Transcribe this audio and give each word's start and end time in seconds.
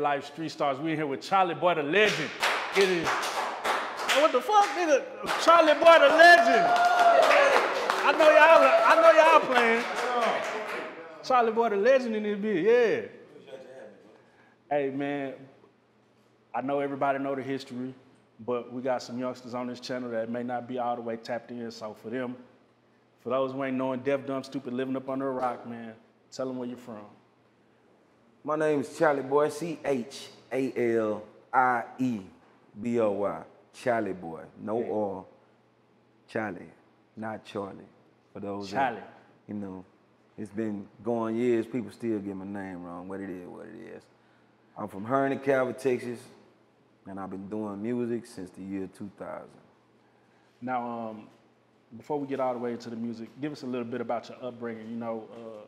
life 0.00 0.26
street 0.26 0.50
stars. 0.50 0.78
We 0.78 0.92
in 0.92 0.96
here 0.96 1.06
with 1.06 1.20
Chalie 1.20 1.58
Boy 1.58 1.74
the 1.74 1.82
legend. 1.82 2.30
It 2.76 2.88
is. 2.88 3.06
What 3.06 4.32
the 4.32 4.40
fuck, 4.40 4.66
nigga? 4.76 5.04
Chalie 5.44 5.78
Boy 5.78 5.98
the 5.98 6.14
legend. 6.16 6.66
I 8.02 8.12
know 8.12 8.30
y'all. 8.30 8.62
I 8.86 8.94
know 9.00 9.12
y'all 9.20 9.40
playing. 9.54 9.84
Chalie 11.22 11.54
Boy 11.54 11.68
the 11.68 11.76
legend 11.76 12.16
in 12.16 12.22
this 12.22 12.38
bitch. 12.38 12.64
Yeah. 12.64 13.08
Hey 14.70 14.90
man, 14.90 15.34
I 16.54 16.60
know 16.60 16.78
everybody 16.78 17.18
know 17.18 17.34
the 17.34 17.42
history, 17.42 17.92
but 18.46 18.72
we 18.72 18.82
got 18.82 19.02
some 19.02 19.18
youngsters 19.18 19.52
on 19.52 19.66
this 19.66 19.80
channel 19.80 20.10
that 20.10 20.30
may 20.30 20.44
not 20.44 20.68
be 20.68 20.78
all 20.78 20.94
the 20.94 21.02
way 21.02 21.16
tapped 21.16 21.50
in. 21.50 21.70
So 21.70 21.92
for 21.92 22.08
them, 22.08 22.36
for 23.20 23.30
those 23.30 23.52
who 23.52 23.64
ain't 23.64 23.76
knowing 23.76 24.00
Deaf 24.00 24.26
Dumb 24.26 24.44
Stupid 24.44 24.72
living 24.72 24.96
up 24.96 25.08
under 25.08 25.28
a 25.28 25.32
rock, 25.32 25.68
man, 25.68 25.94
tell 26.30 26.46
them 26.46 26.56
where 26.56 26.68
you're 26.68 26.78
from. 26.78 27.04
My 28.42 28.56
name 28.56 28.80
is 28.80 28.88
Chalie 28.88 29.28
Boy, 29.28 29.50
C 29.50 29.78
H 29.84 30.28
A 30.50 30.96
L 30.96 31.22
I 31.52 31.84
E 31.98 32.20
B 32.80 32.98
O 33.00 33.10
Y. 33.12 33.42
Chalie 33.74 34.18
Boy. 34.18 34.42
No 34.60 34.76
or. 34.76 35.26
Chalie, 36.32 36.62
not 37.16 37.44
Charlie. 37.44 37.84
For 38.32 38.40
those 38.40 38.70
Charlie. 38.70 39.00
that, 39.00 39.12
you 39.48 39.54
know, 39.54 39.84
it's 40.38 40.50
been 40.50 40.86
going 41.02 41.36
years, 41.36 41.66
people 41.66 41.90
still 41.90 42.18
get 42.20 42.36
my 42.36 42.44
name 42.44 42.84
wrong, 42.84 43.08
what 43.08 43.20
it 43.20 43.28
is, 43.28 43.48
what 43.48 43.66
it 43.66 43.96
is. 43.96 44.02
I'm 44.78 44.88
from 44.88 45.04
Hearne 45.04 45.32
and 45.32 45.42
Calvert, 45.42 45.78
Texas, 45.80 46.20
and 47.06 47.18
I've 47.18 47.30
been 47.30 47.48
doing 47.48 47.82
music 47.82 48.26
since 48.26 48.50
the 48.50 48.62
year 48.62 48.88
2000. 48.96 49.42
Now, 50.62 51.10
um, 51.10 51.26
before 51.96 52.20
we 52.20 52.28
get 52.28 52.38
all 52.38 52.52
the 52.52 52.60
way 52.60 52.72
into 52.72 52.88
the 52.88 52.96
music, 52.96 53.28
give 53.40 53.52
us 53.52 53.64
a 53.64 53.66
little 53.66 53.84
bit 53.84 54.00
about 54.00 54.28
your 54.28 54.38
upbringing. 54.42 54.88
You 54.88 54.96
know, 54.96 55.24
uh, 55.32 55.66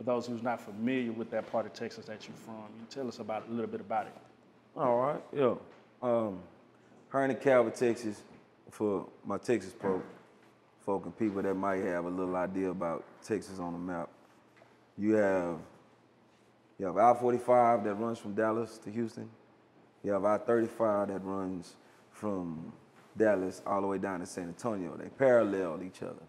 for 0.00 0.04
those 0.04 0.26
who's 0.26 0.42
not 0.42 0.58
familiar 0.58 1.12
with 1.12 1.30
that 1.30 1.52
part 1.52 1.66
of 1.66 1.74
Texas 1.74 2.06
that 2.06 2.26
you're 2.26 2.34
from, 2.34 2.64
you 2.78 2.86
tell 2.88 3.06
us 3.06 3.18
about 3.18 3.46
a 3.46 3.50
little 3.50 3.66
bit 3.66 3.82
about 3.82 4.06
it. 4.06 4.14
All 4.74 4.96
right, 4.96 5.20
yeah. 5.30 5.54
Um, 6.00 6.38
Hearne 7.10 7.28
and 7.28 7.38
Calvert, 7.38 7.74
Texas, 7.74 8.22
for 8.70 9.06
my 9.26 9.36
Texas 9.36 9.74
folk, 9.74 10.02
folk 10.86 11.04
and 11.04 11.18
people 11.18 11.42
that 11.42 11.52
might 11.52 11.84
have 11.84 12.06
a 12.06 12.08
little 12.08 12.34
idea 12.34 12.70
about 12.70 13.04
Texas 13.22 13.58
on 13.58 13.74
the 13.74 13.78
map. 13.78 14.08
You 14.96 15.16
have 15.16 15.58
you 16.78 16.86
have 16.86 16.96
I-45 16.96 17.84
that 17.84 17.94
runs 17.96 18.18
from 18.18 18.34
Dallas 18.34 18.78
to 18.78 18.90
Houston. 18.90 19.28
You 20.02 20.12
have 20.12 20.24
I-35 20.24 21.08
that 21.08 21.22
runs 21.22 21.76
from 22.10 22.72
Dallas 23.18 23.60
all 23.66 23.82
the 23.82 23.86
way 23.86 23.98
down 23.98 24.20
to 24.20 24.26
San 24.26 24.44
Antonio. 24.44 24.96
They 24.96 25.10
parallel 25.10 25.82
each 25.82 26.02
other. 26.02 26.22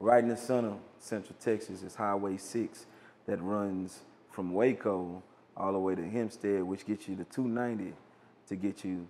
Right 0.00 0.24
in 0.24 0.28
the 0.28 0.36
center, 0.36 0.74
Central 0.98 1.36
Texas, 1.38 1.84
is 1.84 1.94
Highway 1.94 2.36
6 2.36 2.86
that 3.26 3.40
runs 3.42 4.00
from 4.30 4.52
Waco 4.52 5.22
all 5.56 5.72
the 5.72 5.78
way 5.78 5.94
to 5.94 6.02
Hempstead, 6.02 6.62
which 6.62 6.86
gets 6.86 7.08
you 7.08 7.16
to 7.16 7.24
290 7.24 7.92
to 8.48 8.56
get 8.56 8.84
you 8.84 9.06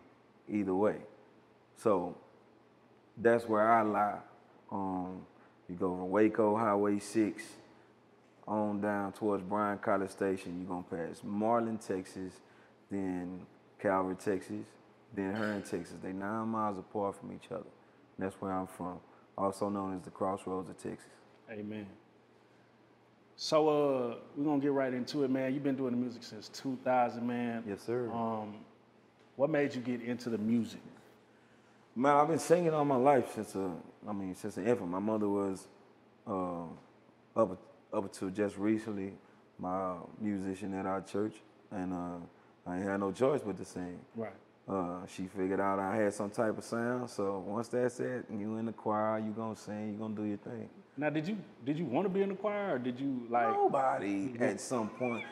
either 0.49 0.75
way. 0.75 0.97
So 1.77 2.17
that's 3.17 3.49
where 3.49 3.71
I 3.71 3.83
lie. 3.83 4.19
Um, 4.71 5.27
you 5.69 5.77
go 5.77 5.91
from 5.97 6.11
Waco, 6.11 6.57
Highway 6.57 6.99
6, 6.99 7.43
on 8.47 8.81
down 8.81 9.13
towards 9.13 9.43
Bryan 9.43 9.79
College 9.79 10.11
Station. 10.11 10.59
You're 10.59 10.69
gonna 10.69 11.07
pass 11.09 11.23
Marlin, 11.23 11.79
Texas, 11.79 12.41
then 12.91 13.47
Calvert, 13.79 14.21
Texas, 14.21 14.67
then 15.15 15.35
Hearne, 15.35 15.63
Texas. 15.63 15.97
They 16.03 16.13
nine 16.13 16.49
miles 16.49 16.79
apart 16.79 17.17
from 17.17 17.33
each 17.33 17.51
other. 17.51 17.71
That's 18.19 18.35
where 18.41 18.53
I'm 18.53 18.67
from, 18.67 18.99
also 19.37 19.69
known 19.69 19.97
as 19.97 20.03
the 20.03 20.11
crossroads 20.11 20.69
of 20.69 20.77
Texas. 20.77 21.09
Amen. 21.51 21.87
So 23.37 23.69
uh, 23.69 24.17
we're 24.37 24.45
gonna 24.45 24.61
get 24.61 24.73
right 24.73 24.93
into 24.93 25.25
it, 25.25 25.31
man. 25.31 25.53
You've 25.55 25.63
been 25.63 25.77
doing 25.77 25.93
the 25.93 25.97
music 25.97 26.23
since 26.23 26.49
2000, 26.51 27.27
man. 27.27 27.65
Yes, 27.67 27.83
sir. 27.83 28.11
Um, 28.13 28.55
what 29.37 29.51
made 29.51 29.75
you 29.75 29.81
get 29.81 30.03
into 30.03 30.31
the 30.31 30.39
music? 30.39 30.81
Man, 31.97 32.17
I've 32.17 32.29
been 32.29 32.39
singing 32.39 32.73
all 32.73 32.85
my 32.85 32.97
life 32.97 33.35
since 33.35 33.57
uh, 33.57 33.71
I 34.09 34.13
mean, 34.13 34.35
since 34.35 34.57
an 34.57 34.67
infant. 34.67 34.91
My 34.91 34.99
mother 34.99 35.29
was 35.29 35.67
uh, 36.27 36.65
up 37.37 37.59
up 37.93 38.05
until 38.05 38.31
just 38.31 38.57
recently 38.57 39.13
my 39.59 39.95
musician 40.21 40.75
at 40.75 40.87
our 40.87 41.01
church, 41.01 41.35
and 41.71 41.93
uh, 41.93 42.17
I 42.67 42.77
ain't 42.77 42.85
had 42.85 43.01
no 43.01 43.13
choice 43.13 43.41
but 43.45 43.57
to 43.59 43.65
sing. 43.65 43.99
Right. 44.17 44.33
Uh, 44.69 45.05
she 45.07 45.27
figured 45.27 45.61
out 45.61 45.79
I 45.79 45.97
had 45.97 46.15
some 46.15 46.31
type 46.31 46.57
of 46.57 46.65
sound, 46.65 47.11
so 47.11 47.43
once 47.47 47.69
that's 47.69 47.99
it, 47.99 48.27
you 48.31 48.57
in 48.59 48.67
the 48.67 48.73
choir, 48.73 49.19
you 49.19 49.33
gonna 49.33 49.57
sing, 49.57 49.93
you 49.93 49.99
gonna 49.99 50.15
do 50.15 50.25
your 50.25 50.39
thing. 50.39 50.69
Now, 50.97 51.11
did 51.11 51.27
you 51.27 51.37
did 51.65 51.79
you 51.79 51.85
want 51.85 52.07
to 52.07 52.09
be 52.09 52.23
in 52.23 52.29
the 52.29 52.35
choir, 52.37 52.75
or 52.75 52.79
did 52.79 52.99
you 53.01 53.27
like? 53.29 53.53
Nobody 53.53 54.35
at 54.39 54.61
some 54.61 54.89
point 54.89 55.25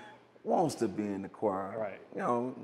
wants 0.42 0.74
to 0.76 0.88
be 0.88 1.04
in 1.04 1.22
the 1.22 1.28
choir. 1.28 1.78
Right. 1.78 2.00
You 2.14 2.22
know, 2.22 2.54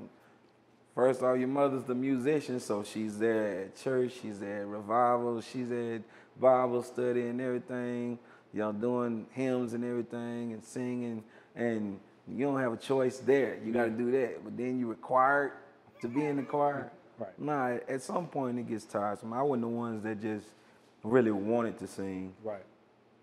first 0.93 1.21
off, 1.23 1.37
your 1.37 1.47
mother's 1.47 1.83
the 1.83 1.95
musician, 1.95 2.59
so 2.59 2.83
she's 2.83 3.17
there 3.17 3.61
at 3.61 3.77
church, 3.77 4.13
she's 4.21 4.39
there 4.39 4.61
at 4.61 4.67
revival, 4.67 5.39
she's 5.39 5.71
at 5.71 6.01
Bible 6.39 6.83
study 6.83 7.27
and 7.27 7.39
everything, 7.39 8.19
Y'all 8.53 8.73
doing 8.73 9.27
hymns 9.33 9.73
and 9.73 9.83
everything 9.83 10.53
and 10.53 10.63
singing, 10.63 11.23
and 11.55 11.99
you 12.27 12.45
don't 12.45 12.59
have 12.59 12.73
a 12.73 12.77
choice 12.77 13.19
there. 13.19 13.59
You 13.63 13.73
got 13.73 13.85
to 13.85 13.91
do 13.91 14.09
that. 14.11 14.43
But 14.43 14.57
then 14.57 14.79
you're 14.79 14.89
required 14.89 15.51
to 16.01 16.07
be 16.07 16.25
in 16.25 16.37
the 16.37 16.43
choir. 16.43 16.91
Right. 17.19 17.39
Nah, 17.39 17.77
at 17.87 18.01
some 18.01 18.27
point 18.27 18.59
it 18.59 18.67
gets 18.67 18.85
tiresome. 18.85 19.33
I 19.33 19.41
wasn't 19.41 19.63
the 19.63 19.67
ones 19.69 20.03
that 20.03 20.21
just 20.21 20.45
really 21.03 21.31
wanted 21.31 21.77
to 21.79 21.87
sing. 21.87 22.33
Right. 22.43 22.63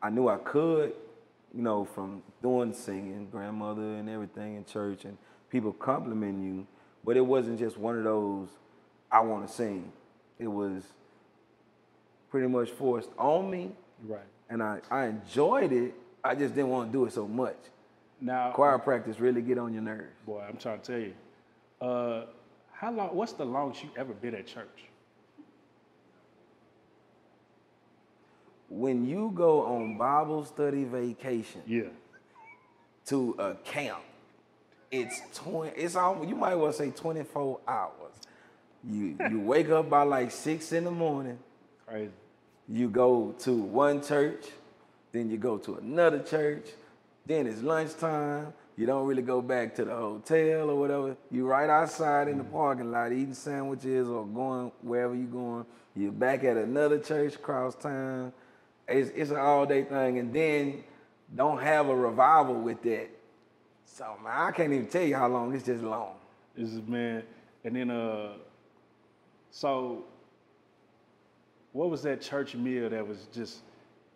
I 0.03 0.11
knew 0.11 0.29
I 0.29 0.37
could, 0.39 0.93
you 1.55 1.63
know, 1.63 1.85
from 1.85 2.23
doing 2.43 2.73
singing, 2.73 3.29
grandmother 3.31 3.83
and 3.83 4.09
everything 4.09 4.57
in 4.57 4.65
church, 4.65 5.05
and 5.05 5.17
people 5.51 5.73
complimenting 5.73 6.43
you, 6.45 6.67
but 7.05 7.17
it 7.17 7.21
wasn't 7.25 7.59
just 7.59 7.79
one 7.79 7.97
of 7.97 8.05
those, 8.05 8.49
I 9.11 9.21
want 9.21 9.47
to 9.47 9.53
sing. 9.53 9.93
It 10.39 10.49
was 10.49 10.83
pretty 12.31 12.49
much 12.49 12.71
forced 12.71 13.11
on 13.17 13.49
me, 13.51 13.71
Right. 14.05 14.21
and 14.51 14.63
I, 14.63 14.81
I 14.91 15.07
enjoyed 15.07 15.73
it. 15.73 15.95
I 16.25 16.35
just 16.35 16.55
didn't 16.55 16.71
want 16.71 16.91
to 16.91 16.99
do 16.99 17.05
it 17.05 17.13
so 17.13 17.29
much. 17.29 17.57
Now, 18.21 18.51
Choir 18.53 18.79
practice 18.79 19.21
really 19.21 19.43
get 19.43 19.59
on 19.59 19.73
your 19.73 19.83
nerves. 19.83 20.15
boy, 20.27 20.43
I'm 20.49 20.57
trying 20.57 20.81
to 20.81 20.85
tell 20.93 21.01
you. 21.01 21.15
Uh, 21.81 22.27
how 22.75 22.93
long? 22.93 23.15
What's 23.15 23.33
the 23.33 23.45
longest 23.45 23.83
you 23.85 23.91
ever 23.97 24.13
been 24.13 24.35
at 24.35 24.47
church? 24.47 24.85
When 28.69 29.07
you 29.07 29.31
go 29.35 29.65
on 29.67 29.97
Bible 29.99 30.45
study 30.45 30.85
vacation, 30.85 31.63
Yeah. 31.67 31.91
to 33.07 33.35
a 33.39 33.55
camp. 33.65 34.01
It's 34.91 35.21
twenty. 35.35 35.77
It's 35.81 35.97
all 35.97 36.25
you 36.25 36.35
might 36.35 36.55
well 36.55 36.73
say 36.73 36.91
twenty 36.91 37.23
four 37.25 37.61
hours. 37.69 38.15
You 38.83 39.17
you 39.31 39.41
wake 39.53 39.69
up 39.71 39.89
by 39.91 40.03
like 40.03 40.31
six 40.31 40.73
in 40.73 40.85
the 40.85 40.91
morning. 40.91 41.39
Crazy. 41.87 42.13
You 42.69 42.89
go 42.89 43.35
to 43.41 43.53
one 43.55 44.03
church, 44.03 44.47
then 45.13 45.31
you 45.31 45.37
go 45.37 45.59
to 45.59 45.75
another 45.77 46.21
church. 46.21 46.67
Then 47.27 47.47
it's 47.47 47.63
lunchtime. 47.63 48.53
You 48.77 48.87
don't 48.87 49.07
really 49.07 49.23
go 49.23 49.41
back 49.41 49.75
to 49.77 49.85
the 49.85 49.95
hotel 49.95 50.71
or 50.71 50.77
whatever. 50.77 51.17
You 51.31 51.47
right 51.47 51.71
outside 51.71 52.29
in 52.29 52.39
the 52.39 52.45
parking 52.45 52.91
lot 52.91 53.13
eating 53.13 53.35
sandwiches 53.35 54.09
or 54.09 54.27
going 54.27 54.73
wherever 54.83 55.15
you're 55.15 55.27
going. 55.27 55.65
You're 55.95 56.13
back 56.13 56.43
at 56.45 56.57
another 56.57 56.99
church 56.99 57.37
across 57.37 57.77
town. 57.77 58.33
It's, 58.89 59.11
it's 59.15 59.31
an 59.31 59.37
all 59.37 59.65
day 59.65 59.85
thing, 59.85 60.19
and 60.19 60.35
then 60.35 60.83
don't 61.35 61.63
have 61.63 61.89
a 61.89 61.97
revival 61.97 62.57
with 62.57 62.83
that. 62.83 63.09
So 63.87 64.17
man, 64.23 64.33
I 64.33 64.51
can't 64.51 64.73
even 64.73 64.89
tell 64.89 65.05
you 65.05 65.17
how 65.17 65.29
long. 65.29 65.55
It's 65.55 65.65
just 65.65 65.83
long. 65.83 66.17
This 66.57 66.71
is 66.71 66.83
man, 66.83 67.23
and 67.65 67.77
then 67.77 67.91
uh, 67.91 68.33
so 69.51 70.05
what 71.73 71.91
was 71.91 72.03
that 72.03 72.21
church 72.21 72.55
meal 72.55 72.91
that 72.91 73.07
was 73.07 73.29
just? 73.33 73.61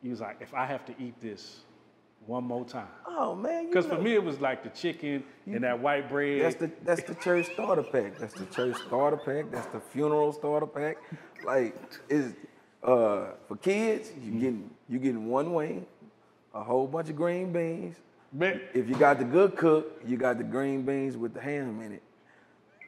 He 0.02 0.08
was 0.11 0.20
like, 0.20 0.38
if 0.40 0.52
I 0.52 0.66
have 0.66 0.84
to 0.87 0.94
eat 1.00 1.20
this 1.20 1.61
one 2.28 2.44
more 2.44 2.64
time, 2.64 2.86
Oh 3.06 3.34
man, 3.34 3.69
because 3.69 3.86
for 3.86 3.98
me 3.98 4.14
it 4.14 4.22
was 4.22 4.38
like 4.38 4.62
the 4.62 4.69
chicken 4.69 5.25
and 5.46 5.64
that 5.64 5.80
white 5.80 6.10
bread. 6.10 6.42
That's 6.42 6.56
the 6.56 6.70
that's 6.84 7.02
the 7.02 7.14
church 7.14 7.46
starter 7.54 7.82
pack. 7.82 8.19
That's 8.19 8.34
the 8.34 8.44
church 8.46 8.76
starter 8.86 9.16
pack. 9.16 9.50
That's 9.50 9.66
the 9.69 9.80
funeral 9.80 10.32
starter 10.34 10.66
pack. 10.66 10.98
Like 11.44 11.75
is 12.10 12.34
uh 12.82 13.28
for 13.48 13.56
kids, 13.56 14.12
you 14.22 14.32
getting 14.32 14.70
you 14.90 14.98
getting 14.98 15.26
one 15.26 15.54
wing, 15.54 15.86
a 16.54 16.62
whole 16.62 16.86
bunch 16.86 17.08
of 17.08 17.16
green 17.16 17.50
beans. 17.50 17.96
Man, 18.30 18.60
If 18.75 18.90
you 18.90 18.94
got 18.94 19.19
the 19.19 19.25
good 19.25 19.56
cook, 19.56 20.02
you 20.06 20.19
got 20.19 20.36
the 20.36 20.44
green 20.44 20.82
beans 20.82 21.16
with 21.16 21.32
the 21.32 21.40
ham 21.40 21.80
in 21.80 21.92
it. 21.92 22.02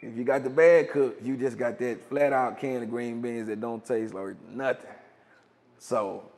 If 0.02 0.18
you 0.18 0.24
got 0.24 0.44
the 0.44 0.50
bad 0.50 0.90
cook, 0.90 1.16
you 1.22 1.38
just 1.38 1.56
got 1.56 1.78
that 1.78 2.06
flat 2.10 2.34
out 2.34 2.58
can 2.58 2.82
of 2.82 2.90
green 2.90 3.22
beans 3.22 3.48
that 3.48 3.58
don't 3.58 3.82
taste 3.82 4.12
like 4.12 4.36
nothing. 4.50 4.90
So 5.78 6.30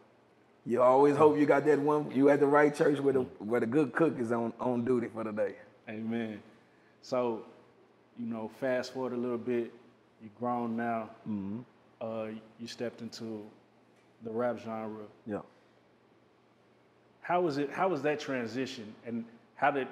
you 0.65 0.81
always 0.81 1.17
hope 1.17 1.39
you 1.39 1.47
got 1.47 1.65
that 1.67 1.79
one. 1.79 2.11
You 2.13 2.29
at 2.31 2.41
the 2.41 2.47
right 2.47 2.75
church 2.75 3.01
where 3.01 3.13
the 3.13 3.21
where 3.39 3.61
the 3.61 3.67
good 3.67 3.93
cook 3.93 4.19
is 4.19 4.31
on 4.33 4.53
on 4.61 4.85
duty 4.85 5.09
for 5.13 5.25
the 5.25 5.33
day. 5.33 5.57
Amen. 5.89 6.41
So, 7.03 7.43
you 8.19 8.27
know, 8.27 8.51
fast 8.61 8.95
forward 8.95 9.13
a 9.13 9.17
little 9.17 9.39
bit, 9.39 9.73
you're 10.21 10.31
grown 10.39 10.77
now. 10.77 11.11
Mm-hmm. 11.29 11.61
Uh, 12.01 12.27
you 12.61 12.67
stepped 12.67 13.01
into 13.01 13.45
the 14.23 14.31
rap 14.31 14.59
genre. 14.65 15.05
Yeah. 15.27 15.41
How 17.23 17.41
was 17.41 17.59
it? 17.59 17.71
How 17.71 17.89
was 17.89 18.03
that 18.03 18.21
transition? 18.21 18.95
And 19.05 19.25
how 19.57 19.73
did 19.73 19.89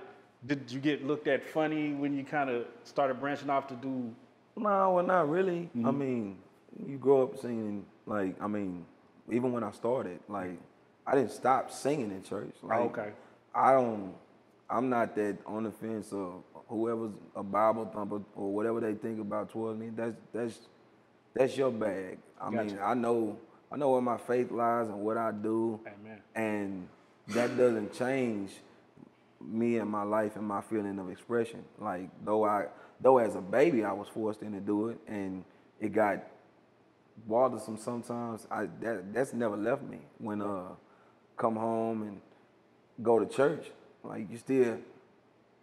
Did 0.46 0.70
you 0.70 0.80
get 0.80 1.04
looked 1.04 1.26
at 1.26 1.44
funny 1.44 1.92
when 1.92 2.16
you 2.16 2.24
kind 2.24 2.48
of 2.48 2.66
started 2.84 3.20
branching 3.20 3.50
off 3.50 3.66
to 3.68 3.74
do? 3.74 4.14
No, 4.56 4.92
well, 4.92 5.04
not 5.04 5.28
really. 5.28 5.68
Mm-hmm. 5.76 5.86
I 5.86 5.90
mean, 5.90 6.36
you 6.86 6.96
grow 6.96 7.22
up 7.24 7.38
singing 7.40 7.84
like 8.06 8.40
I 8.40 8.46
mean, 8.46 8.84
even 9.32 9.52
when 9.52 9.64
I 9.64 9.70
started, 9.72 10.20
like 10.28 10.58
I 11.06 11.14
didn't 11.14 11.32
stop 11.32 11.70
singing 11.70 12.10
in 12.10 12.22
church. 12.22 12.54
Oh, 12.62 12.66
like, 12.66 12.78
Oh, 12.78 12.82
okay. 12.84 13.12
I 13.54 13.72
don't. 13.72 14.14
I'm 14.68 14.88
not 14.88 15.16
that 15.16 15.38
on 15.46 15.64
the 15.64 15.72
fence 15.72 16.12
of 16.12 16.44
whoever's 16.68 17.12
a 17.34 17.42
Bible 17.42 17.90
thumper 17.92 18.20
or 18.36 18.52
whatever 18.52 18.80
they 18.80 18.94
think 18.94 19.20
about 19.20 19.50
towards 19.50 19.78
me. 19.80 19.90
That's 19.94 20.16
that's 20.32 20.58
that's 21.34 21.56
your 21.56 21.70
bag. 21.72 22.18
I 22.40 22.50
mean, 22.50 22.78
I 22.82 22.94
know 22.94 23.38
I 23.72 23.76
know 23.76 23.90
where 23.90 24.00
my 24.00 24.16
faith 24.18 24.50
lies 24.50 24.88
and 24.88 25.00
what 25.00 25.16
I 25.16 25.32
do, 25.32 25.80
Amen. 25.86 26.20
and 26.34 26.88
that 27.28 27.56
doesn't 27.56 27.92
change 27.94 28.52
me 29.40 29.78
and 29.78 29.90
my 29.90 30.02
life 30.02 30.36
and 30.36 30.46
my 30.46 30.60
feeling 30.60 30.98
of 30.98 31.10
expression. 31.10 31.64
Like 31.78 32.10
though 32.24 32.44
I 32.44 32.66
though 33.00 33.18
as 33.18 33.34
a 33.34 33.40
baby 33.40 33.84
I 33.84 33.92
was 33.92 34.06
forced 34.08 34.42
in 34.42 34.52
to 34.52 34.60
do 34.60 34.88
it 34.88 34.98
and 35.08 35.44
it 35.80 35.92
got 35.92 36.22
bothersome 37.26 37.76
sometimes. 37.78 38.46
I 38.50 38.66
that 38.80 39.12
that's 39.12 39.32
never 39.32 39.56
left 39.56 39.82
me. 39.82 39.98
When 40.18 40.42
uh 40.42 40.68
come 41.36 41.56
home 41.56 42.02
and 42.02 42.20
go 43.02 43.18
to 43.18 43.26
church, 43.26 43.66
like 44.04 44.30
you 44.30 44.38
still 44.38 44.78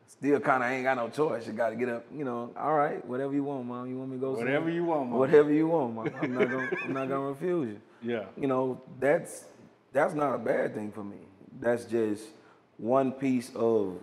still 0.07 0.39
kind 0.39 0.63
of 0.63 0.69
ain't 0.71 0.83
got 0.83 0.97
no 0.97 1.09
choice. 1.09 1.45
You 1.47 1.53
got 1.53 1.69
to 1.69 1.75
get 1.75 1.89
up. 1.89 2.05
You 2.15 2.23
know, 2.23 2.51
all 2.57 2.73
right, 2.73 3.05
whatever 3.05 3.33
you 3.33 3.43
want, 3.43 3.65
mom. 3.65 3.89
You 3.89 3.97
want 3.97 4.11
me 4.11 4.17
to 4.17 4.21
go? 4.21 4.31
Whatever 4.31 4.69
you 4.69 4.85
want, 4.85 5.09
Mom. 5.09 5.19
Whatever 5.19 5.51
you 5.51 5.67
want, 5.67 5.95
mom. 5.95 6.09
I'm 6.21 6.33
not 6.33 6.49
gonna 6.49 6.69
I'm 6.85 6.93
not 6.93 7.09
gonna 7.09 7.27
refuse 7.27 7.69
you 7.69 7.81
Yeah. 8.13 8.25
you 8.39 8.47
know, 8.47 8.81
that's 8.99 9.45
that's 9.93 10.13
not 10.13 10.33
a 10.35 10.37
bad 10.37 10.75
thing 10.75 10.91
for 10.91 11.03
me. 11.03 11.17
That's 11.59 11.85
just 11.85 12.23
one 12.77 13.11
piece 13.11 13.51
of 13.55 13.99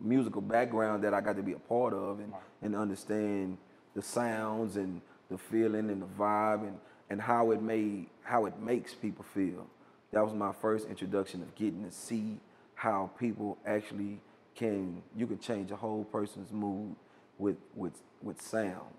musical 0.00 0.40
background 0.40 1.04
that 1.04 1.14
I 1.14 1.20
got 1.20 1.36
to 1.36 1.42
be 1.42 1.52
a 1.52 1.58
part 1.58 1.92
of 1.92 2.18
and, 2.20 2.32
and 2.62 2.74
understand 2.74 3.58
the 3.94 4.02
sounds 4.02 4.76
and 4.76 5.00
the 5.30 5.38
feeling 5.38 5.90
and 5.90 6.02
the 6.02 6.06
vibe 6.06 6.62
and, 6.62 6.78
and 7.14 7.22
how 7.22 7.52
it 7.52 7.62
made 7.62 8.08
how 8.24 8.46
it 8.46 8.58
makes 8.58 8.92
people 8.92 9.24
feel. 9.34 9.68
That 10.12 10.24
was 10.24 10.34
my 10.34 10.52
first 10.52 10.88
introduction 10.88 11.42
of 11.42 11.54
getting 11.54 11.84
to 11.84 11.92
see 11.92 12.38
how 12.74 13.12
people 13.20 13.56
actually 13.64 14.20
can 14.56 15.00
you 15.16 15.28
can 15.28 15.38
change 15.38 15.70
a 15.70 15.76
whole 15.76 16.02
person's 16.02 16.52
mood 16.52 16.96
with 17.38 17.58
with 17.76 17.94
with 18.20 18.42
sound 18.42 18.94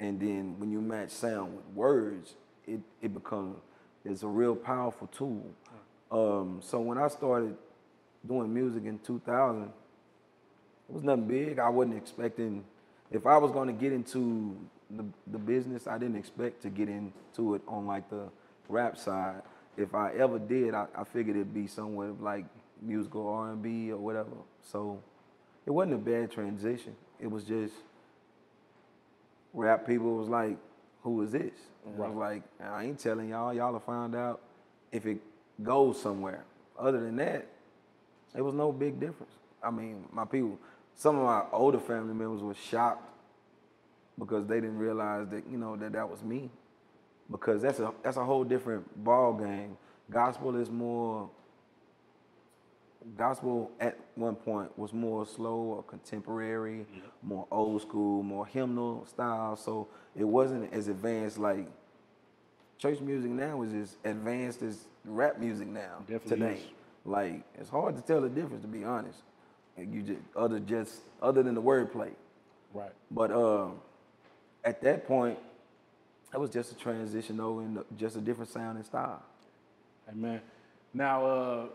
and 0.00 0.20
then 0.20 0.56
when 0.58 0.70
you 0.70 0.82
match 0.82 1.10
sound 1.10 1.56
with 1.56 1.66
words, 1.74 2.34
it, 2.66 2.80
it 3.02 3.14
becomes 3.14 3.58
it's 4.04 4.22
a 4.22 4.28
real 4.28 4.56
powerful 4.56 5.06
tool. 5.08 5.46
Um, 6.10 6.60
so 6.62 6.80
when 6.80 6.98
I 6.98 7.08
started 7.08 7.56
doing 8.26 8.52
music 8.52 8.84
in 8.86 8.98
2000, 9.00 9.64
it 9.64 9.70
was 10.88 11.04
nothing 11.04 11.26
big. 11.26 11.58
I 11.58 11.70
wasn't 11.70 11.98
expecting. 11.98 12.64
If 13.10 13.26
I 13.26 13.38
was 13.38 13.52
going 13.52 13.68
to 13.68 13.74
get 13.74 13.92
into 13.92 14.56
the, 14.96 15.04
the 15.26 15.38
business, 15.38 15.86
I 15.86 15.98
didn't 15.98 16.16
expect 16.16 16.62
to 16.62 16.70
get 16.70 16.88
into 16.88 17.54
it 17.54 17.62
on 17.68 17.86
like 17.86 18.08
the 18.10 18.28
rap 18.68 18.96
side. 18.96 19.42
If 19.76 19.94
I 19.94 20.12
ever 20.14 20.38
did, 20.38 20.74
I, 20.74 20.86
I 20.94 21.04
figured 21.04 21.36
it'd 21.36 21.54
be 21.54 21.66
somewhere 21.66 22.12
like 22.20 22.44
musical 22.82 23.28
R&B 23.28 23.92
or 23.92 23.98
whatever. 23.98 24.30
So 24.62 25.00
it 25.66 25.70
wasn't 25.70 25.94
a 25.94 25.98
bad 25.98 26.30
transition. 26.30 26.94
It 27.20 27.30
was 27.30 27.44
just 27.44 27.74
rap 29.52 29.86
people 29.86 30.16
was 30.16 30.28
like, 30.28 30.56
who 31.02 31.22
is 31.22 31.32
this? 31.32 31.52
And 31.86 32.02
I 32.02 32.08
was 32.08 32.16
like, 32.16 32.42
I 32.62 32.84
ain't 32.84 32.98
telling 32.98 33.30
y'all. 33.30 33.54
Y'all 33.54 33.72
will 33.72 33.80
find 33.80 34.14
out 34.14 34.40
if 34.92 35.06
it 35.06 35.18
goes 35.62 36.00
somewhere. 36.00 36.44
Other 36.78 37.00
than 37.00 37.16
that, 37.16 37.46
it 38.36 38.42
was 38.42 38.54
no 38.54 38.72
big 38.72 39.00
difference. 39.00 39.32
I 39.62 39.70
mean, 39.70 40.04
my 40.12 40.24
people, 40.24 40.58
some 40.94 41.18
of 41.18 41.24
my 41.24 41.42
older 41.52 41.80
family 41.80 42.14
members 42.14 42.42
were 42.42 42.54
shocked 42.54 43.09
because 44.20 44.46
they 44.46 44.56
didn't 44.60 44.78
realize 44.78 45.26
that, 45.30 45.44
you 45.50 45.58
know, 45.58 45.74
that 45.76 45.92
that 45.94 46.08
was 46.08 46.22
me. 46.22 46.50
Because 47.30 47.62
that's 47.62 47.80
a 47.80 47.92
that's 48.04 48.16
a 48.16 48.24
whole 48.24 48.44
different 48.44 49.02
ball 49.04 49.32
game. 49.32 49.76
Gospel 50.10 50.54
is 50.56 50.70
more 50.70 51.28
gospel 53.16 53.70
at 53.80 53.98
one 54.14 54.34
point 54.34 54.76
was 54.78 54.92
more 54.92 55.26
slow 55.26 55.56
or 55.56 55.82
contemporary, 55.82 56.86
more 57.22 57.46
old 57.50 57.80
school, 57.82 58.22
more 58.22 58.46
hymnal 58.46 59.06
style. 59.06 59.56
So 59.56 59.88
it 60.14 60.24
wasn't 60.24 60.72
as 60.72 60.88
advanced 60.88 61.38
like 61.38 61.66
church 62.78 63.00
music 63.00 63.30
now 63.30 63.62
is 63.62 63.72
as 63.72 63.96
advanced 64.04 64.62
as 64.62 64.86
rap 65.04 65.38
music 65.38 65.68
now 65.68 65.98
Definitely 66.00 66.28
today. 66.30 66.52
is. 66.54 66.66
Like 67.04 67.42
it's 67.58 67.70
hard 67.70 67.96
to 67.96 68.02
tell 68.02 68.20
the 68.20 68.28
difference 68.28 68.62
to 68.62 68.68
be 68.68 68.84
honest. 68.84 69.20
And 69.76 69.94
you 69.94 70.02
just 70.02 70.20
other 70.36 70.58
just 70.60 71.00
other 71.22 71.42
than 71.42 71.54
the 71.54 71.62
wordplay. 71.62 72.10
Right. 72.74 72.92
But 73.10 73.30
uh, 73.30 73.68
at 74.64 74.80
that 74.82 75.06
point, 75.06 75.38
that 76.32 76.40
was 76.40 76.50
just 76.50 76.72
a 76.72 76.74
transition 76.76 77.40
over 77.40 77.62
in 77.62 77.78
just 77.96 78.16
a 78.16 78.20
different 78.20 78.50
sound 78.50 78.76
and 78.76 78.86
style. 78.86 79.22
Amen. 80.08 80.40
Now, 80.94 81.26
uh, 81.26 81.66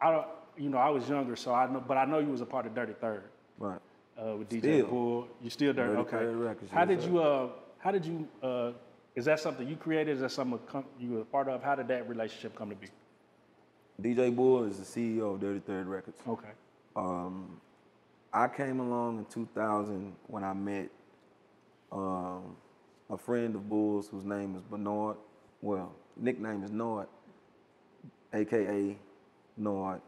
I 0.00 0.10
don't, 0.12 0.26
you 0.56 0.68
know, 0.70 0.78
I 0.78 0.88
was 0.90 1.08
younger, 1.08 1.36
so 1.36 1.52
I 1.52 1.70
know, 1.70 1.82
but 1.86 1.96
I 1.96 2.04
know 2.04 2.18
you 2.18 2.28
was 2.28 2.40
a 2.40 2.46
part 2.46 2.66
of 2.66 2.74
Dirty 2.74 2.94
Third 3.00 3.24
Right. 3.58 3.78
uh, 4.18 4.36
with 4.36 4.48
DJ 4.48 4.58
Still. 4.60 4.86
Bull. 4.86 5.28
You 5.42 5.50
still 5.50 5.72
Dirty? 5.72 5.88
Dirty 5.90 6.00
okay. 6.02 6.10
Third 6.18 6.36
Records, 6.36 6.70
how 6.70 6.84
did 6.84 7.02
you? 7.02 7.18
Uh, 7.20 7.48
how 7.78 7.90
did 7.90 8.04
you? 8.04 8.28
Uh, 8.42 8.72
is 9.16 9.24
that 9.24 9.40
something 9.40 9.68
you 9.68 9.76
created? 9.76 10.14
Is 10.16 10.20
that 10.20 10.30
something 10.32 10.58
you 10.98 11.10
were 11.12 11.20
a 11.20 11.24
part 11.24 11.48
of? 11.48 11.62
How 11.62 11.74
did 11.74 11.88
that 11.88 12.08
relationship 12.08 12.54
come 12.56 12.70
to 12.70 12.76
be? 12.76 12.88
DJ 14.00 14.34
Bull 14.34 14.64
is 14.64 14.78
the 14.78 14.84
CEO 14.84 15.34
of 15.34 15.40
Dirty 15.40 15.60
Third 15.60 15.86
Records. 15.86 16.18
Okay. 16.26 16.48
Um, 16.96 17.60
I 18.32 18.48
came 18.48 18.80
along 18.80 19.18
in 19.18 19.24
2000 19.26 20.14
when 20.28 20.44
I 20.44 20.52
met 20.52 20.88
um, 21.90 22.56
a 23.08 23.16
friend 23.16 23.54
of 23.54 23.68
Bull's 23.68 24.08
whose 24.08 24.24
name 24.24 24.54
is 24.54 24.62
Bernard. 24.62 25.16
Well, 25.62 25.92
nickname 26.16 26.62
is 26.62 26.70
Nord, 26.70 27.08
aka 28.32 28.96
Nord, 29.56 30.00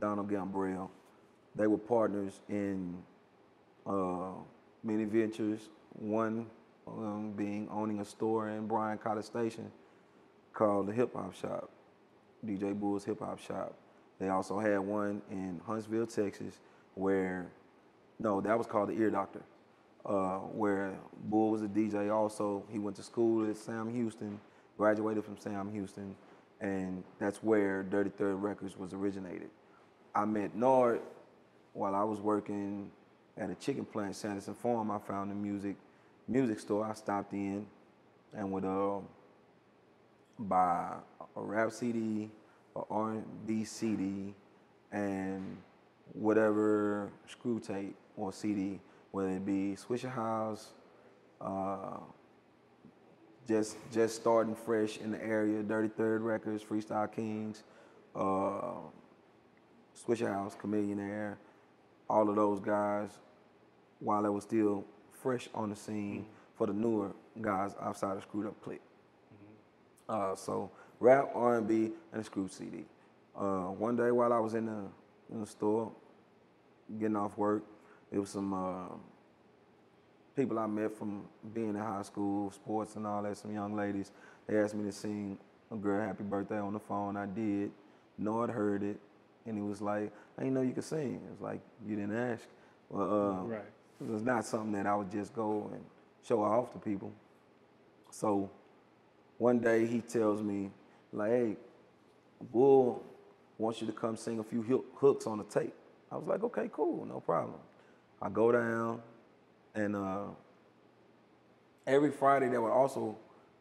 Donald 0.00 0.30
Gambrell. 0.30 0.90
They 1.56 1.66
were 1.66 1.78
partners 1.78 2.40
in 2.48 2.96
uh, 3.86 4.32
many 4.84 5.04
ventures. 5.04 5.68
One 5.94 6.46
um, 6.86 7.32
being 7.36 7.68
owning 7.70 8.00
a 8.00 8.04
store 8.04 8.48
in 8.50 8.66
Bryan 8.66 8.98
College 8.98 9.24
Station 9.24 9.70
called 10.52 10.86
the 10.86 10.92
Hip 10.92 11.14
Hop 11.14 11.34
Shop. 11.34 11.70
DJ 12.46 12.78
Bull's 12.78 13.04
Hip 13.04 13.20
Hop 13.20 13.38
Shop. 13.38 13.74
They 14.18 14.28
also 14.28 14.58
had 14.58 14.78
one 14.80 15.22
in 15.30 15.60
Huntsville, 15.66 16.06
Texas, 16.06 16.58
where, 16.94 17.50
no, 18.20 18.40
that 18.42 18.56
was 18.56 18.66
called 18.66 18.90
the 18.90 18.92
Ear 18.92 19.10
Doctor, 19.10 19.40
uh, 20.04 20.38
where 20.38 20.92
Bull 21.24 21.50
was 21.50 21.62
a 21.62 21.68
DJ 21.68 22.14
also. 22.14 22.62
He 22.68 22.78
went 22.78 22.96
to 22.96 23.02
school 23.02 23.48
at 23.48 23.56
Sam 23.56 23.92
Houston, 23.92 24.38
graduated 24.76 25.24
from 25.24 25.38
Sam 25.38 25.72
Houston, 25.72 26.14
and 26.60 27.02
that's 27.18 27.42
where 27.42 27.82
Dirty 27.82 28.10
Third 28.10 28.34
Records 28.34 28.76
was 28.78 28.92
originated. 28.92 29.48
I 30.14 30.26
met 30.26 30.54
Nord 30.54 31.00
while 31.72 31.94
I 31.94 32.04
was 32.04 32.20
working 32.20 32.90
at 33.38 33.48
a 33.48 33.54
chicken 33.54 33.86
plant, 33.86 34.14
Sanderson 34.14 34.54
Farm. 34.54 34.90
I 34.90 34.98
found 34.98 35.32
a 35.32 35.34
music 35.34 35.76
music 36.28 36.60
store. 36.60 36.84
I 36.84 36.92
stopped 36.92 37.32
in 37.32 37.66
and 38.34 38.52
would 38.52 38.66
uh, 38.66 38.98
buy 40.38 40.92
a 41.36 41.40
rap 41.40 41.72
CD, 41.72 42.30
a 42.76 42.82
R&B 42.90 43.64
CD, 43.64 44.34
and 44.92 45.56
whatever 46.12 47.10
screw 47.26 47.58
tape 47.60 47.96
or 48.20 48.32
CD, 48.32 48.80
whether 49.10 49.30
it 49.30 49.44
be 49.44 49.76
Swishahouse, 49.76 50.66
uh, 51.40 51.98
just 53.48 53.76
just 53.92 54.16
starting 54.16 54.54
fresh 54.54 54.98
in 54.98 55.10
the 55.10 55.22
area, 55.22 55.62
Dirty 55.62 55.88
Third 55.88 56.22
Records, 56.22 56.62
Freestyle 56.62 57.10
Kings, 57.10 57.64
uh, 58.14 58.74
Swishahouse, 59.96 60.56
Chameleon 60.58 61.00
Air, 61.00 61.38
all 62.08 62.28
of 62.28 62.36
those 62.36 62.60
guys, 62.60 63.10
while 64.00 64.22
they 64.22 64.28
were 64.28 64.40
still 64.40 64.84
fresh 65.10 65.48
on 65.54 65.70
the 65.70 65.76
scene 65.76 66.26
for 66.56 66.66
the 66.66 66.72
newer 66.72 67.12
guys 67.40 67.74
outside 67.80 68.16
of 68.16 68.22
Screwed 68.22 68.46
Up 68.46 68.62
Click. 68.62 68.80
Uh, 70.08 70.34
so 70.34 70.70
rap, 70.98 71.30
R&B, 71.34 71.92
and 72.12 72.20
a 72.20 72.24
screw 72.24 72.48
CD. 72.48 72.84
Uh, 73.36 73.68
one 73.68 73.96
day 73.96 74.10
while 74.10 74.32
I 74.32 74.38
was 74.38 74.54
in 74.54 74.66
the 74.66 74.84
in 75.32 75.40
the 75.40 75.46
store, 75.46 75.92
getting 76.98 77.16
off 77.16 77.38
work, 77.38 77.62
there 78.10 78.20
was 78.20 78.30
some 78.30 78.52
uh, 78.52 78.94
people 80.36 80.58
I 80.58 80.66
met 80.66 80.96
from 80.96 81.22
being 81.54 81.70
in 81.70 81.76
high 81.76 82.02
school, 82.02 82.50
sports 82.50 82.96
and 82.96 83.06
all 83.06 83.22
that. 83.22 83.36
Some 83.36 83.52
young 83.52 83.74
ladies. 83.74 84.10
They 84.46 84.58
asked 84.58 84.74
me 84.74 84.84
to 84.84 84.92
sing 84.92 85.38
a 85.70 85.76
girl 85.76 86.04
happy 86.06 86.24
birthday 86.24 86.58
on 86.58 86.72
the 86.72 86.80
phone. 86.80 87.16
I 87.16 87.26
did. 87.26 87.70
Nord 88.18 88.50
heard 88.50 88.82
it, 88.82 88.98
and 89.46 89.56
he 89.56 89.62
was 89.62 89.80
like, 89.80 90.12
"I 90.36 90.42
didn't 90.42 90.54
know 90.54 90.62
you 90.62 90.72
could 90.72 90.84
sing." 90.84 91.14
It 91.14 91.30
was 91.30 91.40
like 91.40 91.60
you 91.86 91.96
didn't 91.96 92.16
ask. 92.16 92.44
Well, 92.88 93.02
uh, 93.12 93.42
Right. 93.44 93.64
it 94.00 94.08
was 94.08 94.22
not 94.22 94.44
something 94.44 94.72
that 94.72 94.86
I 94.86 94.96
would 94.96 95.10
just 95.10 95.32
go 95.34 95.70
and 95.72 95.84
show 96.22 96.42
off 96.42 96.72
to 96.72 96.78
people. 96.78 97.12
So 98.10 98.50
one 99.38 99.60
day 99.60 99.86
he 99.86 100.00
tells 100.00 100.42
me, 100.42 100.70
like, 101.12 101.30
hey, 101.30 101.56
Bull 102.52 103.02
wants 103.58 103.80
you 103.80 103.86
to 103.86 103.92
come 103.92 104.16
sing 104.16 104.38
a 104.40 104.42
few 104.44 104.84
hooks 104.96 105.26
on 105.26 105.38
the 105.38 105.44
tape. 105.44 105.74
I 106.10 106.16
was 106.16 106.26
like, 106.26 106.42
okay, 106.42 106.68
cool, 106.72 107.04
no 107.06 107.20
problem. 107.20 107.58
I 108.22 108.28
go 108.28 108.52
down, 108.52 109.00
and 109.74 109.96
uh, 109.96 110.24
every 111.86 112.10
Friday 112.10 112.48
there 112.48 112.60
would 112.60 112.72
also 112.72 113.16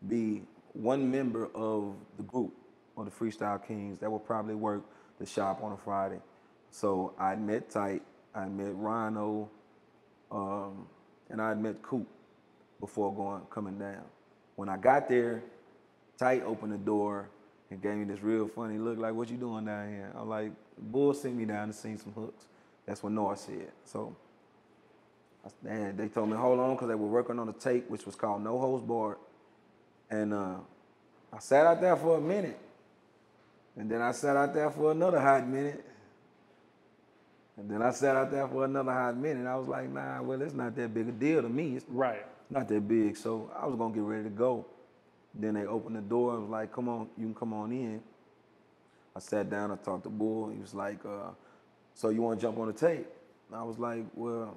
be 0.08 0.44
one 0.74 1.10
member 1.10 1.50
of 1.56 1.96
the 2.18 2.24
group 2.24 2.54
or 2.96 3.06
the 3.06 3.12
Freestyle 3.12 3.66
Kings 3.66 4.00
that 4.00 4.12
would 4.12 4.26
probably 4.26 4.56
work 4.56 4.84
the 5.20 5.26
shop 5.26 5.64
on 5.64 5.72
a 5.72 5.78
Friday. 5.78 6.20
So 6.72 7.14
I 7.18 7.36
met 7.36 7.70
Tight, 7.70 8.04
I 8.36 8.46
met 8.46 8.76
Rhino, 8.76 9.50
um, 10.32 10.88
and 11.30 11.42
I 11.42 11.54
met 11.54 11.82
Coop 11.82 12.08
before 12.80 13.14
going 13.14 13.42
coming 13.50 13.78
down. 13.78 14.04
When 14.56 14.70
I 14.70 14.78
got 14.78 15.08
there, 15.08 15.42
Tight 16.18 16.44
opened 16.44 16.74
the 16.74 16.78
door 16.78 17.30
and 17.72 17.82
gave 17.82 17.96
me 17.96 18.04
this 18.04 18.22
real 18.22 18.48
funny 18.48 18.78
look, 18.78 18.98
like, 18.98 19.14
"What 19.14 19.30
you 19.30 19.38
doing 19.38 19.66
down 19.66 19.90
here?" 19.90 20.12
I'm 20.16 20.28
like, 20.28 20.52
"Bull 20.78 21.14
sent 21.14 21.36
me 21.36 21.46
down 21.46 21.68
to 21.68 21.74
sing 21.74 21.98
some 21.98 22.14
hooks." 22.14 22.46
That's 22.86 23.02
what 23.02 23.14
Nord 23.14 23.38
said. 23.38 23.72
So, 23.86 24.16
and 25.68 25.98
they 25.98 26.08
told 26.08 26.30
me 26.30 26.38
hold 26.38 26.60
on 26.60 26.76
because 26.76 26.88
they 26.90 26.96
were 26.96 27.08
working 27.08 27.40
on 27.40 27.50
a 27.50 27.54
tape 27.54 27.90
which 27.90 28.06
was 28.06 28.16
called 28.16 28.44
No 28.44 28.60
Holds 28.60 28.84
Barred, 28.84 29.18
and 30.10 30.34
uh, 30.34 30.56
I 31.34 31.40
sat 31.40 31.66
out 31.66 31.82
there 31.82 31.96
for 31.96 32.18
a 32.18 32.22
minute, 32.22 32.60
and 33.76 33.90
then 33.90 34.02
I 34.02 34.12
sat 34.12 34.36
out 34.36 34.54
there 34.54 34.70
for 34.72 34.92
another 34.92 35.20
hot 35.20 35.48
minute, 35.48 35.84
and 37.58 37.70
then 37.70 37.82
I 37.82 37.92
sat 37.92 38.16
out 38.16 38.32
there 38.32 38.48
for 38.48 38.66
another 38.66 38.92
hot 38.94 39.18
minute. 39.18 39.48
I 39.48 39.56
was 39.56 39.68
like, 39.68 39.90
nah, 39.90 40.22
well, 40.22 40.42
it's 40.42 40.54
not 40.54 40.76
that 40.76 40.94
big 40.94 41.10
a 41.10 41.12
deal 41.12 41.42
to 41.42 41.50
me. 41.50 41.76
It's 41.78 41.86
Right. 41.90 42.26
not 42.50 42.68
that 42.70 42.88
big. 42.88 43.18
So 43.18 43.52
I 43.56 43.66
was 43.66 43.76
gonna 43.76 43.94
get 43.94 44.04
ready 44.04 44.24
to 44.24 44.30
go. 44.30 44.66
Then 45.36 45.54
they 45.56 45.66
opened 45.66 45.96
the 45.96 46.02
door 46.02 46.34
and 46.34 46.44
was 46.44 46.50
like, 46.50 46.72
come 46.74 46.90
on, 46.90 47.10
you 47.18 47.26
can 47.26 47.36
come 47.36 47.54
on 47.54 47.72
in. 47.72 48.02
I 49.16 49.20
sat 49.20 49.50
down, 49.50 49.72
I 49.72 49.76
talked 49.76 50.04
to 50.04 50.10
Bull. 50.10 50.50
He 50.50 50.60
was 50.60 50.74
like, 50.74 51.04
uh, 51.06 51.32
so 51.94 52.10
you 52.10 52.22
wanna 52.22 52.40
jump 52.40 52.58
on 52.58 52.68
the 52.68 52.74
tape? 52.74 53.08
And 53.50 53.58
I 53.60 53.64
was 53.64 53.78
like, 53.78 54.06
well, 54.16 54.56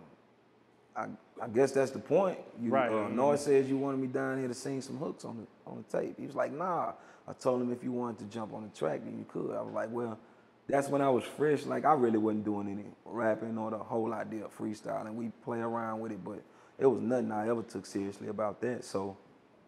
I, 0.97 1.07
I 1.41 1.49
guess 1.49 1.73
that's 1.73 1.91
the 1.91 1.99
point. 1.99 2.39
You, 2.61 2.71
Right. 2.71 2.91
Uh, 2.93 3.09
Nord 3.09 3.39
says 3.39 3.69
you 3.69 3.77
wanted 3.77 4.01
me 4.01 4.07
down 4.09 4.39
here 4.39 4.49
to 4.49 4.55
sing 4.55 4.81
some 4.81 4.99
hooks 4.99 5.25
on 5.25 5.39
the 5.39 5.71
on 5.71 5.85
the 5.89 5.99
tape. 5.99 6.19
He 6.19 6.27
was 6.27 6.35
like, 6.35 6.53
nah. 6.53 6.93
I 7.27 7.33
told 7.35 7.63
him 7.63 7.73
if 7.73 7.85
you 7.85 7.93
wanted 7.93 8.19
to 8.19 8.25
jump 8.25 8.53
on 8.53 8.65
the 8.65 8.77
track, 8.77 9.01
then 9.05 9.17
you 9.17 9.25
could. 9.29 9.55
I 9.55 9.63
was 9.63 9.73
like, 9.73 9.89
well, 9.93 10.19
that's 10.69 10.89
when 10.89 11.01
I 11.01 11.09
was 11.09 11.25
fresh. 11.25 11.65
Like 11.65 11.85
I 11.85 11.93
really 11.95 12.19
wasn't 12.19 12.45
doing 12.45 12.69
any 12.69 12.85
rapping 13.05 13.57
or 13.59 13.71
the 13.71 13.79
whole 13.79 14.13
idea 14.13 14.45
of 14.45 14.57
freestyle, 14.57 15.07
and 15.07 15.17
we 15.17 15.31
play 15.45 15.59
around 15.61 16.01
with 16.01 16.13
it, 16.13 16.25
but 16.25 16.43
it 16.79 16.87
was 16.87 17.01
nothing 17.01 17.31
I 17.31 17.49
ever 17.49 17.63
took 17.63 17.87
seriously 17.87 18.29
about 18.29 18.61
that. 18.63 18.85
So 18.85 19.17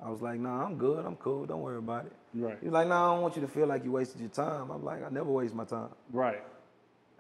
I 0.05 0.11
was 0.11 0.21
like, 0.21 0.41
nah, 0.41 0.65
I'm 0.65 0.77
good, 0.77 1.05
I'm 1.05 1.17
cool, 1.17 1.47
don't 1.47 1.61
worry 1.61 1.79
about 1.79 2.07
it. 2.07 2.13
Right. 2.35 2.59
He 2.61 2.67
was 2.67 2.75
like, 2.75 2.89
nah, 2.89 3.11
I 3.11 3.15
don't 3.15 3.23
want 3.23 3.37
you 3.37 3.43
to 3.43 3.49
feel 3.49 3.67
like 3.67 3.85
you 3.85 3.93
wasted 3.93 4.21
your 4.21 4.31
time. 4.31 4.71
I'm 4.71 4.85
like, 4.85 5.05
I 5.05 5.09
never 5.11 5.31
waste 5.31 5.55
my 5.55 5.65
time. 5.65 5.91
Right. 6.13 6.43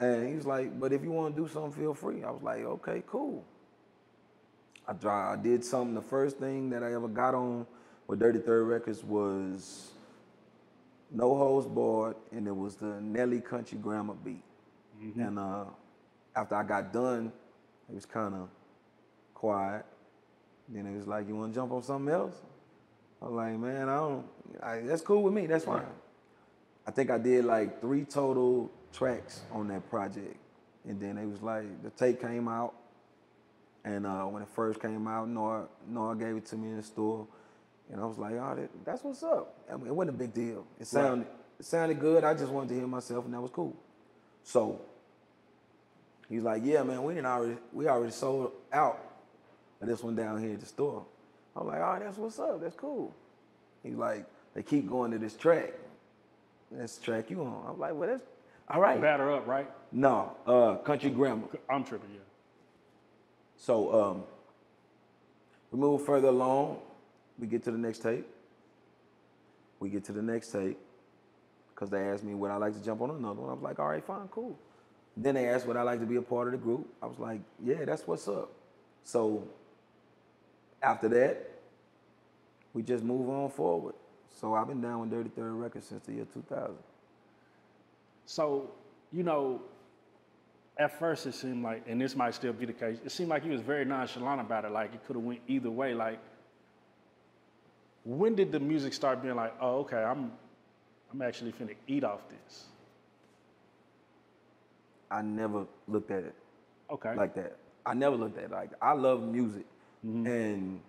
And 0.00 0.28
he 0.28 0.34
was 0.34 0.46
like, 0.46 0.78
but 0.80 0.92
if 0.92 1.02
you 1.02 1.12
want 1.12 1.36
to 1.36 1.42
do 1.42 1.48
something, 1.48 1.72
feel 1.72 1.94
free. 1.94 2.24
I 2.24 2.30
was 2.30 2.42
like, 2.42 2.64
okay, 2.64 3.02
cool. 3.06 3.44
I 4.86 5.08
I 5.08 5.36
did 5.36 5.64
something. 5.64 5.94
The 5.94 6.02
first 6.02 6.38
thing 6.38 6.70
that 6.70 6.82
I 6.82 6.94
ever 6.94 7.08
got 7.08 7.34
on 7.34 7.66
with 8.06 8.18
Dirty 8.18 8.38
Third 8.38 8.64
Records 8.64 9.02
was 9.02 9.90
No 11.10 11.34
Holds 11.36 11.66
Barred, 11.66 12.16
and 12.32 12.46
it 12.46 12.56
was 12.56 12.76
the 12.76 13.00
Nelly 13.00 13.40
Country 13.40 13.78
Grammar 13.78 14.14
beat. 14.24 14.42
And 15.16 15.38
uh, 15.38 15.64
after 16.34 16.54
I 16.54 16.62
got 16.62 16.92
done, 16.92 17.32
it 17.88 17.94
was 17.94 18.06
kind 18.06 18.34
of 18.34 18.48
quiet. 19.34 19.84
Then 20.68 20.86
it 20.86 20.96
was 20.96 21.06
like, 21.06 21.28
you 21.28 21.36
want 21.36 21.52
to 21.52 21.60
jump 21.60 21.72
on 21.72 21.82
something 21.82 22.12
else? 22.12 22.40
I 23.20 23.26
was 23.26 23.34
like, 23.34 23.58
man, 23.58 23.88
I 23.88 23.96
don't. 23.96 24.26
I, 24.62 24.80
that's 24.80 25.02
cool 25.02 25.22
with 25.22 25.34
me. 25.34 25.46
That's 25.46 25.64
fine. 25.64 25.84
I 26.86 26.90
think 26.90 27.10
I 27.10 27.18
did 27.18 27.44
like 27.44 27.80
three 27.80 28.04
total 28.04 28.70
tracks 28.92 29.42
on 29.52 29.68
that 29.68 29.88
project, 29.88 30.36
and 30.86 31.00
then 31.00 31.16
it 31.16 31.26
was 31.26 31.42
like 31.42 31.82
the 31.82 31.90
tape 31.90 32.20
came 32.20 32.48
out, 32.48 32.74
and 33.84 34.06
uh, 34.06 34.24
when 34.24 34.42
it 34.42 34.48
first 34.54 34.80
came 34.80 35.06
out, 35.06 35.28
Nord 35.28 35.68
Nord 35.88 36.18
gave 36.18 36.36
it 36.36 36.46
to 36.46 36.56
me 36.56 36.70
in 36.70 36.76
the 36.78 36.82
store, 36.82 37.26
and 37.92 38.00
I 38.00 38.04
was 38.06 38.18
like, 38.18 38.32
oh, 38.34 38.54
that, 38.56 38.70
that's 38.84 39.04
what's 39.04 39.22
up. 39.22 39.54
I 39.70 39.76
mean, 39.76 39.88
it 39.88 39.94
wasn't 39.94 40.16
a 40.16 40.18
big 40.18 40.32
deal. 40.32 40.66
It 40.80 40.86
sounded 40.86 41.26
it 41.58 41.66
sounded 41.66 42.00
good. 42.00 42.24
I 42.24 42.34
just 42.34 42.50
wanted 42.50 42.70
to 42.70 42.74
hear 42.74 42.86
myself, 42.86 43.24
and 43.24 43.34
that 43.34 43.40
was 43.40 43.50
cool. 43.50 43.76
So 44.42 44.80
he's 46.28 46.42
like, 46.42 46.62
yeah, 46.64 46.82
man, 46.82 47.02
we 47.02 47.14
didn't 47.14 47.26
already 47.26 47.56
we 47.72 47.88
already 47.88 48.12
sold 48.12 48.52
out 48.72 48.98
of 49.80 49.88
this 49.88 50.02
one 50.02 50.16
down 50.16 50.40
here 50.42 50.54
at 50.54 50.60
the 50.60 50.66
store. 50.66 51.04
I'm 51.56 51.66
like, 51.66 51.80
oh, 51.80 51.98
that's 52.00 52.18
what's 52.18 52.38
up. 52.38 52.60
That's 52.60 52.74
cool. 52.74 53.14
He's 53.82 53.94
like, 53.94 54.26
they 54.54 54.62
keep 54.62 54.88
going 54.88 55.10
to 55.12 55.18
this 55.18 55.36
track. 55.36 55.72
That's 56.72 56.96
the 56.96 57.04
track 57.04 57.30
you 57.30 57.42
on. 57.42 57.64
I'm 57.68 57.78
like, 57.78 57.94
well, 57.94 58.08
that's 58.08 58.22
all 58.68 58.80
right. 58.80 59.00
Batter 59.00 59.30
up, 59.32 59.46
right? 59.46 59.70
No, 59.92 60.36
uh, 60.46 60.76
country 60.76 61.10
grammar. 61.10 61.46
I'm 61.70 61.84
tripping, 61.84 62.10
yeah. 62.12 62.20
So 63.64 63.94
um, 63.98 64.24
we 65.72 65.78
move 65.78 66.04
further 66.04 66.28
along. 66.28 66.80
We 67.38 67.46
get 67.46 67.64
to 67.64 67.70
the 67.70 67.78
next 67.78 68.00
tape. 68.00 68.26
We 69.80 69.88
get 69.88 70.04
to 70.04 70.12
the 70.12 70.20
next 70.20 70.52
tape 70.52 70.78
because 71.74 71.88
they 71.88 72.10
asked 72.10 72.24
me 72.24 72.34
would 72.34 72.50
I 72.50 72.56
like 72.56 72.74
to 72.74 72.84
jump 72.84 73.00
on 73.00 73.08
another 73.08 73.40
one. 73.40 73.48
I 73.48 73.54
was 73.54 73.62
like, 73.62 73.78
all 73.78 73.88
right, 73.88 74.04
fine, 74.04 74.28
cool. 74.30 74.58
Then 75.16 75.36
they 75.36 75.48
asked 75.48 75.66
would 75.66 75.78
I 75.78 75.82
like 75.82 75.98
to 76.00 76.04
be 76.04 76.16
a 76.16 76.22
part 76.22 76.48
of 76.48 76.52
the 76.52 76.58
group. 76.58 76.86
I 77.02 77.06
was 77.06 77.18
like, 77.18 77.40
yeah, 77.64 77.86
that's 77.86 78.06
what's 78.06 78.28
up. 78.28 78.52
So 79.02 79.48
after 80.82 81.08
that, 81.08 81.50
we 82.74 82.82
just 82.82 83.02
move 83.02 83.30
on 83.30 83.48
forward. 83.48 83.94
So 84.38 84.52
I've 84.52 84.68
been 84.68 84.82
down 84.82 85.00
with 85.00 85.10
Dirty 85.10 85.30
Third 85.30 85.54
Records 85.54 85.86
since 85.86 86.04
the 86.04 86.12
year 86.12 86.26
2000. 86.34 86.74
So, 88.26 88.72
you 89.10 89.22
know, 89.22 89.62
at 90.76 90.98
first 90.98 91.26
it 91.26 91.34
seemed 91.34 91.62
like, 91.62 91.84
and 91.86 92.00
this 92.00 92.16
might 92.16 92.34
still 92.34 92.52
be 92.52 92.66
the 92.66 92.72
case, 92.72 92.98
it 93.04 93.10
seemed 93.12 93.28
like 93.30 93.42
he 93.42 93.50
was 93.50 93.60
very 93.60 93.84
nonchalant 93.84 94.40
about 94.40 94.64
it. 94.64 94.72
Like 94.72 94.94
it 94.94 95.06
could 95.06 95.16
have 95.16 95.24
went 95.24 95.40
either 95.46 95.70
way. 95.70 95.94
Like, 95.94 96.18
when 98.04 98.34
did 98.34 98.52
the 98.52 98.60
music 98.60 98.92
start 98.92 99.22
being 99.22 99.36
like, 99.36 99.54
oh, 99.60 99.78
okay, 99.80 99.96
I'm, 100.02 100.32
I'm 101.12 101.22
actually 101.22 101.52
finna 101.52 101.74
eat 101.86 102.04
off 102.04 102.20
this? 102.28 102.64
I 105.10 105.22
never 105.22 105.66
looked 105.86 106.10
at 106.10 106.24
it 106.24 106.34
Okay. 106.90 107.14
like 107.14 107.34
that. 107.34 107.56
I 107.86 107.94
never 107.94 108.16
looked 108.16 108.36
at 108.38 108.44
it 108.44 108.50
like 108.50 108.70
that. 108.70 108.78
I 108.82 108.92
love 108.94 109.22
music. 109.22 109.64
Mm-hmm. 110.04 110.26
And 110.26 110.80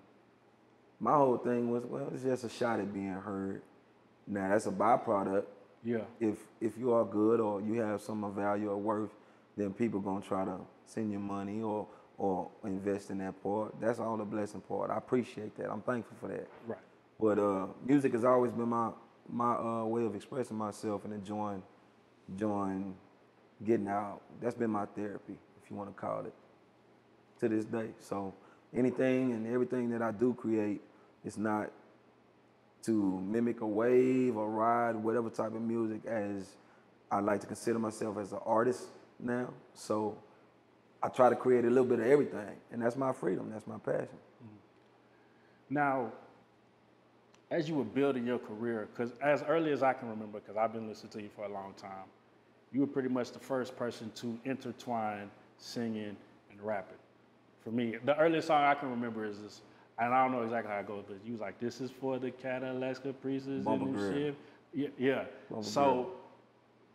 my 0.99 1.13
whole 1.13 1.37
thing 1.37 1.69
was, 1.69 1.83
well, 1.85 2.09
it's 2.13 2.23
just 2.23 2.43
a 2.43 2.49
shot 2.49 2.79
at 2.79 2.93
being 2.93 3.09
heard. 3.13 3.61
Now 4.27 4.49
that's 4.49 4.65
a 4.65 4.71
byproduct. 4.71 5.43
yeah. 5.83 5.99
If 6.19 6.37
if 6.59 6.77
you 6.77 6.93
are 6.93 7.05
good 7.05 7.39
or 7.39 7.61
you 7.61 7.79
have 7.81 8.01
some 8.01 8.33
value 8.33 8.71
or 8.71 8.77
worth, 8.77 9.11
then 9.57 9.73
people 9.73 9.99
gonna 9.99 10.21
try 10.21 10.45
to 10.45 10.59
send 10.85 11.11
you 11.11 11.19
money 11.19 11.61
or 11.61 11.87
or 12.17 12.49
invest 12.63 13.09
in 13.09 13.17
that 13.19 13.41
part. 13.43 13.79
That's 13.79 13.99
all 13.99 14.17
the 14.17 14.23
blessing 14.23 14.61
part. 14.61 14.89
I 14.89 14.97
appreciate 14.97 15.55
that. 15.57 15.69
I'm 15.69 15.81
thankful 15.81 16.15
for 16.19 16.29
that. 16.29 16.47
Right. 16.65 16.79
But 17.19 17.39
uh, 17.39 17.67
music 17.85 18.13
has 18.13 18.23
always 18.23 18.51
been 18.51 18.69
my 18.69 18.91
my 19.29 19.55
uh, 19.55 19.85
way 19.85 20.03
of 20.03 20.15
expressing 20.15 20.57
myself 20.57 21.03
and 21.05 21.13
enjoying 21.13 21.63
enjoying 22.29 22.95
getting 23.63 23.87
out. 23.87 24.21
That's 24.41 24.55
been 24.55 24.69
my 24.69 24.85
therapy, 24.85 25.35
if 25.63 25.69
you 25.69 25.75
want 25.75 25.95
to 25.95 25.99
call 25.99 26.25
it, 26.25 26.33
to 27.39 27.49
this 27.49 27.65
day. 27.65 27.89
So 27.99 28.33
anything 28.73 29.31
and 29.31 29.47
everything 29.47 29.89
that 29.91 30.01
I 30.01 30.11
do 30.11 30.33
create 30.33 30.81
is 31.23 31.37
not 31.37 31.71
to 32.83 33.19
mimic 33.25 33.61
a 33.61 33.65
wave 33.65 34.37
or 34.37 34.49
ride 34.49 34.95
whatever 34.95 35.29
type 35.29 35.55
of 35.55 35.61
music 35.61 36.05
as 36.05 36.55
I 37.09 37.19
like 37.19 37.41
to 37.41 37.47
consider 37.47 37.79
myself 37.79 38.17
as 38.17 38.31
an 38.31 38.39
artist 38.45 38.83
now. 39.19 39.49
So 39.73 40.17
I 41.01 41.09
try 41.09 41.29
to 41.29 41.35
create 41.35 41.65
a 41.65 41.69
little 41.69 41.85
bit 41.85 41.99
of 41.99 42.07
everything, 42.07 42.55
and 42.71 42.81
that's 42.81 42.95
my 42.95 43.13
freedom. 43.13 43.49
That's 43.51 43.67
my 43.67 43.77
passion. 43.77 44.07
Mm-hmm. 44.43 45.73
Now, 45.75 46.11
as 47.51 47.69
you 47.69 47.75
were 47.75 47.83
building 47.83 48.25
your 48.25 48.39
career, 48.39 48.87
because 48.91 49.13
as 49.21 49.43
early 49.43 49.71
as 49.71 49.83
I 49.83 49.93
can 49.93 50.09
remember, 50.09 50.39
because 50.39 50.57
I've 50.57 50.73
been 50.73 50.87
listening 50.87 51.11
to 51.13 51.21
you 51.21 51.29
for 51.35 51.45
a 51.45 51.49
long 51.49 51.73
time, 51.77 52.07
you 52.71 52.81
were 52.81 52.87
pretty 52.87 53.09
much 53.09 53.31
the 53.31 53.39
first 53.39 53.77
person 53.77 54.11
to 54.15 54.37
intertwine 54.45 55.29
singing 55.57 56.15
and 56.51 56.61
rapping. 56.61 56.97
For 57.63 57.71
me, 57.71 57.95
the 58.03 58.17
earliest 58.17 58.47
song 58.47 58.63
I 58.63 58.75
can 58.75 58.89
remember 58.89 59.25
is 59.25 59.41
this, 59.41 59.61
and 59.97 60.13
I 60.13 60.23
don't 60.23 60.31
know 60.31 60.43
exactly 60.43 60.71
how 60.71 60.79
it 60.79 60.87
goes, 60.87 61.03
but 61.07 61.17
you 61.25 61.31
was 61.31 61.41
like, 61.41 61.59
"This 61.59 61.81
is 61.81 61.89
for 61.89 62.19
the 62.19 62.31
Cadillac 62.31 63.01
Caprices 63.01 63.63
Bumble 63.63 63.87
and 63.87 63.95
Grill. 63.95 64.11
shit." 64.11 64.35
Yeah, 64.73 64.87
yeah. 64.97 65.25
So, 65.61 66.11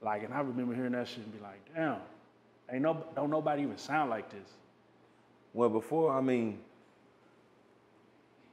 like, 0.03 0.23
and 0.25 0.33
I 0.33 0.41
remember 0.41 0.75
hearing 0.75 0.93
that 0.93 1.09
shit 1.09 1.19
and 1.19 1.33
be 1.33 1.41
like, 1.41 1.61
"Damn, 1.75 1.99
ain't 2.73 2.83
no, 2.83 3.05
don't 3.15 3.31
nobody 3.31 3.63
even 3.63 3.79
sound 3.79 4.11
like 4.11 4.31
this." 4.31 4.49
Well, 5.53 5.69
before, 5.69 6.13
I 6.13 6.21
mean, 6.21 6.61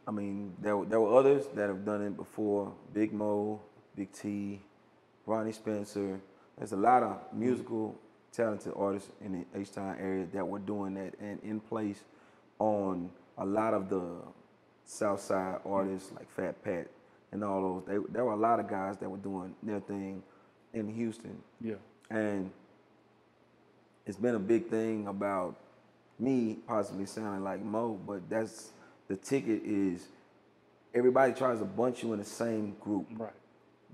I 0.08 0.12
mean, 0.12 0.56
there, 0.62 0.84
there 0.86 1.00
were 1.02 1.18
others 1.18 1.46
that 1.54 1.68
have 1.68 1.86
done 1.86 2.02
it 2.02 2.16
before. 2.16 2.74
Big 2.94 3.14
Moe, 3.14 3.62
Big 3.96 4.12
T, 4.14 4.62
Ronnie 5.26 5.52
Spencer. 5.52 6.20
There's 6.58 6.72
a 6.72 6.78
lot 6.78 7.04
of 7.04 7.20
musical, 7.34 7.94
talented 8.32 8.74
artists 8.76 9.10
in 9.22 9.34
the 9.34 9.60
H-Town 9.60 9.98
area 10.00 10.26
that 10.34 10.48
were 10.48 10.60
doing 10.60 10.94
that 10.94 11.14
and 11.20 11.40
in 11.44 11.60
place 11.60 12.04
on 12.58 13.10
a 13.38 13.46
lot 13.46 13.74
of 13.74 13.90
the 13.90 14.02
South 14.86 15.20
Side 15.20 15.60
artists 15.66 16.12
like 16.16 16.30
Fat 16.32 16.64
Pat 16.64 16.88
and 17.32 17.44
all 17.44 17.62
those. 17.62 17.84
They, 17.86 18.14
there 18.14 18.24
were 18.24 18.32
a 18.32 18.38
lot 18.38 18.60
of 18.60 18.68
guys 18.68 18.98
that 18.98 19.10
were 19.10 19.18
doing 19.18 19.54
their 19.62 19.82
thing 19.82 20.24
in 20.74 20.88
Houston 20.94 21.42
Yeah. 21.62 21.76
and 22.10 22.52
it's 24.06 24.18
been 24.18 24.36
a 24.36 24.40
big 24.40 24.68
thing 24.70 25.08
about 25.08 25.56
me 26.20 26.58
possibly 26.68 27.06
sounding 27.06 27.44
like 27.44 27.62
Moe, 27.62 28.00
but 28.08 28.30
that's 28.30 28.72
the 29.08 29.16
ticket 29.16 29.62
is 29.64 30.08
everybody 30.94 31.34
tries 31.34 31.60
to 31.60 31.66
bunch 31.66 32.04
you 32.04 32.14
in 32.14 32.20
the 32.20 32.26
same 32.26 32.76
group. 32.80 33.06
Right. 33.16 33.32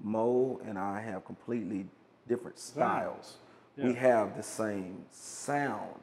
Moe 0.02 0.62
and 0.66 0.78
I 0.78 1.02
have 1.02 1.26
completely 1.26 1.86
different 2.28 2.60
styles. 2.60 3.38
We 3.78 3.94
have 3.94 4.38
the 4.38 4.44
same 4.44 5.06
sound. 5.12 6.00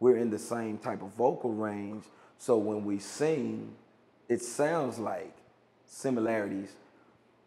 We're 0.00 0.16
in 0.16 0.30
the 0.30 0.38
same 0.38 0.78
type 0.78 1.00
of 1.02 1.10
vocal 1.10 1.52
range. 1.52 2.04
So 2.38 2.58
when 2.58 2.84
we 2.84 2.98
sing, 2.98 3.74
it 4.28 4.42
sounds 4.42 4.98
like 4.98 5.32
similarities. 5.86 6.74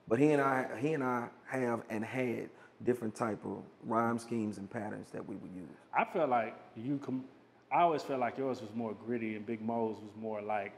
But 0.08 0.20
he 0.20 0.32
and 0.32 0.42
I 0.42 0.68
he 0.80 0.94
and 0.94 1.04
I 1.04 1.28
have 1.46 1.82
and 1.90 2.04
had 2.04 2.50
different 2.84 3.16
type 3.16 3.44
of 3.46 3.64
rhyme 3.84 4.20
schemes 4.20 4.58
and 4.58 4.70
patterns 4.70 5.12
that 5.12 5.28
we 5.28 5.36
would 5.36 5.52
use. 5.52 5.70
I 5.98 6.06
felt 6.06 6.30
like 6.30 6.56
you 6.76 7.00
com- 7.04 7.26
I 7.72 7.82
always 7.82 8.04
felt 8.04 8.20
like 8.20 8.38
yours 8.38 8.62
was 8.62 8.70
more 8.74 8.94
gritty 9.06 9.36
and 9.36 9.46
Big 9.46 9.62
Moe's 9.62 9.98
was 9.98 10.12
more 10.20 10.42
like 10.42 10.74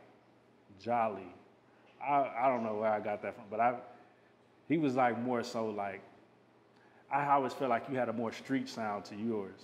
jolly. 0.82 1.34
I, 2.02 2.32
I 2.42 2.48
don't 2.48 2.64
know 2.64 2.76
where 2.76 2.92
I 2.92 3.00
got 3.00 3.22
that 3.22 3.36
from, 3.36 3.46
but 3.52 3.60
I 3.60 3.76
he 4.68 4.78
was 4.78 4.96
like 4.96 5.20
more 5.20 5.44
so 5.44 5.68
like 5.68 6.02
I 7.12 7.30
always 7.32 7.54
felt 7.54 7.70
like 7.70 7.84
you 7.90 7.98
had 7.98 8.10
a 8.10 8.14
more 8.14 8.32
street 8.32 8.70
sound 8.70 9.06
to 9.06 9.16
yours. 9.16 9.60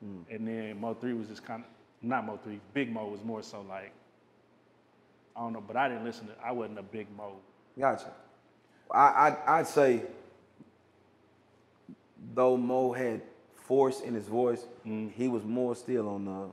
Hmm. 0.00 0.20
And 0.30 0.46
then 0.46 0.80
Moe 0.80 0.94
three 0.94 1.12
was 1.12 1.28
just 1.28 1.44
kind 1.44 1.62
of 1.64 1.68
not 2.02 2.24
Moe 2.24 2.38
three, 2.42 2.60
Big 2.72 2.90
Moe 2.92 3.08
was 3.08 3.22
more 3.22 3.42
so 3.42 3.62
like 3.68 3.92
I 5.36 5.40
don't 5.40 5.52
know, 5.52 5.62
but 5.66 5.76
I 5.76 5.88
didn't 5.88 6.04
listen 6.04 6.28
to 6.28 6.32
I 6.42 6.52
wasn't 6.52 6.78
a 6.78 6.82
Big 6.82 7.08
Moe. 7.16 7.36
Gotcha. 7.78 8.12
I, 8.92 9.36
I 9.46 9.58
I'd 9.58 9.66
say 9.66 10.02
though 12.34 12.56
Moe 12.56 12.92
had 12.92 13.22
force 13.54 14.00
in 14.00 14.14
his 14.14 14.26
voice, 14.26 14.66
mm-hmm. 14.86 15.08
he 15.10 15.28
was 15.28 15.44
more 15.44 15.76
still 15.76 16.08
on 16.08 16.24
the 16.24 16.48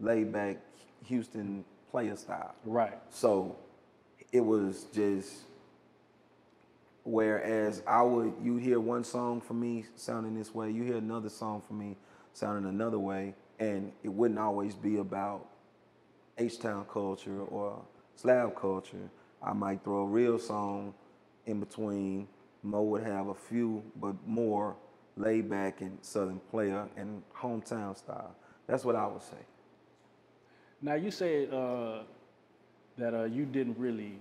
laid 0.00 0.32
back 0.32 0.58
Houston 1.06 1.64
player 1.90 2.16
style. 2.16 2.54
Right. 2.64 2.98
So 3.10 3.56
it 4.32 4.40
was 4.40 4.86
just 4.94 5.32
whereas 7.04 7.82
I 7.86 8.02
would 8.02 8.34
you 8.42 8.56
hear 8.56 8.80
one 8.80 9.04
song 9.04 9.40
from 9.40 9.60
me 9.60 9.86
sounding 9.96 10.36
this 10.36 10.54
way, 10.54 10.70
you 10.70 10.84
hear 10.84 10.96
another 10.96 11.28
song 11.28 11.62
from 11.66 11.78
me 11.78 11.96
sounding 12.32 12.68
another 12.68 12.98
way, 12.98 13.34
and 13.58 13.92
it 14.02 14.08
wouldn't 14.08 14.38
always 14.38 14.74
be 14.74 14.98
about 14.98 15.46
H 16.38 16.58
Town 16.58 16.86
culture 16.90 17.42
or 17.42 17.82
slab 18.16 18.56
culture. 18.56 19.10
I 19.42 19.52
might 19.52 19.82
throw 19.82 20.02
a 20.02 20.06
real 20.06 20.38
song 20.38 20.94
in 21.46 21.60
between. 21.60 22.28
Moe 22.62 22.82
would 22.82 23.02
have 23.02 23.28
a 23.28 23.34
few, 23.34 23.82
but 24.00 24.14
more 24.26 24.76
laid 25.16 25.50
back 25.50 25.80
and 25.80 25.98
southern 26.00 26.40
player 26.50 26.86
and 26.96 27.22
hometown 27.36 27.96
style. 27.96 28.34
That's 28.66 28.84
what 28.84 28.96
I 28.96 29.06
would 29.06 29.22
say. 29.22 29.36
Now 30.80 30.94
you 30.94 31.10
said 31.10 31.52
uh, 31.52 32.02
that 32.98 33.14
uh, 33.14 33.24
you 33.24 33.44
didn't 33.44 33.78
really, 33.78 34.18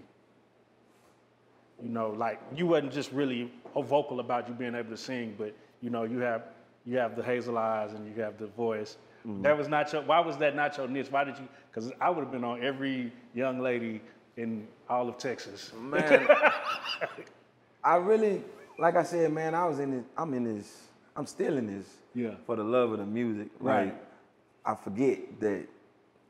you 1.82 1.90
know, 1.90 2.10
like 2.10 2.40
you 2.56 2.68
wasn't 2.68 2.94
just 2.94 3.12
really 3.12 3.52
vocal 3.76 4.20
about 4.20 4.48
you 4.48 4.54
being 4.54 4.76
able 4.76 4.90
to 4.90 4.98
sing, 4.98 5.36
but 5.38 5.56
you 5.82 5.90
know, 5.90 6.04
you 6.04 6.20
have 6.20 6.44
you 6.86 6.98
have 6.98 7.16
the 7.16 7.24
hazel 7.24 7.58
eyes 7.58 7.94
and 7.94 8.06
you 8.08 8.22
have 8.22 8.38
the 8.38 8.48
voice. 8.48 8.98
That 9.44 9.56
was 9.56 9.68
not 9.68 9.94
your. 9.94 10.02
Why 10.02 10.20
was 10.20 10.38
that 10.38 10.56
not 10.56 10.78
your 10.78 10.88
niche? 10.88 11.12
Why 11.12 11.24
did 11.24 11.38
you? 11.38 11.48
Because 11.72 11.92
I 12.02 12.10
would 12.10 12.24
have 12.24 12.32
been 12.32 12.44
on 12.44 12.64
every 12.64 13.14
young 13.36 13.60
lady 13.60 14.02
in 14.38 14.68
all 14.90 15.10
of 15.10 15.18
Texas. 15.18 15.72
Man, 15.80 16.28
I 17.84 17.96
really, 17.96 18.44
like 18.80 18.96
I 18.96 19.04
said, 19.04 19.32
man, 19.32 19.56
I 19.56 19.66
was 19.66 19.80
in 19.80 19.92
this, 19.92 20.04
I'm 20.18 20.34
in 20.34 20.44
this, 20.58 20.88
I'm 21.16 21.26
still 21.26 21.58
in 21.58 21.68
this 21.68 21.88
Yeah. 22.14 22.36
for 22.46 22.56
the 22.56 22.64
love 22.64 22.92
of 22.92 23.00
the 23.00 23.06
music. 23.06 23.50
Right. 23.60 23.86
Like, 23.86 24.06
I 24.66 24.76
forget 24.76 25.40
that 25.40 25.66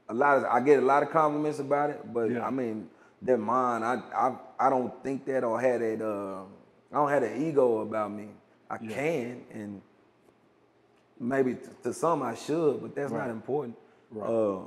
a 0.09 0.13
lot 0.13 0.37
of, 0.37 0.43
I 0.45 0.59
get 0.61 0.79
a 0.79 0.85
lot 0.85 1.03
of 1.03 1.09
compliments 1.11 1.59
about 1.59 1.89
it, 1.89 2.13
but 2.13 2.31
Yeah. 2.31 2.45
I 2.45 2.49
mean, 2.49 2.89
they're 3.21 3.37
mine. 3.37 3.83
I, 3.83 3.95
I, 4.15 4.35
I 4.59 4.69
don't 4.69 4.91
think 5.03 5.25
that 5.25 5.43
or 5.43 5.59
had 5.61 5.81
that, 5.81 6.01
uh, 6.01 6.43
I 6.91 6.95
don't 6.95 7.09
have 7.09 7.23
an 7.23 7.41
ego 7.47 7.79
about 7.81 8.11
me. 8.11 8.29
I 8.69 8.77
Yeah. 8.81 8.95
can, 8.95 9.41
and 9.53 9.81
maybe 11.19 11.57
to 11.83 11.93
some 11.93 12.23
I 12.23 12.35
should, 12.35 12.81
but 12.81 12.95
that's 12.95 13.11
Right. 13.11 13.27
not 13.27 13.29
important. 13.29 13.77
Right. 14.09 14.27
Uh, 14.29 14.59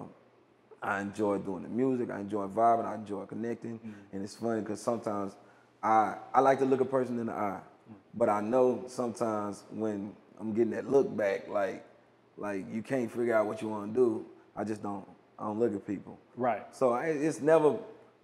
I 0.84 1.00
enjoy 1.00 1.38
doing 1.38 1.62
the 1.62 1.68
music. 1.68 2.10
I 2.10 2.20
enjoy 2.20 2.46
vibing. 2.46 2.84
I 2.86 2.94
enjoy 2.94 3.24
connecting. 3.26 3.78
Mm. 3.78 3.92
And 4.12 4.22
it's 4.22 4.34
funny 4.36 4.60
because 4.60 4.80
sometimes 4.80 5.34
I 5.82 6.16
I 6.32 6.40
like 6.40 6.58
to 6.60 6.64
look 6.64 6.80
a 6.80 6.84
person 6.84 7.18
in 7.18 7.26
the 7.26 7.32
eye, 7.32 7.60
Mm. 7.90 7.94
but 8.14 8.28
I 8.28 8.40
know 8.40 8.84
sometimes 8.86 9.64
when 9.70 10.14
I'm 10.40 10.52
getting 10.54 10.70
that 10.72 10.90
look 10.90 11.14
back, 11.16 11.48
like 11.48 11.84
like 12.36 12.64
you 12.72 12.82
can't 12.82 13.10
figure 13.10 13.34
out 13.34 13.46
what 13.46 13.60
you 13.62 13.68
want 13.68 13.92
to 13.92 14.00
do. 14.00 14.26
I 14.56 14.64
just 14.64 14.82
don't. 14.82 15.06
I 15.38 15.44
don't 15.46 15.58
look 15.58 15.74
at 15.74 15.86
people. 15.86 16.18
Right. 16.36 16.62
So 16.74 16.92
I, 16.92 17.06
it's 17.06 17.40
never 17.40 17.76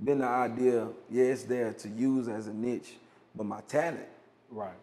been 0.02 0.18
the 0.18 0.26
idea. 0.26 0.88
Yeah, 1.10 1.24
it's 1.24 1.42
there 1.44 1.72
to 1.72 1.88
use 1.88 2.28
as 2.28 2.46
a 2.46 2.52
niche, 2.54 2.94
but 3.34 3.44
my 3.46 3.60
talent 3.62 4.06
Right. 4.50 4.78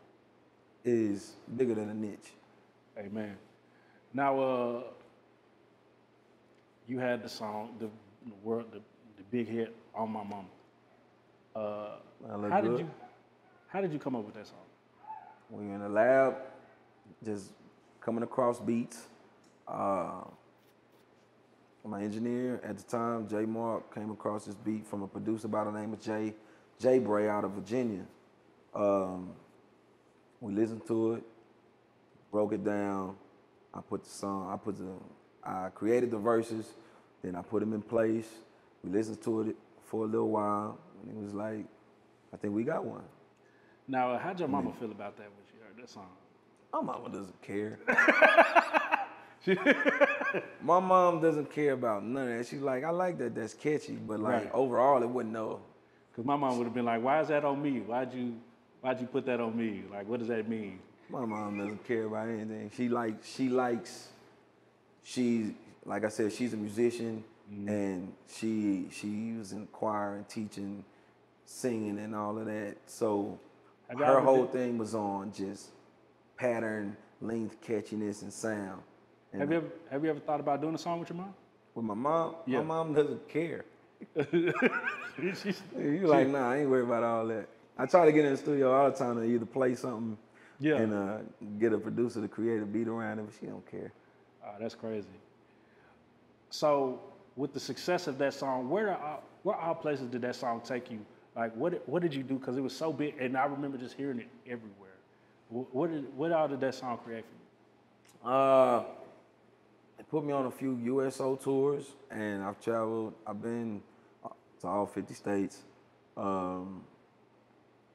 is 0.83 1.33
bigger 1.55 1.73
than 1.75 1.89
a 1.89 1.93
niche. 1.93 2.31
Amen. 2.97 3.35
Now, 4.13 4.39
uh, 4.39 4.83
you 6.87 6.99
had 6.99 7.23
the 7.23 7.29
song, 7.29 7.75
the, 7.79 7.89
the 8.25 8.35
world, 8.43 8.65
the, 8.71 8.79
the 9.17 9.23
big 9.31 9.47
hit 9.47 9.75
on 9.93 10.11
my 10.11 10.23
mama. 10.23 10.47
Uh, 11.55 12.49
how 12.49 12.61
did 12.61 12.79
you, 12.79 12.89
how 13.67 13.81
did 13.81 13.91
you 13.91 13.99
come 13.99 14.15
up 14.15 14.25
with 14.25 14.35
that 14.35 14.47
song? 14.47 14.57
We 15.49 15.65
were 15.65 15.75
in 15.75 15.81
the 15.81 15.89
lab, 15.89 16.35
just 17.23 17.51
coming 18.01 18.23
across 18.23 18.59
beats. 18.59 19.07
Uh, 19.67 20.21
my 21.83 22.01
engineer 22.01 22.59
at 22.63 22.77
the 22.77 22.83
time, 22.83 23.27
Jay 23.27 23.45
Mark, 23.45 23.93
came 23.95 24.11
across 24.11 24.45
this 24.45 24.55
beat 24.55 24.85
from 24.85 25.03
a 25.03 25.07
producer 25.07 25.47
by 25.47 25.63
the 25.63 25.71
name 25.71 25.93
of 25.93 26.01
Jay 26.01 26.33
Jay 26.79 26.99
Bray 26.99 27.27
out 27.29 27.43
of 27.43 27.51
Virginia. 27.51 28.03
Um, 28.75 29.29
we 30.41 30.53
listened 30.53 30.85
to 30.87 31.13
it, 31.13 31.23
broke 32.31 32.53
it 32.53 32.63
down. 32.63 33.15
I 33.73 33.79
put 33.81 34.03
the 34.03 34.09
song, 34.09 34.51
I 34.51 34.57
put 34.57 34.77
the, 34.77 34.91
I 35.47 35.69
created 35.73 36.11
the 36.11 36.17
verses, 36.17 36.65
then 37.23 37.35
I 37.35 37.41
put 37.41 37.61
them 37.61 37.73
in 37.73 37.81
place. 37.81 38.27
We 38.83 38.91
listened 38.91 39.21
to 39.23 39.41
it 39.41 39.55
for 39.85 40.03
a 40.03 40.07
little 40.07 40.29
while, 40.29 40.77
and 41.01 41.17
it 41.17 41.23
was 41.23 41.33
like, 41.33 41.65
I 42.33 42.37
think 42.37 42.53
we 42.53 42.63
got 42.63 42.83
one. 42.83 43.03
Now, 43.87 44.11
uh, 44.11 44.19
how'd 44.19 44.39
your 44.39 44.49
mama 44.49 44.73
feel 44.73 44.91
about 44.91 45.15
that 45.17 45.27
when 45.27 45.45
she 45.49 45.57
heard 45.65 45.77
that 45.81 45.89
song? 45.89 46.09
My 46.73 46.81
mama 46.81 47.09
doesn't 47.09 47.41
care. 47.41 47.79
My 50.61 50.79
mom 50.81 51.21
doesn't 51.21 51.49
care 51.53 51.71
about 51.71 52.03
none 52.03 52.29
of 52.29 52.37
that. 52.37 52.47
She's 52.47 52.59
like, 52.59 52.83
I 52.83 52.89
like 52.89 53.17
that. 53.19 53.33
That's 53.33 53.53
catchy, 53.53 53.93
but 53.93 54.19
like 54.19 54.43
Right. 54.43 54.51
overall, 54.53 55.01
it 55.01 55.07
wouldn't 55.09 55.33
know. 55.33 55.61
Because 56.11 56.25
my 56.25 56.35
mom 56.35 56.57
would 56.57 56.65
have 56.65 56.73
been 56.73 56.83
like, 56.85 57.01
"Why 57.01 57.21
is 57.21 57.29
that 57.29 57.45
on 57.45 57.61
me? 57.61 57.79
Why'd 57.79 58.13
you, 58.13 58.35
why'd 58.81 58.99
you 58.99 59.07
put 59.07 59.25
that 59.27 59.39
on 59.39 59.55
me? 59.55 59.83
Like, 59.89 60.05
what 60.09 60.19
does 60.19 60.27
that 60.29 60.49
mean?" 60.49 60.79
My 61.09 61.23
mom 61.23 61.59
doesn't 61.59 61.85
care 61.87 62.03
about 62.05 62.27
anything. 62.27 62.71
She 62.75 62.89
like 62.89 63.23
she 63.23 63.47
likes. 63.49 64.09
She's 65.11 65.51
like 65.85 66.03
I 66.03 66.09
said, 66.09 66.33
she's 66.33 66.51
a 66.53 66.57
musician, 66.57 67.23
and 67.49 68.11
she 68.27 68.87
she 68.91 69.35
was 69.37 69.53
in 69.53 69.65
choir 69.67 70.15
and 70.17 70.27
teaching, 70.27 70.83
singing 71.45 71.97
and 71.99 72.13
all 72.13 72.37
of 72.37 72.45
that. 72.47 72.75
So 72.87 73.39
her 73.87 74.19
whole 74.19 74.43
been- 74.43 74.51
thing 74.51 74.77
was 74.77 74.93
on 74.93 75.31
just 75.31 75.69
pattern, 76.35 76.97
length, 77.21 77.61
catchiness, 77.61 78.21
and 78.21 78.33
sound. 78.33 78.81
And 79.31 79.41
Have 79.41 79.49
you 79.51 79.57
ever, 79.57 79.67
have 79.91 80.03
you 80.03 80.09
ever 80.09 80.19
thought 80.19 80.41
about 80.41 80.59
doing 80.59 80.75
a 80.75 80.77
song 80.77 80.99
with 80.99 81.09
your 81.09 81.17
mom? 81.17 81.33
with 81.73 81.85
my 81.85 81.93
mom, 81.93 82.35
Yeah. 82.45 82.59
my 82.59 82.65
mom 82.65 82.93
doesn't 82.93 83.29
care. 83.29 83.63
You 85.79 86.07
like, 86.07 86.27
nah, 86.27 86.51
I 86.51 86.57
ain't 86.57 86.69
worried 86.69 86.83
about 86.85 87.03
all 87.03 87.25
that. 87.27 87.47
I 87.77 87.85
try 87.85 88.05
to 88.05 88.11
get 88.11 88.25
in 88.25 88.31
the 88.31 88.37
studio 88.37 88.71
all 88.73 88.91
the 88.91 88.97
time 88.97 89.15
to 89.15 89.23
either 89.23 89.45
play 89.45 89.73
something 89.75 90.17
Yeah. 90.59 90.75
and 90.77 90.93
uh, 90.93 91.17
get 91.59 91.71
a 91.73 91.77
producer 91.77 92.21
to 92.21 92.27
create 92.27 92.61
a 92.61 92.65
beat 92.65 92.87
around 92.87 93.19
it, 93.19 93.25
but 93.25 93.33
she 93.39 93.45
don't 93.47 93.65
care. 93.71 93.91
Oh, 94.47 94.55
that's 94.59 94.75
crazy. 94.75 95.07
So, 96.49 97.01
with 97.35 97.53
the 97.53 97.59
success 97.59 98.07
of 98.07 98.17
that 98.19 98.33
song, 98.33 98.69
where 98.69 98.91
are, 98.91 99.19
where 99.43 99.55
all 99.55 99.75
places 99.75 100.07
did 100.07 100.21
that 100.21 100.35
song 100.35 100.61
take 100.63 100.89
you? 100.89 101.05
Like, 101.35 101.55
what 101.55 101.87
what 101.87 102.01
did 102.01 102.13
you 102.13 102.23
do? 102.23 102.35
Because 102.35 102.57
it 102.57 102.61
was 102.61 102.75
so 102.75 102.91
big, 102.91 103.15
and 103.19 103.37
I 103.37 103.45
remember 103.45 103.77
just 103.77 103.95
hearing 103.95 104.19
it 104.19 104.27
everywhere. 104.45 104.95
What 105.49 105.91
did 105.91 106.11
what 106.15 106.31
all 106.31 106.47
did 106.47 106.59
that 106.61 106.75
song 106.75 106.97
create 107.03 107.25
for 107.25 108.29
you? 108.29 108.33
Uh, 108.33 108.83
it 109.99 110.09
put 110.09 110.25
me 110.25 110.33
on 110.33 110.47
a 110.47 110.51
few 110.51 110.75
USO 110.83 111.35
tours, 111.35 111.85
and 112.09 112.43
I've 112.43 112.59
traveled. 112.59 113.13
I've 113.25 113.41
been 113.41 113.81
uh, 114.25 114.29
to 114.61 114.67
all 114.67 114.85
50 114.87 115.13
states 115.13 115.63
um, 116.15 116.83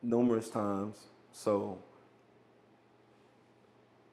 numerous 0.03 0.49
times. 0.49 0.97
So 1.33 1.79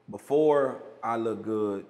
before 0.09 0.83
I 1.03 1.17
Look 1.17 1.43
Good, 1.43 1.85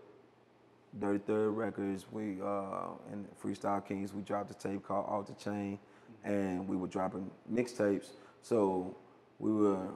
Dirty 0.97 1.19
Third 1.19 1.51
Records, 1.51 2.05
we 2.11 2.41
uh, 2.41 2.87
and 3.11 3.27
Freestyle 3.41 3.85
Kings, 3.85 4.13
we 4.13 4.21
dropped 4.23 4.49
a 4.51 4.55
tape 4.55 4.83
called 4.83 5.05
Off 5.07 5.27
the 5.27 5.33
Chain, 5.33 5.77
and 6.23 6.67
we 6.67 6.75
were 6.75 6.87
dropping 6.87 7.29
mixtapes. 7.51 8.07
So 8.41 8.95
we 9.37 9.51
were 9.51 9.87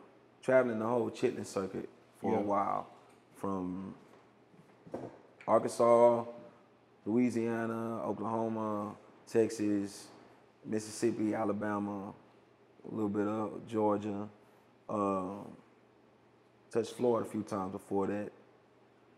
traveling 0.41 0.79
the 0.79 0.85
whole 0.85 1.09
Chitlin 1.09 1.45
circuit 1.45 1.89
for 2.19 2.33
Yeah. 2.33 2.39
a 2.39 2.41
while, 2.41 2.87
from 3.35 3.95
Arkansas, 5.47 6.25
Louisiana, 7.05 8.01
Oklahoma, 8.03 8.95
Texas, 9.27 10.07
Mississippi, 10.65 11.33
Alabama, 11.33 12.13
a 12.89 12.93
little 12.93 13.09
bit 13.09 13.27
of 13.27 13.65
Georgia. 13.67 14.29
Um, 14.89 15.47
touched 16.71 16.93
Florida 16.93 17.27
a 17.27 17.31
few 17.31 17.41
times 17.43 17.71
before 17.71 18.07
that, 18.07 18.31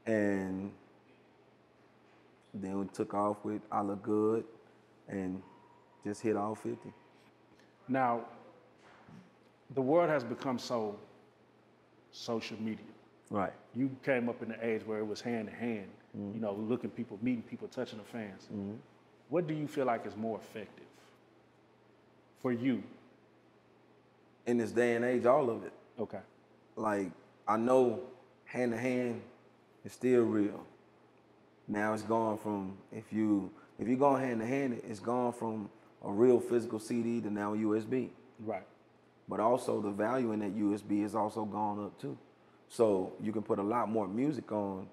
and 0.05 0.71
then 2.63 2.79
we 2.79 2.85
took 2.87 3.13
off 3.13 3.37
with 3.43 3.61
I 3.71 3.81
Look 3.81 4.03
Good, 4.03 4.45
and 5.07 5.41
just 6.03 6.21
hit 6.21 6.35
all 6.35 6.55
50. 6.55 6.77
Now, 7.87 8.21
the 9.73 9.81
world 9.81 10.09
has 10.09 10.23
become 10.23 10.57
so 10.57 10.97
social 12.11 12.57
media. 12.61 12.85
Right. 13.29 13.53
You 13.75 13.89
came 14.03 14.29
up 14.29 14.41
in 14.41 14.49
the 14.49 14.65
age 14.65 14.85
where 14.85 14.99
it 14.99 15.05
was 15.05 15.21
hand 15.21 15.49
to 15.49 15.55
hand, 15.55 15.87
mm-hmm. 16.17 16.35
you 16.35 16.41
know, 16.41 16.53
looking 16.53 16.89
people, 16.89 17.19
meeting 17.21 17.43
people, 17.43 17.67
touching 17.67 17.97
the 17.97 18.05
fans. 18.05 18.43
Mm-hmm. 18.53 18.75
What 19.29 19.47
do 19.47 19.53
you 19.53 19.67
feel 19.67 19.85
like 19.85 20.05
is 20.05 20.15
more 20.15 20.37
effective 20.37 20.85
for 22.39 22.51
you? 22.51 22.83
In 24.45 24.59
this 24.59 24.71
day 24.71 24.95
and 24.95 25.03
age, 25.03 25.25
all 25.25 25.49
of 25.49 25.63
it. 25.63 25.73
Okay. 25.99 26.19
like 26.75 27.09
I 27.47 27.57
know 27.57 28.01
hand 28.45 28.71
to 28.73 28.77
hand 28.77 29.21
is 29.83 29.93
still 29.93 30.23
real. 30.23 30.65
Now 31.67 31.93
it's 31.93 32.03
gone 32.03 32.37
from 32.37 32.77
if 32.91 33.11
you 33.11 33.51
if 33.79 33.87
you 33.87 33.97
go 33.97 34.15
hand 34.15 34.39
to 34.39 34.45
hand, 34.45 34.81
it's 34.87 34.99
gone 34.99 35.33
from 35.33 35.69
a 36.03 36.11
real 36.11 36.39
physical 36.39 36.79
CD 36.79 37.19
to 37.21 37.29
now 37.29 37.53
a 37.53 37.57
USB. 37.57 38.09
Right. 38.39 38.65
But 39.27 39.39
also 39.39 39.81
the 39.81 39.89
value 39.89 40.31
in 40.31 40.39
that 40.39 40.55
USB 40.55 41.03
is 41.03 41.15
also 41.15 41.45
gone 41.45 41.83
up 41.83 41.99
too. 41.99 42.17
So 42.69 43.13
you 43.21 43.31
can 43.31 43.41
put 43.41 43.59
a 43.59 43.63
lot 43.63 43.89
more 43.89 44.07
music 44.07 44.51
on. 44.51 44.87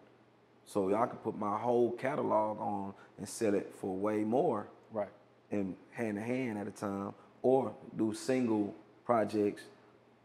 So 0.65 0.89
y'all 0.89 1.07
can 1.07 1.19
put 1.19 1.37
my 1.39 1.59
whole 1.59 1.93
catalog 1.93 2.59
on 2.61 2.95
and 3.19 3.29
sell 3.29 3.55
it 3.55 3.73
for 3.81 3.95
way 3.95 4.25
more 4.25 4.69
Right. 4.93 5.09
and 5.51 5.75
hand 5.91 6.17
to 6.17 6.23
hand 6.23 6.59
at 6.59 6.67
a 6.67 6.71
time, 6.71 7.15
or 7.43 7.75
do 7.97 8.15
single 8.15 8.75
projects 9.05 9.63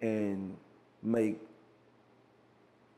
and 0.02 0.56
make 1.04 1.40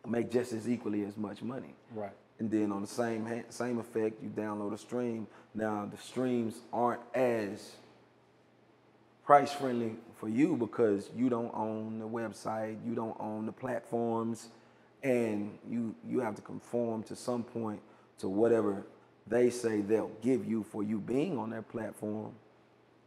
make 0.08 0.30
just 0.32 0.54
as 0.54 0.68
equally 0.70 1.04
as 1.06 1.18
much 1.18 1.42
money. 1.42 1.74
Right. 1.94 2.12
And 2.40 2.50
then 2.50 2.72
on 2.72 2.82
the 2.82 2.88
same 2.88 3.44
same 3.50 3.80
effect, 3.80 4.24
you 4.24 4.30
download 4.30 4.74
a 4.74 4.78
stream. 4.78 5.28
Now 5.54 5.86
the 5.92 5.98
streams 5.98 6.56
aren't 6.72 7.02
as 7.14 7.74
price 9.26 9.52
friendly 9.52 9.96
for 10.16 10.30
you 10.30 10.56
because 10.56 11.10
you 11.16 11.30
don't 11.30 11.54
own 11.54 12.00
the 12.00 12.08
website, 12.08 12.78
you 12.86 12.96
don't 12.96 13.16
own 13.20 13.46
the 13.46 13.52
platforms, 13.52 14.48
and 15.04 15.58
you 15.70 15.94
you 16.08 16.20
have 16.22 16.36
to 16.36 16.42
conform 16.42 17.04
to 17.04 17.16
some 17.16 17.44
point 17.44 17.82
to 18.20 18.30
whatever 18.30 18.86
they 19.28 19.50
say 19.50 19.82
they'll 19.82 20.12
give 20.22 20.46
you 20.46 20.64
for 20.64 20.82
you 20.82 20.98
being 21.00 21.38
on 21.38 21.50
their 21.50 21.62
platform. 21.62 22.32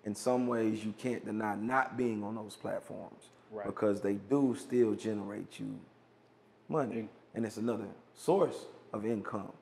In 0.04 0.14
some 0.14 0.46
ways, 0.46 0.84
you 0.84 0.92
can't 0.98 1.24
deny 1.24 1.54
not 1.56 1.96
being 1.96 2.22
on 2.22 2.34
those 2.34 2.54
platforms 2.56 3.30
Right. 3.50 3.66
because 3.66 4.00
they 4.00 4.14
do 4.14 4.56
still 4.58 4.94
generate 4.94 5.60
you 5.60 5.78
money, 6.68 7.08
and 7.34 7.44
it's 7.44 7.56
another 7.58 7.86
source 8.14 8.66
of 8.92 9.06
income. 9.06 9.52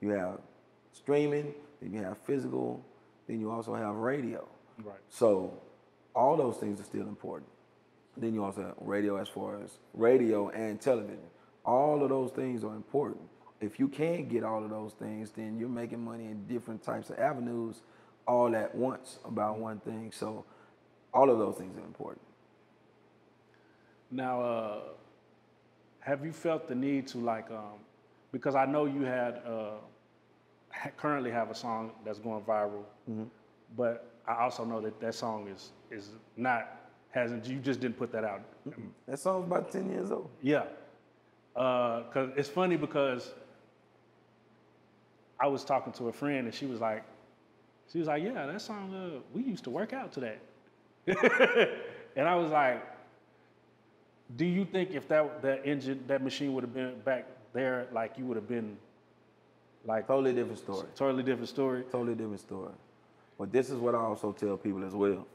You 0.00 0.10
have 0.10 0.40
streaming, 0.92 1.54
then 1.80 1.92
you 1.92 2.02
have 2.02 2.18
physical, 2.18 2.84
then 3.26 3.40
you 3.40 3.50
also 3.50 3.74
have 3.74 3.94
radio. 3.96 4.46
Right. 4.82 4.98
So 5.08 5.52
all 6.14 6.36
those 6.36 6.56
things 6.56 6.80
are 6.80 6.84
still 6.84 7.06
important. 7.06 7.50
Then 8.16 8.34
you 8.34 8.44
also 8.44 8.62
have 8.62 8.74
radio 8.80 9.16
as 9.16 9.28
far 9.28 9.62
as 9.62 9.78
radio 9.94 10.48
and 10.50 10.80
television. 10.80 11.18
All 11.64 12.02
of 12.02 12.08
those 12.08 12.32
things 12.32 12.64
are 12.64 12.74
important. 12.74 13.20
If 13.60 13.78
you 13.78 13.88
can't 13.88 14.28
get 14.28 14.42
all 14.42 14.64
of 14.64 14.70
those 14.70 14.92
things, 14.94 15.30
then 15.30 15.58
you're 15.58 15.68
making 15.68 16.02
money 16.02 16.26
in 16.26 16.46
different 16.46 16.82
types 16.82 17.10
of 17.10 17.18
avenues 17.18 17.82
all 18.26 18.54
at 18.56 18.74
once 18.74 19.18
about 19.24 19.58
one 19.58 19.80
thing. 19.80 20.10
So 20.12 20.44
all 21.12 21.30
of 21.30 21.38
those 21.38 21.56
things 21.56 21.76
are 21.76 21.84
important. 21.84 22.22
Now, 24.10 24.42
uh, 24.42 24.80
have 26.00 26.24
you 26.24 26.32
felt 26.32 26.66
the 26.68 26.74
need 26.74 27.06
to 27.08 27.18
like, 27.18 27.50
um, 27.50 27.78
because 28.32 28.54
I 28.54 28.64
know 28.64 28.86
you 28.86 29.02
had 29.02 29.40
uh, 29.46 29.72
currently 30.96 31.30
have 31.30 31.50
a 31.50 31.54
song 31.54 31.92
that's 32.04 32.18
going 32.18 32.42
viral, 32.42 32.84
but 33.76 34.06
I 34.26 34.42
also 34.42 34.64
know 34.64 34.80
that 34.80 35.00
that 35.00 35.14
song 35.14 35.48
is 35.48 35.72
is 35.90 36.10
not 36.36 36.76
hasn't 37.10 37.46
you 37.46 37.58
just 37.58 37.80
didn't 37.80 37.98
put 37.98 38.12
that 38.12 38.24
out. 38.24 38.42
That 39.06 39.18
song's 39.18 39.46
about 39.46 39.72
10 39.72 39.90
years 39.90 40.10
old. 40.10 40.30
Yeah, 40.42 40.64
because 41.54 42.30
it's 42.36 42.48
funny 42.48 42.76
because 42.76 43.32
I 45.40 45.46
was 45.48 45.64
talking 45.64 45.92
to 45.94 46.08
a 46.08 46.12
friend 46.12 46.46
and 46.46 46.54
she 46.54 46.66
was 46.66 46.80
like, 46.80 47.02
she 47.90 47.98
was 47.98 48.06
like, 48.08 48.22
yeah, 48.22 48.46
that 48.46 48.60
song 48.60 48.94
uh, 48.94 49.20
we 49.34 49.42
used 49.42 49.64
to 49.64 49.70
work 49.70 49.92
out 49.92 50.12
to 50.12 50.20
that, 50.20 50.38
and 52.16 52.28
I 52.28 52.36
was 52.36 52.50
like, 52.52 52.84
do 54.36 54.44
you 54.44 54.64
think 54.64 54.92
if 54.92 55.08
that 55.08 55.42
that 55.42 55.66
engine 55.66 56.04
that 56.06 56.22
machine 56.22 56.54
would 56.54 56.62
have 56.62 56.74
been 56.74 57.00
back 57.04 57.26
there, 57.52 57.86
like 57.92 58.16
you 58.18 58.24
would 58.26 58.36
have 58.36 58.48
been 58.48 58.76
like 59.84 60.06
Totally 60.06 60.32
different 60.34 60.58
story. 60.58 60.86
totally 60.94 61.22
different 61.22 61.48
story? 61.48 61.84
Totally 61.90 62.14
different 62.14 62.40
story. 62.40 62.72
But 63.38 63.50
this 63.52 63.70
is 63.70 63.78
what 63.78 63.94
I 63.94 63.98
also 63.98 64.32
tell 64.32 64.56
people 64.56 64.84
as 64.84 64.94
well. 64.94 65.26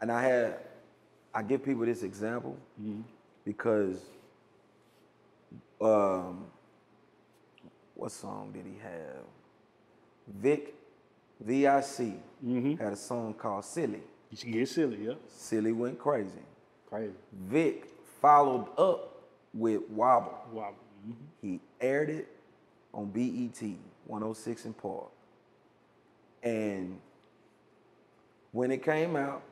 And 0.00 0.10
I 0.10 0.22
had, 0.22 0.56
I 1.34 1.42
give 1.42 1.62
people 1.64 1.84
this 1.84 2.02
example 2.02 2.56
because, 3.44 4.00
um, 5.80 6.46
what 7.94 8.12
song 8.12 8.52
did 8.52 8.64
he 8.64 8.78
have? 8.82 9.24
Vic, 10.40 10.74
V-I-C, 11.40 12.14
had 12.78 12.92
a 12.92 12.96
song 12.96 13.34
called 13.34 13.64
Silly. 13.64 14.00
You 14.30 14.36
should 14.36 14.52
get 14.52 14.68
silly, 14.68 14.98
yeah. 15.06 15.14
Silly 15.28 15.72
went 15.72 15.98
crazy. 15.98 16.30
Crazy. 16.88 17.12
Vic 17.32 17.90
followed 18.20 18.66
up 18.78 19.22
with 19.54 19.82
Wobble. 19.90 20.38
Wow. 20.52 20.74
Mhm. 21.06 21.14
He 21.42 21.60
aired 21.80 22.10
it 22.10 22.28
on 22.92 23.10
BET 23.10 23.78
106 24.06 24.66
& 24.72 24.82
Park. 24.82 25.10
And 26.42 26.98
when 28.52 28.70
it 28.70 28.82
came 28.82 29.16
out, 29.16 29.42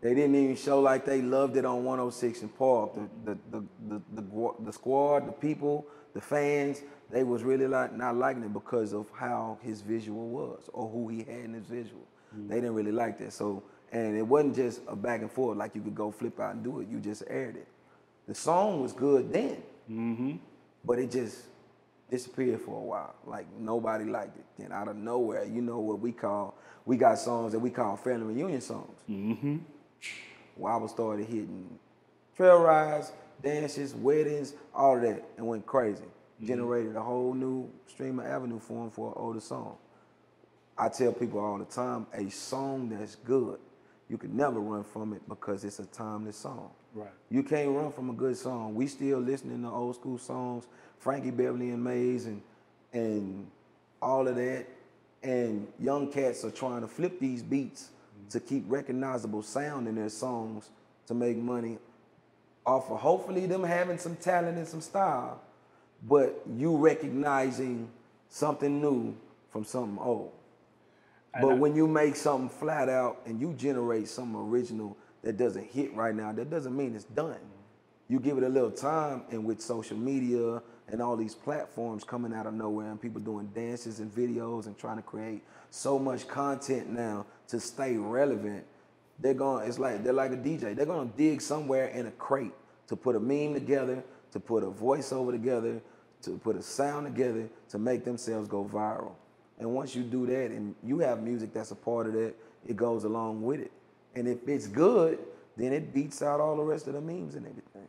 they 0.00 0.14
didn't 0.14 0.34
even 0.36 0.56
show 0.56 0.80
like 0.80 1.04
they 1.04 1.22
loved 1.22 1.56
it 1.56 1.64
on 1.64 1.84
106 1.84 2.44
& 2.50 2.58
Park. 2.58 2.94
The 2.94 3.08
the 3.24 3.38
the 3.88 4.00
the, 4.14 4.54
the, 4.60 4.72
squad, 4.72 5.26
the 5.26 5.32
people, 5.32 5.86
the 6.14 6.20
fans, 6.20 6.82
they 7.10 7.24
was 7.24 7.42
really 7.42 7.66
like 7.66 7.94
not 7.94 8.16
liking 8.16 8.42
it 8.42 8.52
because 8.52 8.92
of 8.92 9.10
how 9.14 9.58
his 9.62 9.80
visual 9.80 10.28
was 10.28 10.68
or 10.72 10.88
who 10.88 11.08
he 11.08 11.18
had 11.18 11.44
in 11.44 11.54
his 11.54 11.66
visual. 11.66 12.02
They 12.48 12.56
didn't 12.56 12.74
really 12.74 12.92
like 12.92 13.18
that. 13.18 13.32
So 13.32 13.62
and 13.92 14.16
it 14.16 14.22
wasn't 14.22 14.56
just 14.56 14.80
a 14.88 14.96
back 14.96 15.22
and 15.22 15.30
forth 15.30 15.56
like 15.56 15.74
you 15.74 15.80
could 15.80 15.94
go 15.94 16.10
flip 16.10 16.38
out 16.40 16.54
and 16.54 16.64
do 16.64 16.80
it. 16.80 16.88
You 16.88 17.00
just 17.00 17.22
aired 17.28 17.56
it. 17.56 17.68
The 18.28 18.34
song 18.34 18.82
was 18.82 18.92
good 18.92 19.32
then 19.32 19.62
but 20.84 20.98
it 20.98 21.10
just 21.10 21.44
disappeared 22.10 22.60
for 22.60 22.76
a 22.76 22.84
while. 22.84 23.14
Like 23.26 23.46
nobody 23.58 24.04
liked 24.04 24.36
it. 24.36 24.44
Then 24.58 24.72
out 24.72 24.88
of 24.88 24.96
nowhere, 24.96 25.44
you 25.44 25.60
know 25.60 25.80
what 25.80 26.00
we 26.00 26.12
call 26.12 26.54
we 26.86 26.96
got 26.96 27.18
songs 27.18 27.52
that 27.52 27.58
we 27.58 27.70
call 27.70 27.96
family 27.96 28.34
reunion 28.34 28.60
songs. 28.60 29.00
Mm-hmm. 29.10 29.56
Wobble 30.56 30.88
started 30.88 31.26
hitting 31.26 31.78
trail 32.36 32.60
rides, 32.60 33.12
dances, 33.42 33.94
weddings, 33.94 34.54
all 34.74 34.96
of 34.96 35.02
that, 35.02 35.22
and 35.36 35.46
went 35.46 35.66
crazy. 35.66 36.04
Generated 36.42 36.96
a 36.96 37.02
whole 37.02 37.34
new 37.34 37.68
stream 37.86 38.20
of 38.20 38.26
avenue 38.26 38.60
for 38.60 38.84
him 38.84 38.90
for 38.90 39.08
an 39.08 39.14
older 39.16 39.40
song. 39.40 39.76
I 40.78 40.88
tell 40.90 41.12
people 41.12 41.40
all 41.40 41.58
the 41.58 41.64
time, 41.64 42.06
a 42.12 42.28
song 42.30 42.90
that's 42.90 43.16
good, 43.16 43.58
you 44.08 44.18
can 44.18 44.36
never 44.36 44.60
run 44.60 44.84
from 44.84 45.12
it 45.12 45.28
because 45.28 45.64
it's 45.64 45.78
a 45.78 45.86
timeless 45.86 46.36
song. 46.36 46.70
Right. 46.94 47.10
You 47.30 47.42
can't 47.42 47.70
run 47.70 47.92
from 47.92 48.10
a 48.10 48.12
good 48.12 48.36
song. 48.36 48.74
We 48.74 48.86
still 48.86 49.18
listening 49.18 49.62
to 49.62 49.68
old 49.68 49.96
school 49.96 50.18
songs, 50.18 50.66
Frankie 50.98 51.30
Beverly 51.30 51.70
and 51.70 51.82
Maze 51.82 52.26
and 52.26 52.42
and 52.92 53.46
all 54.00 54.28
of 54.28 54.36
that. 54.36 54.66
And 55.22 55.66
young 55.80 56.10
cats 56.12 56.44
are 56.44 56.50
trying 56.50 56.82
to 56.82 56.88
flip 56.88 57.18
these 57.18 57.42
beats 57.42 57.90
mm-hmm. 58.18 58.28
to 58.28 58.40
keep 58.40 58.64
recognizable 58.68 59.42
sound 59.42 59.88
in 59.88 59.96
their 59.96 60.08
songs 60.08 60.70
to 61.06 61.14
make 61.14 61.36
money 61.36 61.78
off 62.64 62.90
of 62.90 62.98
hopefully 62.98 63.46
them 63.46 63.62
having 63.62 63.96
some 63.98 64.16
talent 64.16 64.58
and 64.58 64.66
some 64.66 64.80
style, 64.80 65.40
but 66.06 66.42
you 66.56 66.76
recognizing 66.76 67.88
something 68.28 68.80
new 68.80 69.16
from 69.50 69.64
something 69.64 69.98
old. 69.98 70.32
But 71.40 71.58
when 71.58 71.74
you 71.74 71.86
make 71.86 72.16
something 72.16 72.48
flat 72.48 72.88
out 72.88 73.20
and 73.26 73.40
you 73.40 73.52
generate 73.54 74.08
something 74.08 74.40
original 74.40 74.96
that 75.22 75.36
doesn't 75.36 75.66
hit 75.66 75.94
right 75.94 76.14
now, 76.14 76.32
that 76.32 76.50
doesn't 76.50 76.76
mean 76.76 76.94
it's 76.94 77.04
done. 77.04 77.38
You 78.08 78.20
give 78.20 78.38
it 78.38 78.44
a 78.44 78.48
little 78.48 78.70
time, 78.70 79.22
and 79.30 79.44
with 79.44 79.60
social 79.60 79.96
media 79.96 80.62
and 80.88 81.02
all 81.02 81.16
these 81.16 81.34
platforms 81.34 82.04
coming 82.04 82.32
out 82.32 82.46
of 82.46 82.54
nowhere, 82.54 82.90
and 82.90 83.00
people 83.00 83.20
doing 83.20 83.50
dances 83.52 83.98
and 83.98 84.14
videos 84.14 84.66
and 84.66 84.78
trying 84.78 84.96
to 84.96 85.02
create 85.02 85.42
so 85.70 85.98
much 85.98 86.28
content 86.28 86.88
now 86.88 87.26
to 87.48 87.58
stay 87.58 87.96
relevant, 87.96 88.64
they're 89.18 89.34
going. 89.34 89.66
It's 89.66 89.80
like 89.80 90.04
they're 90.04 90.12
like 90.12 90.32
a 90.32 90.36
DJ. 90.36 90.76
They're 90.76 90.86
gonna 90.86 91.10
dig 91.16 91.40
somewhere 91.40 91.88
in 91.88 92.06
a 92.06 92.12
crate 92.12 92.52
to 92.86 92.94
put 92.94 93.16
a 93.16 93.20
meme 93.20 93.54
together, 93.54 94.04
to 94.30 94.38
put 94.38 94.62
a 94.62 94.70
voiceover 94.70 95.32
together, 95.32 95.80
to 96.22 96.38
put 96.38 96.54
a 96.56 96.62
sound 96.62 97.06
together 97.06 97.48
to 97.70 97.78
make 97.78 98.04
themselves 98.04 98.48
go 98.48 98.64
viral. 98.64 99.12
And 99.58 99.72
once 99.74 99.94
you 99.94 100.02
do 100.02 100.26
that 100.26 100.50
and 100.50 100.74
you 100.84 100.98
have 101.00 101.22
music 101.22 101.52
that's 101.54 101.70
a 101.70 101.74
part 101.76 102.06
of 102.06 102.12
that, 102.14 102.34
it 102.66 102.76
goes 102.76 103.04
along 103.04 103.42
with 103.42 103.60
it. 103.60 103.72
And 104.14 104.28
if 104.28 104.46
it's 104.48 104.66
good, 104.66 105.18
then 105.56 105.72
it 105.72 105.94
beats 105.94 106.20
out 106.22 106.40
all 106.40 106.56
the 106.56 106.62
rest 106.62 106.86
of 106.88 106.94
the 106.94 107.00
memes 107.00 107.34
and 107.34 107.46
everything. 107.46 107.88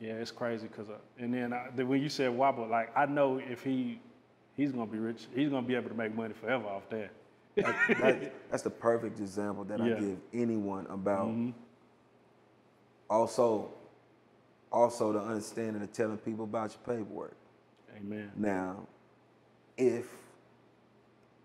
Yeah, 0.00 0.12
it's 0.14 0.30
crazy 0.30 0.66
because, 0.68 0.90
uh, 0.90 0.98
and 1.18 1.32
then 1.32 1.52
I, 1.54 1.68
when 1.82 2.02
you 2.02 2.10
said 2.10 2.30
wobble, 2.30 2.66
like 2.66 2.94
I 2.96 3.06
know 3.06 3.38
if 3.38 3.62
he, 3.64 3.98
he's 4.54 4.70
gonna 4.72 4.84
be 4.86 4.98
rich, 4.98 5.26
he's 5.34 5.48
gonna 5.48 5.66
be 5.66 5.74
able 5.74 5.88
to 5.88 5.94
make 5.94 6.14
money 6.14 6.34
forever 6.34 6.66
off 6.66 6.88
that. 6.90 7.10
That- 7.56 7.98
that- 8.00 8.50
that's 8.50 8.62
the 8.62 8.68
perfect 8.70 9.18
example 9.18 9.64
that 9.64 9.80
I 9.80 9.88
give 9.88 10.18
anyone 10.34 10.86
about 10.88 11.28
Mm-hmm. 11.28 11.50
also 13.08 13.70
also 14.70 15.12
the 15.12 15.20
understanding 15.20 15.80
of 15.82 15.90
telling 15.92 16.18
people 16.18 16.44
about 16.44 16.76
your 16.76 16.96
paperwork. 16.96 17.36
Amen. 17.96 18.30
Now, 18.36 18.86
if 19.76 20.06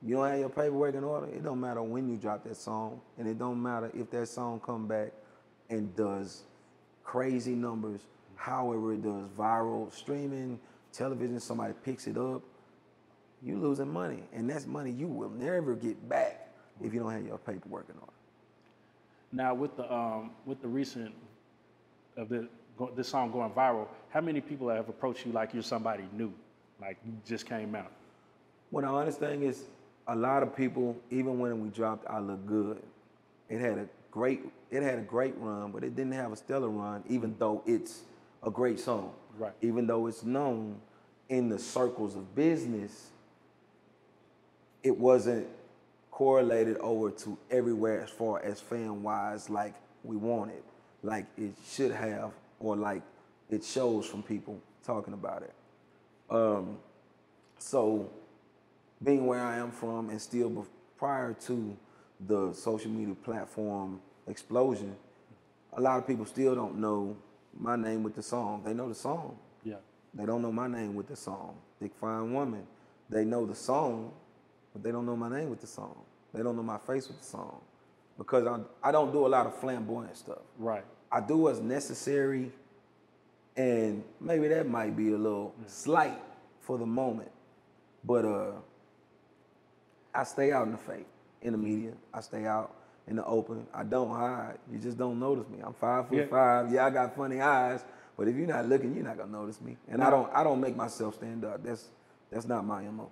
you 0.02 0.16
don't 0.16 0.30
have 0.30 0.40
your 0.40 0.50
paperwork 0.50 0.96
in 0.96 1.04
order, 1.04 1.28
it 1.28 1.44
don't 1.44 1.60
matter 1.60 1.82
when 1.82 2.10
you 2.10 2.18
drop 2.18 2.44
that 2.44 2.58
song, 2.58 3.02
and 3.18 3.28
it 3.28 3.38
don't 3.38 3.62
matter 3.62 3.92
if 3.94 4.10
that 4.12 4.28
song 4.28 4.60
come 4.66 4.88
back 4.88 5.12
and 5.70 5.96
does 5.96 6.44
crazy 7.04 7.54
numbers, 7.54 8.02
however 8.36 8.94
it 8.94 9.04
does 9.04 9.28
viral 9.38 9.92
streaming, 9.94 10.60
television, 10.92 11.40
somebody 11.40 11.74
picks 11.84 12.08
it 12.08 12.18
up, 12.18 12.42
you 13.42 13.58
losing 13.58 13.92
money, 13.92 14.24
and 14.34 14.50
that's 14.50 14.66
money 14.66 14.92
you 14.92 15.08
will 15.08 15.30
never 15.30 15.76
get 15.76 16.10
back 16.10 16.50
if 16.84 16.94
you 16.94 17.00
don't 17.00 17.12
have 17.12 17.26
your 17.26 17.38
paperwork 17.38 17.88
in 17.90 17.96
order. 18.00 18.12
Now 19.32 19.54
with 19.54 19.76
the 19.78 19.92
um, 19.94 20.32
with 20.46 20.62
the 20.62 20.68
recent 20.68 21.14
of 22.18 22.30
the 22.30 22.48
this 22.96 23.08
song 23.08 23.32
going 23.32 23.52
viral, 23.52 23.88
how 24.10 24.22
many 24.22 24.42
people 24.42 24.68
have 24.70 24.90
approached 24.90 25.26
you 25.26 25.32
like 25.32 25.54
you're 25.54 25.64
somebody 25.64 26.04
new, 26.14 26.34
like 26.82 26.98
you 27.06 27.14
just 27.26 27.46
came 27.46 27.76
out? 27.76 27.92
Well, 28.72 28.86
the 28.86 28.92
honest 28.92 29.20
thing 29.20 29.44
is, 29.44 29.66
a 30.08 30.16
lot 30.16 30.44
of 30.44 30.56
people, 30.56 30.98
even 31.10 31.40
when 31.40 31.62
we 31.62 31.70
dropped 31.70 32.10
"I 32.10 32.20
Look 32.20 32.46
Good," 32.46 32.82
it 33.50 33.60
had 33.60 33.78
a 33.78 33.88
great, 34.10 34.42
it 34.72 34.82
had 34.82 34.98
a 34.98 35.04
great 35.04 35.36
run, 35.38 35.72
but 35.72 35.84
it 35.84 35.96
didn't 35.96 36.14
have 36.14 36.32
a 36.32 36.36
stellar 36.36 36.70
run, 36.70 37.04
even 37.08 37.36
though 37.38 37.62
it's 37.66 38.02
a 38.44 38.50
great 38.50 38.80
song. 38.80 39.14
Right. 39.38 39.54
Even 39.62 39.88
though 39.88 40.08
it's 40.08 40.24
known 40.24 40.78
in 41.30 41.50
the 41.50 41.60
circles 41.60 42.16
of 42.16 42.34
business, 42.36 43.10
it 44.84 44.98
wasn't 44.98 45.48
correlated 46.10 46.78
over 46.78 47.12
to 47.12 47.38
everywhere 47.50 48.02
as 48.02 48.10
far 48.10 48.44
as 48.44 48.60
fan 48.60 49.04
wise, 49.04 49.50
like 49.50 49.76
we 50.04 50.16
wanted, 50.16 50.64
like 51.04 51.26
it 51.38 51.54
should 51.70 51.92
have, 51.92 52.32
or 52.60 52.76
like 52.76 53.02
it 53.50 53.64
shows 53.64 54.06
from 54.06 54.24
people 54.24 54.60
talking 54.84 55.14
about 55.14 55.44
it. 55.44 55.54
Um, 56.30 56.78
so, 57.60 58.10
being 59.04 59.26
where 59.26 59.42
I 59.42 59.58
am 59.58 59.72
from, 59.72 60.10
and 60.10 60.22
still 60.22 60.50
bef- 60.50 60.68
prior 60.98 61.34
to 61.34 61.78
the 62.28 62.54
social 62.54 62.92
media 62.92 63.16
platform 63.16 64.00
explosion, 64.28 64.96
a 65.74 65.82
lot 65.82 65.98
of 65.98 66.08
people 66.08 66.26
still 66.26 66.56
don't 66.56 66.78
know 66.78 67.18
my 67.58 67.76
name 67.76 68.04
with 68.04 68.16
the 68.16 68.24
song. 68.24 68.62
They 68.66 68.74
know 68.74 68.88
the 68.88 68.96
song. 68.96 69.38
Yeah. 69.64 69.76
They 70.14 70.26
don't 70.26 70.42
know 70.42 70.52
my 70.52 70.68
name 70.68 70.96
with 70.96 71.08
the 71.08 71.16
song. 71.16 71.56
Big 71.80 71.94
Fine 71.96 72.34
Woman. 72.34 72.66
They 73.10 73.26
know 73.26 73.46
the 73.46 73.56
song, 73.56 74.12
but 74.74 74.84
they 74.84 74.92
don't 74.92 75.06
know 75.06 75.16
my 75.16 75.30
name 75.30 75.50
with 75.50 75.62
the 75.62 75.68
song. 75.68 75.96
They 76.34 76.44
don't 76.44 76.56
know 76.56 76.64
my 76.64 76.78
face 76.78 77.08
with 77.08 77.20
the 77.20 77.26
song. 77.26 77.60
Because 78.18 78.46
I, 78.46 78.90
I 78.90 78.92
don't 78.92 79.12
do 79.12 79.26
a 79.26 79.30
lot 79.30 79.48
of 79.48 79.58
flamboyant 79.60 80.16
stuff. 80.16 80.40
Right. 80.58 80.84
I 81.12 81.20
do 81.20 81.38
what's 81.38 81.60
necessary, 81.60 82.52
and 83.58 84.04
maybe 84.20 84.48
that 84.50 84.68
might 84.68 84.96
be 84.96 85.12
a 85.12 85.18
little 85.18 85.54
slight 85.68 86.18
for 86.62 86.78
the 86.78 86.86
moment. 86.86 87.32
But 88.04 88.26
uh, 88.26 88.52
I 90.14 90.24
stay 90.24 90.52
out 90.52 90.66
in 90.66 90.72
the 90.74 90.78
fake, 90.78 91.08
in 91.42 91.54
the 91.54 91.58
media. 91.58 91.94
I 92.14 92.22
stay 92.22 92.46
out 92.46 92.76
in 93.08 93.16
the 93.16 93.26
open. 93.26 93.66
I 93.74 93.84
don't 93.84 94.10
hide. 94.12 94.58
You 94.72 94.78
just 94.78 94.98
don't 94.98 95.20
notice 95.20 95.48
me. 95.50 95.60
I'm 95.64 95.74
five 95.74 96.08
foot 96.10 96.18
Yeah. 96.18 96.26
five. 96.28 96.72
Yeah, 96.72 96.86
I 96.86 96.90
got 96.90 97.16
funny 97.16 97.42
eyes. 97.42 97.84
But 98.18 98.28
if 98.28 98.36
you're 98.36 98.48
not 98.48 98.68
looking, 98.68 98.94
you're 98.94 99.04
not 99.06 99.18
gonna 99.18 99.32
notice 99.32 99.60
me. 99.62 99.78
And 99.88 100.04
I 100.04 100.10
don't 100.10 100.30
I 100.34 100.44
don't 100.44 100.60
make 100.62 100.76
myself 100.76 101.16
stand 101.16 101.44
up. 101.46 101.64
That's 101.64 101.90
that's 102.32 102.46
not 102.48 102.66
my 102.66 102.84
MO. 102.84 103.10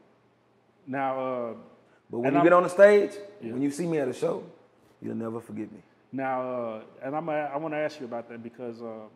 Now, 0.87 1.19
uh, 1.19 1.53
But 2.09 2.19
when 2.19 2.31
you 2.33 2.37
I'm- 2.39 2.45
get 2.45 2.53
on 2.53 2.63
the 2.63 2.69
stage, 2.69 3.11
Yeah. 3.41 3.53
when 3.53 3.61
you 3.61 3.71
see 3.71 3.87
me 3.87 3.97
at 3.99 4.07
a 4.07 4.13
show, 4.13 4.43
you'll 5.01 5.15
never 5.15 5.39
forget 5.39 5.71
me. 5.71 5.81
now, 6.11 6.41
uh, 6.41 6.81
and 7.03 7.15
I'm, 7.15 7.29
I 7.29 7.55
want 7.57 7.73
to 7.75 7.77
ask 7.77 7.99
you 7.99 8.05
about 8.07 8.27
that 8.29 8.41
because 8.41 8.81
uh, 8.81 9.07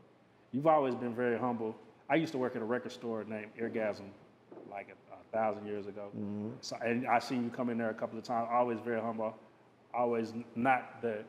you've 0.51 0.67
always 0.67 0.93
been 0.95 1.15
very 1.15 1.37
humble. 1.39 1.75
I 2.07 2.15
used 2.15 2.31
to 2.33 2.37
work 2.37 2.55
at 2.55 2.61
a 2.61 2.65
record 2.65 2.91
store 2.91 3.23
named 3.23 3.51
Eargasm, 3.59 4.05
like 4.73 4.87
a, 4.89 5.13
a 5.13 5.37
thousand 5.37 5.65
years 5.67 5.87
ago. 5.87 6.09
So, 6.61 6.75
and 6.83 7.07
I 7.07 7.19
seen 7.19 7.43
you 7.43 7.49
come 7.49 7.69
in 7.69 7.77
there 7.77 7.89
a 7.91 7.93
couple 7.93 8.17
of 8.17 8.23
times. 8.25 8.47
Always 8.51 8.79
very 8.83 8.99
humble. 8.99 9.35
Always 9.93 10.33
not 10.55 11.01
the, 11.01 11.19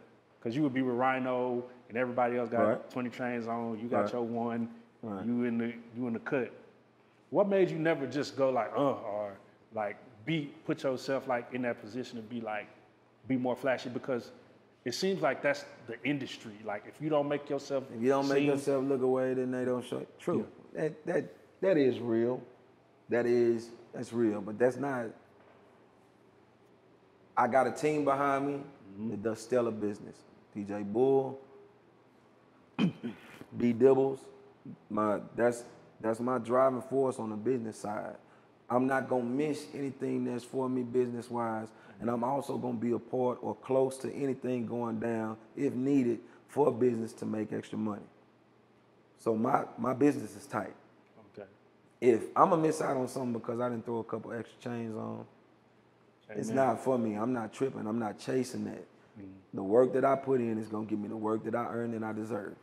because 0.40 0.56
you 0.56 0.62
would 0.62 0.72
be 0.74 0.82
with 0.82 0.94
Rhino 0.96 1.62
and 1.88 1.98
everybody 1.98 2.38
else 2.38 2.48
got 2.48 2.62
Right. 2.62 2.90
20 2.90 3.10
trains 3.10 3.46
on. 3.46 3.78
You 3.78 3.88
got 3.88 4.04
Right. 4.04 4.12
your 4.14 4.22
one. 4.22 4.70
Right. 5.02 5.24
You 5.26 5.44
in 5.44 5.58
the 5.58 5.74
you 5.96 6.06
in 6.06 6.14
the 6.14 6.18
cut. 6.20 6.50
What 7.30 7.48
made 7.48 7.70
you 7.70 7.78
never 7.78 8.06
just 8.06 8.36
go 8.36 8.48
like 8.50 8.70
uh 8.74 8.80
or 8.92 9.36
like 9.74 9.96
be 10.24 10.50
put 10.64 10.82
yourself 10.82 11.28
like 11.28 11.52
in 11.52 11.60
that 11.62 11.82
position 11.82 12.16
to 12.16 12.22
be 12.22 12.40
like 12.40 12.66
be 13.28 13.36
more 13.36 13.54
flashy 13.56 13.90
because 13.90 14.30
it 14.86 14.94
seems 14.94 15.20
like 15.20 15.42
that's 15.42 15.66
the 15.86 15.96
industry. 16.04 16.52
Like 16.64 16.84
if 16.88 17.02
you 17.02 17.10
don't 17.10 17.28
make 17.28 17.50
yourself 17.50 17.84
If 17.94 18.00
you 18.02 18.08
don't 18.08 18.28
make 18.28 18.38
seem- 18.38 18.46
yourself 18.46 18.84
look 18.84 19.02
away, 19.02 19.34
then 19.34 19.50
they 19.50 19.66
don't 19.66 19.84
show. 19.84 20.06
True. 20.18 20.46
That 20.72 21.04
that 21.04 21.24
that 21.60 21.76
is 21.76 22.00
real. 22.00 22.40
That 23.08 23.26
is 23.26 23.70
that's 23.92 24.12
real. 24.12 24.40
But 24.40 24.58
that's 24.58 24.76
not. 24.76 25.06
I 27.36 27.48
got 27.48 27.66
a 27.66 27.72
team 27.72 28.04
behind 28.04 28.46
me 28.46 28.52
mm-hmm. 28.54 29.10
that 29.10 29.22
does 29.22 29.40
stellar 29.40 29.70
business. 29.70 30.16
DJ 30.56 30.84
Bull, 30.84 31.40
B 32.78 32.92
Dibbles, 33.58 34.20
my 34.88 35.20
that's 35.34 35.64
that's 36.00 36.20
my 36.20 36.38
driving 36.38 36.82
force 36.82 37.18
on 37.18 37.30
the 37.30 37.36
business 37.36 37.78
side. 37.78 38.16
I'm 38.68 38.86
not 38.86 39.08
gonna 39.08 39.24
miss 39.24 39.66
anything 39.74 40.24
that's 40.24 40.44
for 40.44 40.68
me 40.68 40.82
business 40.82 41.30
wise, 41.30 41.68
and 42.00 42.08
I'm 42.08 42.24
also 42.24 42.56
gonna 42.56 42.74
be 42.74 42.92
a 42.92 42.98
part 42.98 43.38
or 43.42 43.54
close 43.54 43.96
to 43.98 44.12
anything 44.12 44.66
going 44.66 45.00
down 45.00 45.36
if 45.56 45.74
needed 45.74 46.20
for 46.48 46.72
business 46.72 47.12
to 47.14 47.26
make 47.26 47.52
extra 47.52 47.78
money. 47.78 48.02
So 49.18 49.34
my 49.34 49.64
my 49.76 49.92
business 49.92 50.36
is 50.36 50.46
tight. 50.46 50.74
If 52.04 52.24
I'm 52.36 52.50
gonna 52.50 52.62
miss 52.62 52.82
out 52.82 52.96
on 52.96 53.08
something 53.08 53.32
because 53.32 53.60
I 53.60 53.68
didn't 53.70 53.86
throw 53.86 53.98
a 53.98 54.04
couple 54.04 54.32
extra 54.32 54.58
chains 54.60 54.94
on, 54.96 55.24
it's 56.30 56.50
not 56.50 56.82
for 56.84 56.98
me. 56.98 57.14
I'm 57.14 57.32
not 57.32 57.52
tripping. 57.52 57.86
I'm 57.86 57.98
not 57.98 58.18
chasing 58.18 58.64
that. 58.66 58.84
The 59.54 59.62
work 59.62 59.92
that 59.94 60.04
I 60.04 60.16
put 60.16 60.40
in 60.40 60.58
is 60.58 60.68
gonna 60.68 60.86
give 60.86 60.98
me 60.98 61.08
the 61.08 61.16
work 61.16 61.44
that 61.44 61.54
I 61.54 61.66
earn 61.66 61.94
and 61.94 62.04
I 62.04 62.12
deserve. 62.12 62.56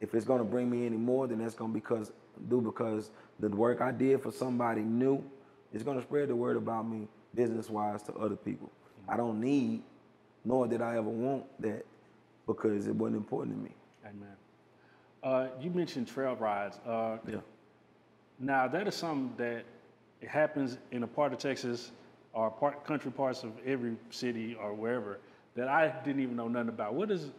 If 0.00 0.14
it's 0.14 0.24
gonna 0.24 0.44
bring 0.44 0.70
me 0.70 0.86
any 0.86 0.96
more, 0.96 1.26
then 1.28 1.38
that's 1.38 1.54
gonna 1.54 1.72
because 1.72 2.12
do 2.48 2.60
because 2.60 3.10
the 3.38 3.48
work 3.48 3.80
I 3.80 3.92
did 3.92 4.22
for 4.22 4.32
somebody 4.32 4.82
new 4.82 5.22
is 5.72 5.82
gonna 5.82 6.02
spread 6.02 6.28
the 6.28 6.36
word 6.36 6.56
about 6.56 6.88
me 6.88 7.08
business 7.34 7.70
wise 7.70 8.02
to 8.04 8.14
other 8.14 8.36
people. 8.36 8.70
I 9.08 9.16
don't 9.16 9.40
need, 9.40 9.82
nor 10.44 10.66
did 10.66 10.82
I 10.82 10.96
ever 10.96 11.02
want 11.10 11.44
that 11.60 11.84
because 12.46 12.86
it 12.86 12.94
wasn't 12.94 13.16
important 13.18 13.56
to 13.56 13.62
me. 13.62 13.74
Amen. 14.04 14.36
Uh, 15.22 15.48
you 15.60 15.70
mentioned 15.70 16.08
trail 16.08 16.36
rides. 16.36 16.78
Uh, 16.86 17.18
Yeah. 17.28 17.36
Now 18.38 18.68
that 18.68 18.88
is 18.88 18.94
something 18.94 19.34
that 19.36 19.64
it 20.20 20.28
happens 20.28 20.78
in 20.90 21.02
a 21.02 21.06
part 21.06 21.32
of 21.32 21.38
Texas 21.38 21.92
or 22.32 22.50
part 22.50 22.84
country 22.84 23.10
parts 23.10 23.42
of 23.44 23.52
every 23.64 23.96
city 24.10 24.56
or 24.60 24.74
wherever 24.74 25.18
that 25.54 25.68
I 25.68 25.88
didn't 26.04 26.22
even 26.22 26.36
know 26.36 26.48
nothing 26.48 26.68
about. 26.68 26.94
What 26.94 27.10
is 27.10 27.30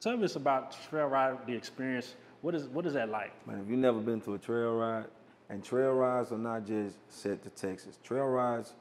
tell 0.00 0.22
us 0.22 0.36
about 0.36 0.76
trail 0.88 1.06
ride 1.06 1.46
the 1.46 1.54
experience? 1.54 2.14
What 2.42 2.54
is 2.54 2.66
what 2.68 2.86
is 2.86 2.94
that 2.94 3.08
like? 3.08 3.32
Man, 3.46 3.60
if 3.60 3.68
you've 3.68 3.78
never 3.78 4.00
been 4.00 4.20
to 4.22 4.34
a 4.34 4.38
trail 4.38 4.74
ride, 4.74 5.06
and 5.48 5.64
trail 5.64 5.92
rides 5.92 6.32
are 6.32 6.38
not 6.38 6.66
just 6.66 6.96
set 7.08 7.42
to 7.42 7.50
Texas. 7.50 7.98
Trail 8.04 8.26
rides, 8.26 8.74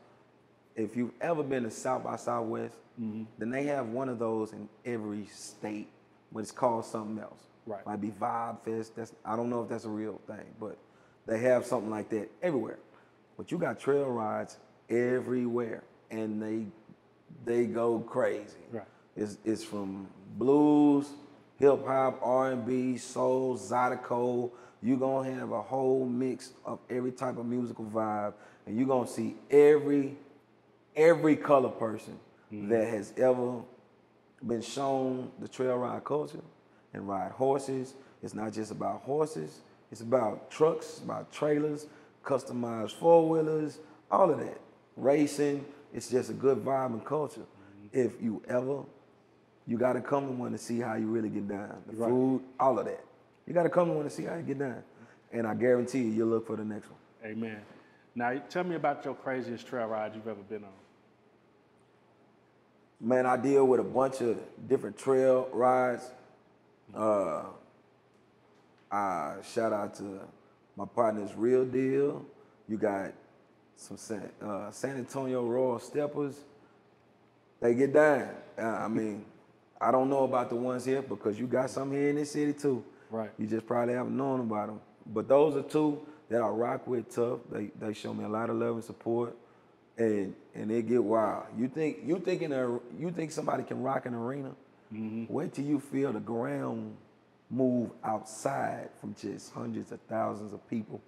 if 0.75 0.95
you've 0.95 1.13
ever 1.21 1.43
been 1.43 1.63
to 1.63 1.71
South 1.71 2.03
by 2.03 2.17
Southwest, 2.17 2.75
mm-hmm. 3.01 3.23
then 3.37 3.49
they 3.49 3.63
have 3.63 3.87
one 3.87 4.09
of 4.09 4.19
those 4.19 4.51
in 4.51 4.67
every 4.85 5.25
state, 5.27 5.87
but 6.31 6.39
it's 6.39 6.51
called 6.51 6.85
something 6.85 7.19
else. 7.19 7.41
Right. 7.65 7.85
Might 7.85 8.01
be 8.01 8.09
Vibe 8.09 8.61
Fest. 8.63 8.95
That's 8.95 9.13
I 9.25 9.35
don't 9.35 9.49
know 9.49 9.63
if 9.63 9.69
that's 9.69 9.85
a 9.85 9.89
real 9.89 10.21
thing, 10.27 10.45
but 10.59 10.77
they 11.27 11.39
have 11.39 11.65
something 11.65 11.91
like 11.91 12.09
that 12.09 12.29
everywhere. 12.41 12.79
But 13.37 13.51
you 13.51 13.57
got 13.57 13.79
trail 13.79 14.09
rides 14.09 14.57
everywhere, 14.89 15.83
and 16.09 16.41
they 16.41 16.65
they 17.45 17.65
go 17.65 17.99
crazy. 17.99 18.57
Right. 18.71 18.83
It's, 19.15 19.37
it's 19.45 19.63
from 19.63 20.07
blues, 20.37 21.09
hip 21.57 21.85
hop, 21.85 22.19
R 22.21 22.51
and 22.51 22.65
B, 22.65 22.97
soul, 22.97 23.57
zydeco. 23.57 24.51
You're 24.81 24.97
gonna 24.97 25.31
have 25.33 25.51
a 25.51 25.61
whole 25.61 26.05
mix 26.05 26.53
of 26.65 26.79
every 26.89 27.11
type 27.11 27.37
of 27.37 27.45
musical 27.45 27.85
vibe, 27.85 28.33
and 28.65 28.77
you're 28.77 28.87
gonna 28.87 29.07
see 29.07 29.35
every 29.51 30.15
every 30.95 31.35
color 31.35 31.69
person 31.69 32.17
mm-hmm. 32.51 32.69
that 32.69 32.87
has 32.87 33.13
ever 33.17 33.61
been 34.45 34.61
shown 34.61 35.31
the 35.39 35.47
trail 35.47 35.77
ride 35.77 36.03
culture 36.03 36.41
and 36.93 37.07
ride 37.07 37.31
horses. 37.31 37.93
It's 38.23 38.33
not 38.33 38.53
just 38.53 38.71
about 38.71 39.01
horses. 39.01 39.61
It's 39.91 40.01
about 40.01 40.51
trucks, 40.51 40.85
it's 40.87 40.99
about 40.99 41.31
trailers, 41.31 41.87
customized 42.23 42.91
four 42.93 43.27
wheelers, 43.29 43.79
all 44.11 44.29
of 44.29 44.39
that. 44.39 44.59
Racing. 44.95 45.65
It's 45.93 46.09
just 46.09 46.29
a 46.29 46.33
good 46.33 46.57
vibe 46.63 46.87
and 46.87 47.05
culture. 47.05 47.45
If 47.93 48.21
you 48.21 48.41
ever, 48.49 48.83
you 49.65 49.77
got 49.77 49.93
to 49.93 50.01
come 50.01 50.25
to 50.27 50.31
one 50.33 50.51
to 50.51 50.57
see 50.57 50.79
how 50.79 50.95
you 50.95 51.07
really 51.07 51.29
get 51.29 51.47
down. 51.47 51.81
The 51.87 51.95
Right. 51.95 52.09
food, 52.09 52.41
all 52.59 52.77
of 52.79 52.85
that. 52.85 53.03
You 53.45 53.53
got 53.53 53.63
to 53.63 53.69
come 53.69 53.87
to 53.89 53.93
one 53.93 54.03
to 54.03 54.09
see 54.09 54.23
how 54.23 54.35
you 54.35 54.43
get 54.43 54.59
down. 54.59 54.83
And 55.31 55.47
I 55.47 55.53
guarantee 55.55 55.99
you, 55.99 56.11
you'll 56.11 56.27
look 56.27 56.47
for 56.47 56.55
the 56.57 56.65
next 56.65 56.89
one. 56.89 56.99
Amen. 57.23 57.61
Now, 58.15 58.37
tell 58.49 58.63
me 58.63 58.75
about 58.75 59.05
your 59.05 59.13
craziest 59.13 59.67
trail 59.67 59.87
ride 59.87 60.15
you've 60.15 60.27
ever 60.27 60.41
been 60.41 60.63
on. 60.63 60.69
Man, 62.99 63.25
I 63.25 63.37
deal 63.37 63.65
with 63.67 63.79
a 63.79 63.83
bunch 63.83 64.21
of 64.21 64.39
different 64.67 64.97
trail 64.97 65.47
rides. 65.53 66.09
Uh, 66.95 67.43
I 68.91 69.35
shout 69.53 69.73
out 69.73 69.95
to 69.95 70.21
my 70.75 70.85
partners, 70.85 71.31
Real 71.35 71.65
Deal. 71.65 72.25
You 72.67 72.77
got 72.77 73.13
some 73.75 73.97
San, 73.97 74.29
uh, 74.41 74.71
San 74.71 74.97
Antonio 74.97 75.45
Royal 75.45 75.79
Steppers. 75.79 76.35
They 77.59 77.73
get 77.73 77.93
down. 77.93 78.29
Uh, 78.57 78.61
I 78.61 78.87
mean, 78.87 79.25
I 79.81 79.91
don't 79.91 80.09
know 80.09 80.23
about 80.23 80.49
the 80.49 80.55
ones 80.55 80.85
here 80.85 81.01
because 81.01 81.39
you 81.39 81.47
got 81.47 81.69
some 81.69 81.91
here 81.91 82.09
in 82.09 82.15
this 82.15 82.31
city 82.31 82.53
too. 82.53 82.83
Right. 83.09 83.29
You 83.37 83.47
just 83.47 83.65
probably 83.67 83.93
haven't 83.93 84.15
known 84.17 84.41
about 84.41 84.67
them. 84.67 84.81
But 85.05 85.27
those 85.27 85.55
are 85.55 85.61
two 85.61 86.01
that 86.29 86.41
I 86.41 86.47
rock 86.47 86.87
with 86.87 87.13
tough. 87.13 87.39
They 87.51 87.69
they 87.79 87.93
show 87.93 88.13
me 88.13 88.25
a 88.25 88.29
lot 88.29 88.49
of 88.49 88.57
love 88.57 88.75
and 88.75 88.83
support, 88.83 89.35
and 89.97 90.33
and 90.55 90.69
they 90.69 90.81
get 90.81 91.03
wild. 91.03 91.45
You 91.57 91.67
think 91.67 91.99
you 92.03 92.19
think 92.19 92.41
in 92.41 92.51
a 92.51 92.79
you 92.97 93.11
think 93.11 93.31
somebody 93.31 93.63
can 93.63 93.81
rock 93.81 94.05
an 94.05 94.13
arena? 94.13 94.51
Wait 95.29 95.53
till 95.53 95.65
you 95.65 95.79
feel 95.79 96.11
the 96.13 96.19
ground 96.19 96.95
move 97.49 97.91
outside 98.03 98.89
from 98.99 99.15
just 99.15 99.53
hundreds 99.53 99.91
of 99.91 99.99
thousands 100.01 100.53
of 100.53 100.67
people. 100.69 101.01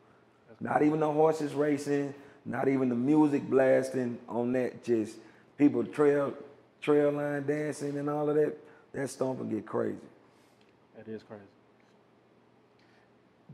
Not 0.61 0.81
even 0.83 0.99
the 0.99 1.11
horses 1.11 1.53
racing, 1.53 2.13
not 2.45 2.67
even 2.67 2.89
the 2.89 2.95
music 2.95 3.43
blasting 3.49 4.17
on 4.27 4.51
that. 4.53 4.83
Just 4.83 5.17
people 5.57 5.83
trail 5.83 6.33
trail 6.81 7.11
line 7.11 7.45
dancing 7.45 7.97
and 7.97 8.09
all 8.09 8.29
of 8.29 8.35
that. 8.35 8.55
That 8.93 9.09
stomping 9.09 9.49
get 9.49 9.65
crazy. 9.65 9.97
That 10.97 11.07
is 11.07 11.21
crazy. 11.23 11.43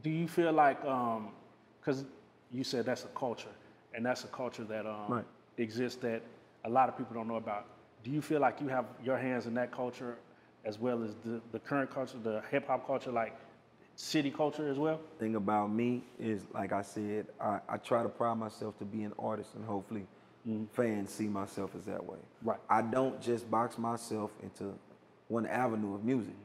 Do 0.03 0.09
you 0.09 0.27
feel 0.27 0.51
like, 0.53 0.81
because 0.81 2.05
you 2.51 2.63
said 2.63 2.85
that's 2.85 3.03
a 3.03 3.07
culture, 3.09 3.49
and 3.93 4.05
that's 4.05 4.23
a 4.23 4.27
culture 4.27 4.63
that 4.65 4.85
um, 4.85 5.05
Right. 5.09 5.25
exists 5.57 6.01
that 6.01 6.21
a 6.63 6.69
lot 6.69 6.89
of 6.89 6.97
people 6.97 7.13
don't 7.15 7.27
know 7.27 7.35
about. 7.37 7.65
Do 8.03 8.11
you 8.11 8.21
feel 8.21 8.39
like 8.39 8.61
you 8.61 8.67
have 8.67 8.85
your 9.03 9.17
hands 9.17 9.45
in 9.47 9.53
that 9.55 9.71
culture 9.71 10.15
as 10.65 10.79
well 10.79 11.03
as 11.03 11.15
the, 11.23 11.39
the 11.51 11.59
current 11.59 11.91
culture, 11.93 12.17
the 12.21 12.41
hip 12.51 12.67
hop 12.67 12.85
culture, 12.85 13.11
like 13.11 13.35
city 13.95 14.31
culture 14.31 14.67
as 14.69 14.77
well? 14.77 14.99
thing 15.19 15.35
about 15.35 15.71
me 15.71 16.03
is, 16.19 16.45
like 16.53 16.73
I 16.73 16.81
said, 16.81 17.27
I, 17.39 17.59
I 17.69 17.77
try 17.77 18.03
to 18.03 18.09
pride 18.09 18.37
myself 18.37 18.77
to 18.79 18.85
be 18.85 19.03
an 19.03 19.13
artist, 19.17 19.53
and 19.55 19.63
hopefully, 19.63 20.05
mm-hmm. 20.47 20.65
fans 20.73 21.11
see 21.11 21.27
myself 21.27 21.71
as 21.77 21.85
that 21.85 22.03
way. 22.03 22.17
Right. 22.43 22.59
I 22.69 22.81
don't 22.81 23.21
just 23.21 23.49
box 23.49 23.77
myself 23.77 24.31
into 24.41 24.73
one 25.27 25.45
avenue 25.45 25.95
of 25.95 26.03
music. 26.03 26.35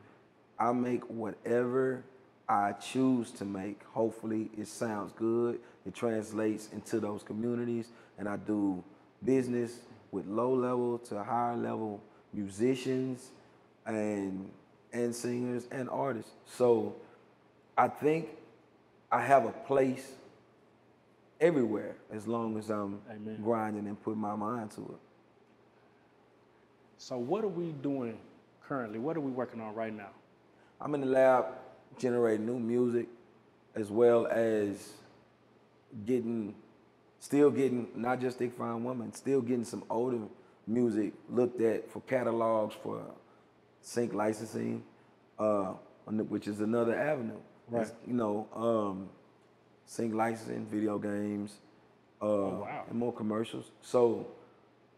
I 0.59 0.73
make 0.73 1.03
whatever 1.05 2.05
I 2.49 2.73
choose 2.73 3.31
to 3.33 3.45
make. 3.45 3.83
Hopefully, 3.93 4.51
it 4.57 4.69
sounds 4.69 5.13
good. 5.13 5.61
It 5.87 5.95
translates 5.95 6.69
into 6.73 7.01
those 7.01 7.23
communities, 7.23 7.89
and 8.19 8.29
I 8.29 8.37
do 8.37 8.85
business 9.25 9.81
with 10.13 10.27
low 10.27 10.53
level 10.55 10.99
to 10.99 11.23
higher 11.23 11.57
level 11.57 12.01
musicians 12.33 13.31
and 13.87 14.51
and 14.93 15.15
singers 15.15 15.67
and 15.71 15.89
artists. 15.89 16.33
So 16.47 16.97
I 17.77 17.89
think 17.89 18.29
I 19.11 19.23
have 19.23 19.45
a 19.45 19.53
place 19.53 20.13
everywhere 21.41 21.97
as 22.13 22.27
long 22.27 22.59
as 22.59 22.71
I'm 22.71 23.01
Amen. 23.11 23.39
grinding 23.43 23.87
and 23.87 24.01
putting 24.03 24.21
my 24.21 24.35
mind 24.37 24.71
to 24.73 24.83
it. 24.83 25.01
So 26.99 27.17
what 27.17 27.45
are 27.45 27.49
we 27.49 27.73
doing 27.73 28.19
currently? 28.63 28.99
What 28.99 29.17
are 29.17 29.21
we 29.21 29.31
working 29.31 29.61
on 29.61 29.75
right 29.75 29.95
now? 29.95 30.11
I'm 30.81 30.95
in 30.95 31.01
the 31.01 31.07
lab 31.07 31.47
generating 31.99 32.47
new 32.47 32.59
music 32.59 33.09
as 33.75 33.91
well 33.91 34.27
as 34.27 34.93
getting, 36.05 36.55
still 37.21 37.51
getting, 37.51 37.89
not 37.95 38.21
just 38.21 38.39
Thick 38.39 38.57
Fine 38.57 38.85
Woman, 38.85 39.13
still 39.15 39.41
getting 39.41 39.65
some 39.65 39.85
older 39.89 40.21
music 40.67 41.13
looked 41.29 41.61
at 41.61 41.91
for 41.91 42.01
catalogs 42.03 42.75
for 42.83 43.03
sync 43.81 44.13
licensing, 44.15 44.83
uh, 45.39 45.75
which 46.07 46.47
is 46.49 46.61
another 46.61 46.95
avenue. 46.99 47.39
Right. 47.69 47.83
It's, 47.83 47.93
You 48.07 48.15
know, 48.15 48.47
um, 48.55 49.09
sync 49.87 50.15
licensing, 50.15 50.67
video 50.67 50.99
games, 50.99 51.57
uh, 52.21 52.25
Oh, 52.27 52.49
wow. 52.63 52.85
and 52.89 52.99
more 52.99 53.13
commercials. 53.13 53.71
So 53.83 54.27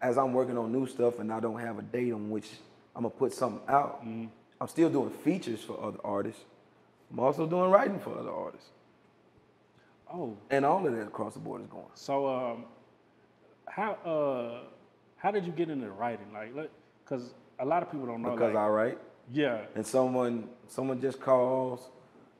as 0.00 0.18
I'm 0.18 0.32
working 0.32 0.58
on 0.58 0.72
new 0.72 0.86
stuff 0.86 1.18
and 1.18 1.32
I 1.32 1.40
don't 1.40 1.58
have 1.60 1.78
a 1.78 1.82
date 1.82 2.12
on 2.12 2.30
which 2.30 2.50
I'm 2.96 3.02
gonna 3.02 3.14
put 3.14 3.32
something 3.32 3.62
out, 3.68 4.00
Mm-hmm. 4.00 4.26
I'm 4.60 4.68
still 4.68 4.88
doing 4.90 5.10
features 5.10 5.60
for 5.64 5.82
other 5.82 5.98
artists. 6.04 6.44
I'm 7.10 7.18
also 7.18 7.46
doing 7.46 7.70
writing 7.70 7.98
for 7.98 8.16
other 8.16 8.30
artists. 8.30 8.70
Oh, 10.12 10.36
And 10.50 10.64
all 10.64 10.86
of 10.86 10.92
that 10.94 11.02
across 11.08 11.34
the 11.34 11.40
board 11.40 11.62
is 11.62 11.66
going. 11.66 11.86
So, 11.94 12.28
um, 12.28 12.64
how 13.66 13.92
uh, 14.04 14.60
how 15.16 15.30
did 15.30 15.44
you 15.46 15.52
get 15.52 15.68
into 15.70 15.90
writing? 15.90 16.26
Like, 16.32 16.52
because 17.04 17.32
a 17.62 17.64
lot 17.64 17.82
of 17.82 17.90
people 17.90 18.06
don't 18.06 18.20
know. 18.20 18.32
Because 18.32 18.54
like, 18.54 18.62
I 18.62 18.68
write 18.68 18.98
yeah, 19.32 19.60
and 19.74 19.86
someone 19.86 20.48
someone 20.68 21.00
just 21.00 21.20
calls 21.20 21.88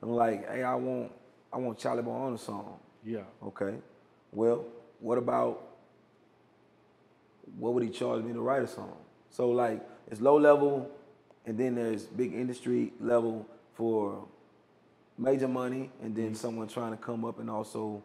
and 0.01 0.15
like, 0.15 0.49
hey, 0.51 0.63
I 0.63 0.75
want 0.75 1.11
I 1.51 1.57
want 1.57 1.79
Chalie 1.79 2.03
Boy 2.03 2.11
on 2.11 2.33
a 2.33 2.37
song. 2.37 2.77
yeah, 3.03 3.21
Okay. 3.43 3.75
Well, 4.31 4.65
what 4.99 5.17
about 5.17 5.61
what 7.57 7.73
would 7.73 7.83
he 7.83 7.89
charge 7.89 8.23
me 8.23 8.33
to 8.33 8.41
write 8.41 8.63
a 8.63 8.67
song? 8.67 8.97
So 9.29 9.49
like 9.49 9.81
it's 10.11 10.21
low 10.21 10.37
level 10.37 10.91
and 11.45 11.57
then 11.57 11.75
there's 11.75 12.03
big 12.03 12.33
industry 12.33 12.93
level 12.99 13.45
for 13.73 14.25
major 15.17 15.47
money 15.47 15.91
and 16.01 16.15
then 16.15 16.27
mm-hmm. 16.27 16.35
someone 16.35 16.67
trying 16.67 16.91
to 16.91 16.97
come 16.97 17.23
up 17.25 17.39
and 17.39 17.49
also 17.49 18.01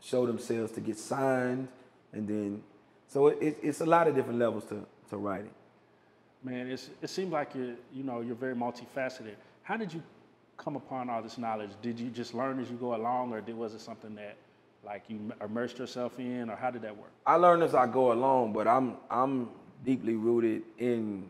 show 0.00 0.26
themselves 0.26 0.72
to 0.72 0.80
get 0.80 0.98
signed 0.98 1.68
and 2.12 2.28
then 2.28 2.62
so 3.08 3.28
it, 3.28 3.38
it, 3.40 3.58
it's 3.62 3.80
a 3.80 3.86
lot 3.86 4.08
of 4.08 4.14
different 4.14 4.38
levels 4.38 4.64
to, 4.64 4.86
to 5.10 5.16
writing. 5.16 5.50
Man. 6.44 6.70
It's 6.70 6.90
it 7.02 7.10
seems 7.10 7.32
like 7.32 7.54
you 7.54 7.76
you 7.92 8.04
know 8.04 8.20
you're 8.20 8.34
very 8.34 8.54
multifaceted. 8.54 9.34
How 9.62 9.76
did 9.76 9.92
you 9.92 10.02
come 10.56 10.76
upon 10.76 11.10
all 11.10 11.22
this 11.22 11.38
knowledge? 11.38 11.70
Did 11.82 11.98
you 11.98 12.10
just 12.10 12.34
learn 12.34 12.60
as 12.60 12.70
you 12.70 12.76
go 12.76 12.94
along, 12.94 13.32
or 13.32 13.40
did, 13.40 13.56
was 13.56 13.74
it 13.74 13.80
something 13.80 14.14
that 14.16 14.36
like 14.84 15.04
you 15.08 15.32
immersed 15.42 15.78
yourself 15.78 16.18
in, 16.18 16.50
or 16.50 16.56
how 16.56 16.70
did 16.70 16.82
that 16.82 16.96
work? 16.96 17.10
I 17.26 17.36
learn 17.36 17.62
as 17.62 17.74
I 17.74 17.86
go 17.86 18.12
along, 18.12 18.52
but 18.52 18.68
I'm 18.68 18.96
I'm 19.10 19.48
deeply 19.84 20.14
rooted 20.14 20.62
in 20.78 21.28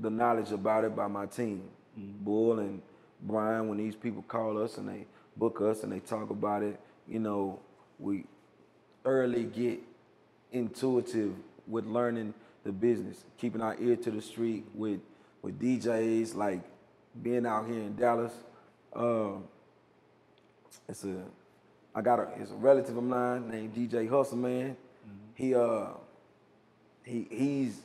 the 0.00 0.10
knowledge 0.10 0.52
about 0.52 0.84
it 0.84 0.94
by 0.94 1.06
my 1.06 1.26
team, 1.26 1.62
mm-hmm. 1.98 2.24
Bull 2.24 2.58
and 2.58 2.82
Brian. 3.22 3.68
When 3.68 3.78
these 3.78 3.94
people 3.94 4.22
call 4.22 4.62
us 4.62 4.78
and 4.78 4.88
they 4.88 5.06
book 5.36 5.60
us 5.60 5.82
and 5.82 5.92
they 5.92 6.00
talk 6.00 6.30
about 6.30 6.62
it, 6.62 6.78
you 7.06 7.18
know, 7.18 7.60
we 7.98 8.24
early 9.04 9.44
get 9.44 9.80
intuitive 10.52 11.32
with 11.66 11.86
learning 11.86 12.34
the 12.66 12.72
business, 12.72 13.24
keeping 13.38 13.62
our 13.62 13.76
ear 13.80 13.96
to 13.96 14.10
the 14.10 14.20
street 14.20 14.66
with 14.74 15.00
with 15.40 15.58
DJs, 15.60 16.34
like 16.34 16.60
being 17.22 17.46
out 17.46 17.66
here 17.66 17.80
in 17.80 17.94
Dallas. 17.94 18.32
Um, 18.94 19.44
it's 20.88 21.04
a 21.04 21.22
I 21.94 22.02
got 22.02 22.18
a 22.18 22.28
it's 22.40 22.50
a 22.50 22.56
relative 22.56 22.96
of 22.96 23.04
mine 23.04 23.48
named 23.48 23.74
DJ 23.74 24.08
Hustle 24.08 24.36
Man. 24.36 24.76
He 25.34 25.54
uh 25.54 25.86
he 27.04 27.26
he's 27.30 27.80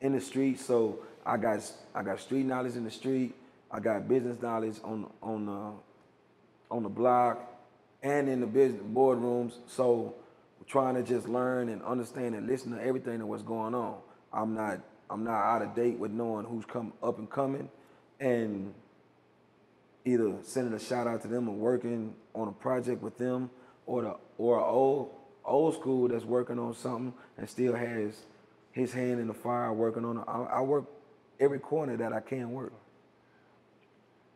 in 0.00 0.12
the 0.12 0.20
street, 0.20 0.60
so 0.60 1.00
I 1.26 1.36
got 1.36 1.60
I 1.94 2.02
got 2.02 2.20
street 2.20 2.46
knowledge 2.46 2.76
in 2.76 2.84
the 2.84 2.90
street. 2.90 3.34
I 3.70 3.80
got 3.80 4.08
business 4.08 4.40
knowledge 4.40 4.76
on 4.84 5.10
on 5.22 5.46
the 5.46 5.72
on 6.70 6.82
the 6.84 6.88
block 6.88 7.52
and 8.02 8.28
in 8.28 8.40
the 8.40 8.46
business 8.46 8.82
boardrooms. 8.82 9.54
So 9.66 10.14
trying 10.66 10.94
to 10.94 11.02
just 11.02 11.28
learn 11.28 11.68
and 11.68 11.82
understand 11.82 12.36
and 12.36 12.46
listen 12.46 12.70
to 12.76 12.82
everything 12.82 13.18
that 13.18 13.26
what's 13.26 13.42
going 13.42 13.74
on. 13.74 13.96
I'm 14.32 14.54
not 14.54 14.80
I'm 15.08 15.24
not 15.24 15.42
out 15.42 15.62
of 15.62 15.74
date 15.74 15.98
with 15.98 16.12
knowing 16.12 16.46
who's 16.46 16.64
come 16.64 16.92
up 17.02 17.18
and 17.18 17.28
coming 17.28 17.68
and 18.20 18.72
either 20.04 20.32
sending 20.42 20.72
a 20.74 20.78
shout 20.78 21.06
out 21.06 21.22
to 21.22 21.28
them 21.28 21.48
or 21.48 21.54
working 21.54 22.14
on 22.34 22.48
a 22.48 22.52
project 22.52 23.02
with 23.02 23.18
them 23.18 23.50
or 23.86 24.02
the 24.02 24.16
or 24.38 24.58
a 24.58 24.64
old 24.64 25.10
old 25.44 25.74
school 25.74 26.08
that's 26.08 26.24
working 26.24 26.58
on 26.58 26.74
something 26.74 27.12
and 27.38 27.48
still 27.48 27.74
has 27.74 28.14
his 28.72 28.92
hand 28.92 29.20
in 29.20 29.26
the 29.26 29.34
fire 29.34 29.72
working 29.72 30.04
on 30.04 30.18
it. 30.18 30.24
I, 30.28 30.58
I 30.58 30.60
work 30.60 30.84
every 31.40 31.58
corner 31.58 31.96
that 31.96 32.12
I 32.12 32.20
can 32.20 32.52
work. 32.52 32.72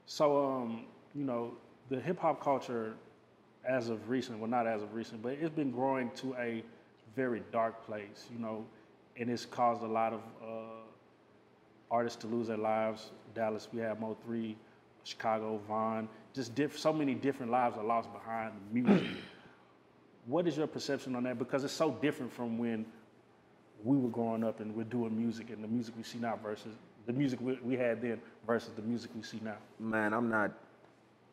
So, 0.07 0.45
um, 0.45 0.87
you 1.15 1.25
know, 1.25 1.55
the 1.89 2.01
hip 2.01 2.19
hop 2.19 2.43
culture, 2.43 2.95
as 3.67 3.89
of 3.89 4.09
recent, 4.09 4.39
well, 4.39 4.51
not 4.51 4.67
as 4.67 4.83
of 4.83 4.95
recent, 4.95 5.23
but 5.23 5.33
it's 5.41 5.55
been 5.55 5.71
growing 5.71 6.11
to 6.17 6.35
a 6.35 6.63
very 7.17 7.43
dark 7.53 7.87
place, 7.87 8.27
you 8.33 8.39
know, 8.39 8.67
and 9.17 9.31
it's 9.31 9.47
caused 9.47 9.83
a 9.83 9.87
lot 9.87 10.13
of 10.13 10.21
uh, 10.43 10.47
artists 11.91 12.21
to 12.23 12.27
lose 12.27 12.49
their 12.49 12.57
lives. 12.57 13.11
Dallas, 13.35 13.69
we 13.73 13.81
had 13.81 14.01
Mo3 14.01 14.55
Chicago, 15.05 15.61
Von, 15.69 16.09
just 16.33 16.55
diff- 16.55 16.79
so 16.79 16.93
many 16.93 17.15
different 17.15 17.53
lives 17.53 17.77
are 17.77 17.85
lost 17.85 18.13
behind 18.13 18.53
music. 18.73 19.07
what 20.27 20.47
is 20.47 20.57
your 20.57 20.67
perception 20.67 21.15
on 21.15 21.23
that? 21.25 21.39
Because 21.39 21.65
it's 21.65 21.73
so 21.73 21.91
different 21.91 22.33
from 22.33 22.59
when 22.59 22.87
we 23.85 23.97
were 23.97 24.09
growing 24.09 24.43
up 24.43 24.61
and 24.61 24.75
we're 24.75 24.85
doing 24.85 25.17
music 25.17 25.51
and 25.51 25.63
the 25.63 25.69
music 25.69 25.95
we 25.97 26.03
see 26.03 26.19
now 26.19 26.39
versus 26.43 26.75
the 27.07 27.13
music 27.13 27.39
we, 27.41 27.59
we 27.63 27.77
had 27.77 28.01
then 28.01 28.21
versus 28.47 28.71
the 28.77 28.83
music 28.83 29.11
we 29.15 29.23
see 29.23 29.41
now. 29.45 29.57
Man, 29.79 30.13
I'm 30.15 30.31
not 30.31 30.53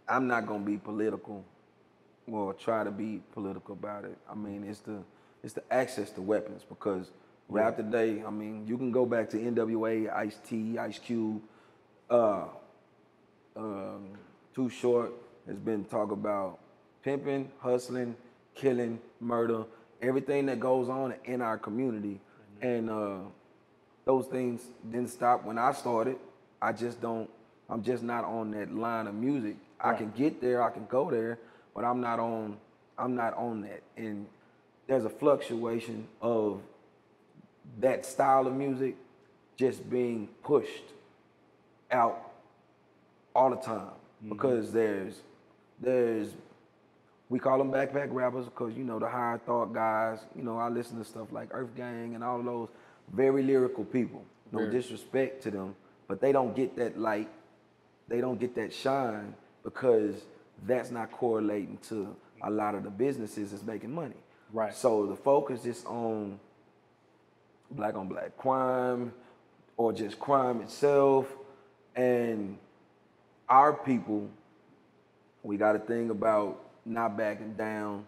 I'm 0.08 0.28
not 0.28 0.46
gonna 0.46 0.66
be 0.66 0.78
political 0.78 1.46
or 2.30 2.54
try 2.54 2.84
to 2.84 2.92
be 2.92 3.22
political 3.32 3.74
about 3.74 4.04
it. 4.04 4.18
I 4.30 4.36
mean, 4.36 4.66
it's 4.68 4.80
the 4.80 4.98
it's 5.44 5.54
the 5.54 5.64
access 5.74 6.12
to 6.12 6.22
weapons 6.22 6.64
because 6.68 7.12
rap 7.52 7.76
today, 7.76 8.24
I 8.26 8.30
mean, 8.30 8.66
you 8.66 8.78
can 8.78 8.92
go 8.92 9.06
back 9.06 9.30
to 9.32 9.38
NWA, 9.38 10.12
Ice 10.16 10.40
T, 10.48 10.78
Ice 10.78 10.98
Cube, 10.98 11.42
uh, 12.10 12.46
um, 13.58 14.14
Too 14.56 14.70
Short 14.70 15.12
has 15.46 15.58
been 15.58 15.84
talk 15.84 16.12
about 16.12 16.60
pimping, 17.04 17.52
hustling, 17.60 18.16
killing, 18.56 19.00
murder, 19.20 19.66
everything 20.02 20.46
that 20.46 20.60
goes 20.62 20.88
on 20.88 21.14
in 21.26 21.42
our 21.42 21.58
community, 21.58 22.22
and 22.62 22.90
uh, 22.90 23.18
those 24.06 24.28
things 24.28 24.62
didn't 24.90 25.10
stop 25.10 25.44
when 25.44 25.58
I 25.58 25.74
started. 25.74 26.16
I 26.62 26.72
just 26.72 27.02
don't. 27.02 27.30
I'm 27.70 27.84
just 27.84 28.04
not 28.04 28.24
on 28.24 28.52
that 28.52 28.74
line 28.74 29.08
of 29.08 29.16
music. 29.16 29.56
I 29.80 29.94
can 29.94 30.12
get 30.12 30.42
there, 30.42 30.64
I 30.64 30.70
can 30.70 30.86
go 30.86 31.10
there, 31.10 31.38
but 31.76 31.84
I'm 31.84 32.00
not 32.00 32.20
on. 32.20 32.58
I'm 32.98 33.16
not 33.16 33.34
on 33.34 33.62
that, 33.62 33.82
and 33.98 34.26
there's 34.88 35.06
a 35.06 35.10
fluctuation 35.10 36.08
of 36.22 36.62
that 37.80 38.06
style 38.06 38.48
of 38.48 38.54
music 38.54 38.96
just 39.58 39.90
being 39.90 40.28
pushed 40.44 40.94
out 41.92 42.32
all 43.36 43.50
the 43.50 43.56
time 43.58 43.80
mm-hmm. 43.80 44.30
because 44.30 44.72
there's 44.72 45.22
there's 45.80 46.30
we 47.30 47.40
call 47.40 47.58
them 47.58 47.72
backpack 47.72 48.10
rappers 48.12 48.46
because 48.46 48.76
you 48.76 48.84
know 48.84 49.00
the 49.00 49.08
higher 49.08 49.38
thought 49.38 49.74
guys. 49.74 50.20
You 50.36 50.44
know 50.44 50.58
I 50.58 50.70
listen 50.70 50.98
to 50.98 51.06
stuff 51.06 51.32
like 51.32 51.50
Earth 51.52 51.76
Gang 51.76 52.16
and 52.16 52.24
all 52.24 52.40
of 52.40 52.46
those 52.46 52.70
very 53.14 53.44
lyrical 53.44 53.86
people. 53.86 54.24
No 54.52 54.60
Very. 54.60 54.72
disrespect 54.72 55.44
to 55.44 55.52
them, 55.52 55.76
but 56.08 56.20
they 56.20 56.32
don't 56.32 56.56
get 56.56 56.76
that 56.76 57.00
light. 57.00 57.30
They 58.08 58.20
don't 58.20 58.40
get 58.40 58.54
that 58.56 58.74
shine 58.74 59.34
because 59.64 60.16
that's 60.66 60.92
not 60.92 61.12
correlating 61.12 61.78
to 61.90 62.16
a 62.42 62.50
lot 62.50 62.76
of 62.76 62.84
the 62.84 62.90
businesses 62.90 63.52
that's 63.52 63.64
making 63.64 63.94
money. 63.94 64.16
Right. 64.52 64.74
So 64.74 65.06
the 65.06 65.16
focus 65.16 65.66
is 65.66 65.86
on 65.86 66.40
black 67.72 67.96
on 67.96 68.08
black 68.08 68.38
crime 68.38 69.14
or 69.78 69.94
just 69.94 70.20
crime 70.20 70.62
itself. 70.62 71.28
And 71.96 72.58
our 73.50 73.74
people 73.74 74.30
we 75.44 75.58
got 75.58 75.76
a 75.76 75.80
thing 75.80 76.10
about 76.12 76.64
not 76.86 77.18
backing 77.18 77.54
down. 77.54 78.06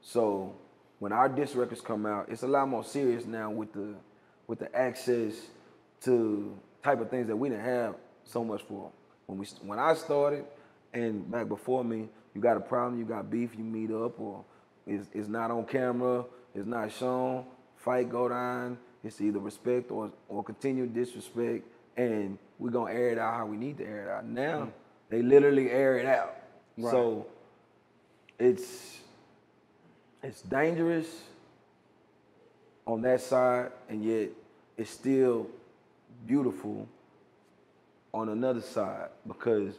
So 0.00 0.54
when 0.98 1.12
our 1.12 1.28
disc 1.28 1.56
records 1.56 1.80
come 1.80 2.06
out 2.06 2.28
it's 2.28 2.42
a 2.42 2.46
lot 2.46 2.68
more 2.68 2.84
serious 2.84 3.24
now 3.24 3.50
with 3.50 3.72
the 3.72 3.94
with 4.46 4.58
the 4.58 4.74
access 4.74 5.34
to 6.02 6.56
type 6.82 7.00
of 7.00 7.10
things 7.10 7.26
that 7.26 7.36
we 7.36 7.48
didn't 7.48 7.64
have 7.64 7.94
so 8.24 8.44
much 8.44 8.62
for. 8.62 8.90
When 9.26 9.38
we 9.38 9.46
when 9.62 9.78
I 9.78 9.94
started 9.94 10.44
and 10.92 11.30
back 11.30 11.48
before 11.48 11.84
me 11.84 12.08
you 12.34 12.40
got 12.40 12.56
a 12.56 12.60
problem 12.60 12.98
you 12.98 13.04
got 13.04 13.30
beef 13.30 13.50
you 13.56 13.64
meet 13.64 13.90
up 13.90 14.18
or 14.20 14.44
it's, 14.86 15.08
it's 15.12 15.28
not 15.28 15.50
on 15.50 15.64
camera 15.64 16.24
it's 16.54 16.66
not 16.66 16.90
shown 16.92 17.44
fight 17.76 18.08
go 18.08 18.28
down 18.28 18.78
it's 19.04 19.20
either 19.20 19.38
respect 19.38 19.90
or 19.90 20.10
or 20.28 20.42
continued 20.42 20.94
disrespect 20.94 21.64
and 21.96 22.38
we're 22.58 22.70
gonna 22.70 22.92
air 22.92 23.10
it 23.10 23.18
out 23.18 23.34
how 23.34 23.46
we 23.46 23.56
need 23.56 23.78
to 23.78 23.84
air 23.84 24.02
it 24.04 24.08
out 24.08 24.26
now 24.26 24.62
mm. 24.62 24.70
they 25.08 25.22
literally 25.22 25.70
air 25.70 25.98
it 25.98 26.06
out 26.06 26.34
Right. 26.78 26.92
so 26.92 27.26
it's 28.38 28.98
it's 30.22 30.42
dangerous 30.42 31.06
on 32.86 33.02
that 33.02 33.20
side, 33.20 33.70
and 33.88 34.04
yet 34.04 34.30
it's 34.76 34.90
still 34.90 35.48
beautiful 36.26 36.88
on 38.14 38.28
another 38.28 38.60
side 38.60 39.08
because 39.26 39.74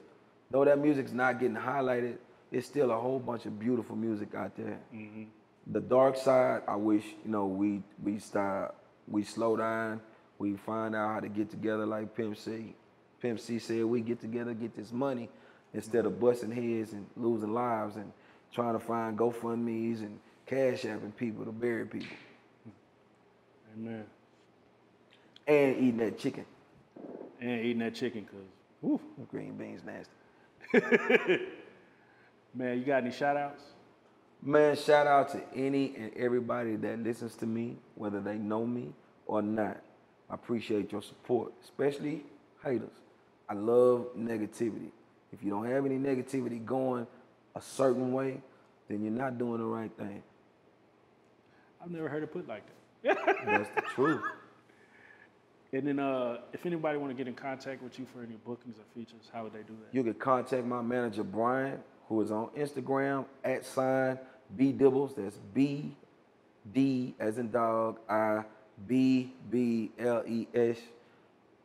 though 0.52 0.64
that 0.66 0.78
music's 0.78 1.12
not 1.12 1.40
getting 1.40 1.56
highlighted, 1.56 2.18
it's 2.52 2.68
still 2.68 2.92
a 2.92 2.98
whole 2.98 3.20
bunch 3.20 3.46
of 3.46 3.58
beautiful 3.60 3.96
music 3.96 4.36
out 4.36 4.56
there. 4.58 4.78
Mm-hmm. 4.94 5.24
The 5.68 5.82
dark 5.82 6.18
side, 6.18 6.64
I 6.68 6.76
wish 6.76 7.06
you 7.24 7.32
know 7.32 7.46
we 7.46 7.82
we 8.04 8.20
start 8.20 8.76
we 9.10 9.24
slow 9.24 9.58
down, 9.58 10.02
we 10.38 10.56
find 10.56 10.96
out 10.96 11.14
how 11.14 11.20
to 11.20 11.30
get 11.30 11.50
together 11.50 11.86
like 11.86 12.16
Pimp 12.16 12.38
C. 12.38 12.76
Pimp 13.22 13.40
C 13.40 13.60
said 13.60 13.84
we 13.84 14.02
get 14.02 14.22
together, 14.22 14.54
get 14.54 14.76
this 14.76 14.92
money 14.92 15.30
instead 15.74 16.06
of 16.06 16.20
busting 16.20 16.52
heads 16.52 16.94
and 16.94 17.06
losing 17.18 17.54
lives 17.54 17.96
and 17.96 18.12
trying 18.54 18.74
to 18.74 18.80
find 18.80 19.18
GoFundMe's 19.18 20.02
and 20.02 20.20
cash 20.46 20.84
apping 20.84 21.16
people 21.16 21.46
to 21.46 21.52
bury 21.52 21.86
people 21.86 22.18
Amen. 23.76 24.06
and 25.48 25.76
eating 25.76 25.98
that 25.98 26.18
chicken. 26.18 26.46
And 27.42 27.62
eating 27.62 27.80
that 27.80 27.96
chicken, 27.96 28.26
cause 28.26 28.40
whew, 28.82 29.00
Green 29.32 29.54
beans 29.54 29.82
nasty. 29.86 30.12
man, 32.54 32.78
you 32.78 32.84
got 32.84 33.04
any 33.04 33.12
shout 33.12 33.38
outs? 33.38 33.62
Man, 34.42 34.76
shout 34.76 35.08
out 35.08 35.30
to 35.32 35.42
any 35.56 35.96
and 35.96 36.12
everybody 36.18 36.76
that 36.78 37.02
listens 37.02 37.36
to 37.36 37.46
me, 37.46 37.78
whether 37.96 38.20
they 38.20 38.38
know 38.38 38.66
me 38.66 38.94
or 39.30 39.44
not. 39.44 39.78
I 40.30 40.34
appreciate 40.34 40.92
your 40.92 41.04
support, 41.04 41.54
especially 41.64 42.24
haters. 42.64 42.90
I 43.48 43.54
love 43.54 44.08
negativity. 44.18 44.90
If 45.32 45.44
you 45.44 45.52
don't 45.52 45.70
have 45.70 45.86
any 45.86 45.98
negativity 45.98 46.64
going 46.66 47.06
a 47.56 47.62
certain 47.62 48.12
way, 48.12 48.42
then 48.90 49.04
you're 49.04 49.12
not 49.12 49.38
doing 49.38 49.60
the 49.60 49.66
right 49.66 49.92
thing. 49.98 50.24
I've 51.82 51.92
never 51.92 52.10
heard 52.10 52.24
it 52.24 52.34
put 52.34 52.48
like 52.48 52.64
that. 53.04 53.18
That's 53.46 53.70
the 53.76 53.82
truth. 53.94 54.22
And 55.72 55.86
then, 55.86 56.00
uh, 56.00 56.40
if 56.52 56.66
anybody 56.66 56.98
want 56.98 57.12
to 57.12 57.14
get 57.16 57.28
in 57.28 57.36
contact 57.36 57.84
with 57.84 58.00
you 58.00 58.08
for 58.12 58.24
any 58.24 58.38
bookings 58.44 58.80
or 58.80 58.84
features, 58.96 59.30
how 59.32 59.44
would 59.44 59.54
they 59.54 59.60
do 59.60 59.76
that? 59.84 59.96
You 59.96 60.02
can 60.02 60.16
contact 60.16 60.66
my 60.66 60.82
manager 60.82 61.24
Brian, 61.24 61.78
who 62.08 62.20
is 62.24 62.32
on 62.32 62.48
Instagram 62.58 63.26
at 63.44 63.64
sign 63.68 64.18
B 64.58 64.74
Dibbles. 64.74 65.16
That's 65.16 65.38
B 65.54 65.96
D 66.74 67.14
as 67.20 67.38
in 67.38 67.52
dog 67.52 68.00
I 68.10 68.46
B 68.88 69.34
B 69.50 69.92
L 70.00 70.24
E 70.28 70.48
S. 70.54 70.78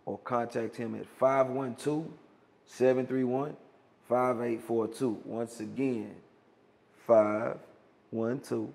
Or 0.07 0.19
contact 0.19 0.77
him 0.77 0.95
at 0.97 1.07
512 1.19 2.07
731 2.67 3.57
5842. 4.09 5.23
Once 5.25 5.61
again, 5.61 6.15
512 7.07 8.69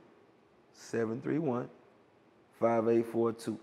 731 0.73 1.69
5842. 2.59 3.59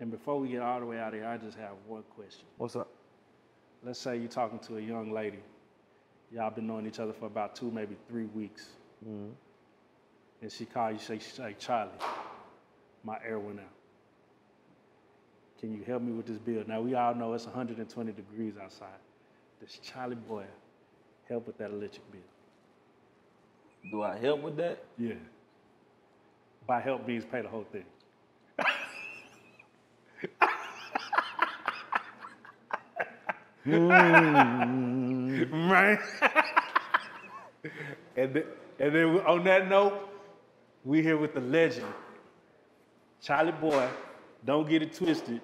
And 0.00 0.10
before 0.10 0.40
we 0.40 0.48
get 0.48 0.62
all 0.62 0.80
the 0.80 0.86
way 0.86 0.98
out 0.98 1.08
of 1.08 1.20
here, 1.20 1.28
I 1.28 1.36
just 1.36 1.56
have 1.58 1.72
one 1.86 2.02
question. 2.16 2.44
What's 2.56 2.76
up? 2.76 2.88
Let's 3.84 3.98
say 3.98 4.16
you're 4.16 4.28
talking 4.28 4.58
to 4.60 4.78
a 4.78 4.80
young 4.80 5.12
lady. 5.12 5.38
Y'all 6.32 6.50
been 6.50 6.66
knowing 6.66 6.86
each 6.86 6.98
other 6.98 7.12
for 7.12 7.26
about 7.26 7.54
two, 7.54 7.70
maybe 7.70 7.96
three 8.08 8.24
weeks. 8.24 8.70
Mm-hmm. 9.06 9.30
And 10.40 10.50
she 10.50 10.64
call 10.64 10.92
you, 10.92 10.98
say, 10.98 11.18
say, 11.18 11.54
Chalie, 11.60 11.90
my 13.04 13.16
air 13.26 13.38
went 13.38 13.60
out. 13.60 13.66
Can 15.60 15.72
you 15.72 15.84
help 15.84 16.02
me 16.02 16.12
with 16.12 16.26
this 16.26 16.38
bill? 16.38 16.64
Now 16.66 16.80
we 16.80 16.94
all 16.94 17.14
know 17.14 17.32
it's 17.34 17.44
120 17.46 18.12
degrees 18.12 18.54
outside. 18.62 18.88
Does 19.60 19.78
Chalie 19.84 20.16
Boy 20.26 20.44
help 21.28 21.46
with 21.46 21.58
that 21.58 21.70
electric 21.70 22.10
bill? 22.10 22.20
Do 23.90 24.02
I 24.02 24.18
help 24.18 24.42
with 24.42 24.56
that? 24.56 24.84
Yeah. 24.98 25.14
By 26.66 26.80
help 26.80 27.06
means 27.06 27.24
pay 27.24 27.42
the 27.42 27.48
whole 27.48 27.66
thing. 27.72 27.84
Mm. 33.66 35.50
right. 35.70 35.98
and 38.16 38.34
then, 38.34 38.44
and 38.78 38.94
then 38.94 39.04
on 39.20 39.44
that 39.44 39.68
note, 39.68 40.08
we 40.84 41.02
here 41.02 41.16
with 41.16 41.34
the 41.34 41.40
legend, 41.40 41.86
Chalie 43.24 43.58
Boy. 43.60 43.88
Don't 44.44 44.68
get 44.68 44.82
it 44.82 44.92
twisted. 44.92 45.40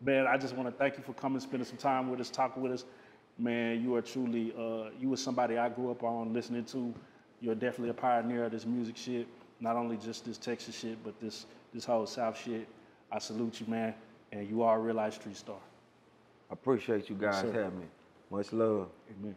Man, 0.00 0.26
I 0.26 0.38
just 0.38 0.54
want 0.54 0.68
to 0.68 0.74
thank 0.74 0.96
you 0.96 1.02
for 1.02 1.12
coming, 1.12 1.40
spending 1.40 1.66
some 1.66 1.76
time 1.76 2.10
with 2.10 2.20
us, 2.20 2.30
talking 2.30 2.62
with 2.62 2.72
us. 2.72 2.84
Man, 3.36 3.82
you 3.82 3.94
are 3.94 4.02
truly, 4.02 4.54
uh, 4.58 4.90
you 4.98 5.10
were 5.10 5.16
somebody 5.16 5.58
I 5.58 5.68
grew 5.68 5.90
up 5.90 6.02
on 6.02 6.32
listening 6.32 6.64
to. 6.66 6.94
You're 7.40 7.54
definitely 7.54 7.90
a 7.90 7.94
pioneer 7.94 8.44
of 8.44 8.52
this 8.52 8.64
music 8.64 8.96
shit. 8.96 9.26
Not 9.60 9.76
only 9.76 9.96
just 9.96 10.24
this 10.24 10.38
Texas 10.38 10.78
shit, 10.78 11.02
but 11.04 11.20
this 11.20 11.46
this 11.74 11.84
whole 11.84 12.06
South 12.06 12.40
shit. 12.40 12.66
I 13.12 13.18
salute 13.18 13.60
you, 13.60 13.66
man. 13.66 13.94
And 14.32 14.48
you 14.48 14.62
are 14.62 14.78
a 14.78 14.80
real 14.80 14.94
life 14.96 15.14
street 15.14 15.36
star. 15.36 15.56
I 16.50 16.54
appreciate 16.54 17.10
you 17.10 17.16
guys 17.16 17.42
having 17.42 17.80
me. 17.80 17.86
Much 18.30 18.52
love. 18.52 18.88
Amen. 19.20 19.36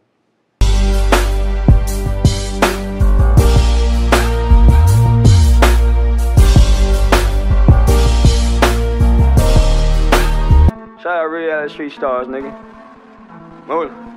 Shout 11.01 11.17
out 11.17 11.31
Real 11.31 11.67
Street 11.67 11.93
Stars, 11.93 12.27
nigga. 12.27 12.55
Move. 13.65 14.10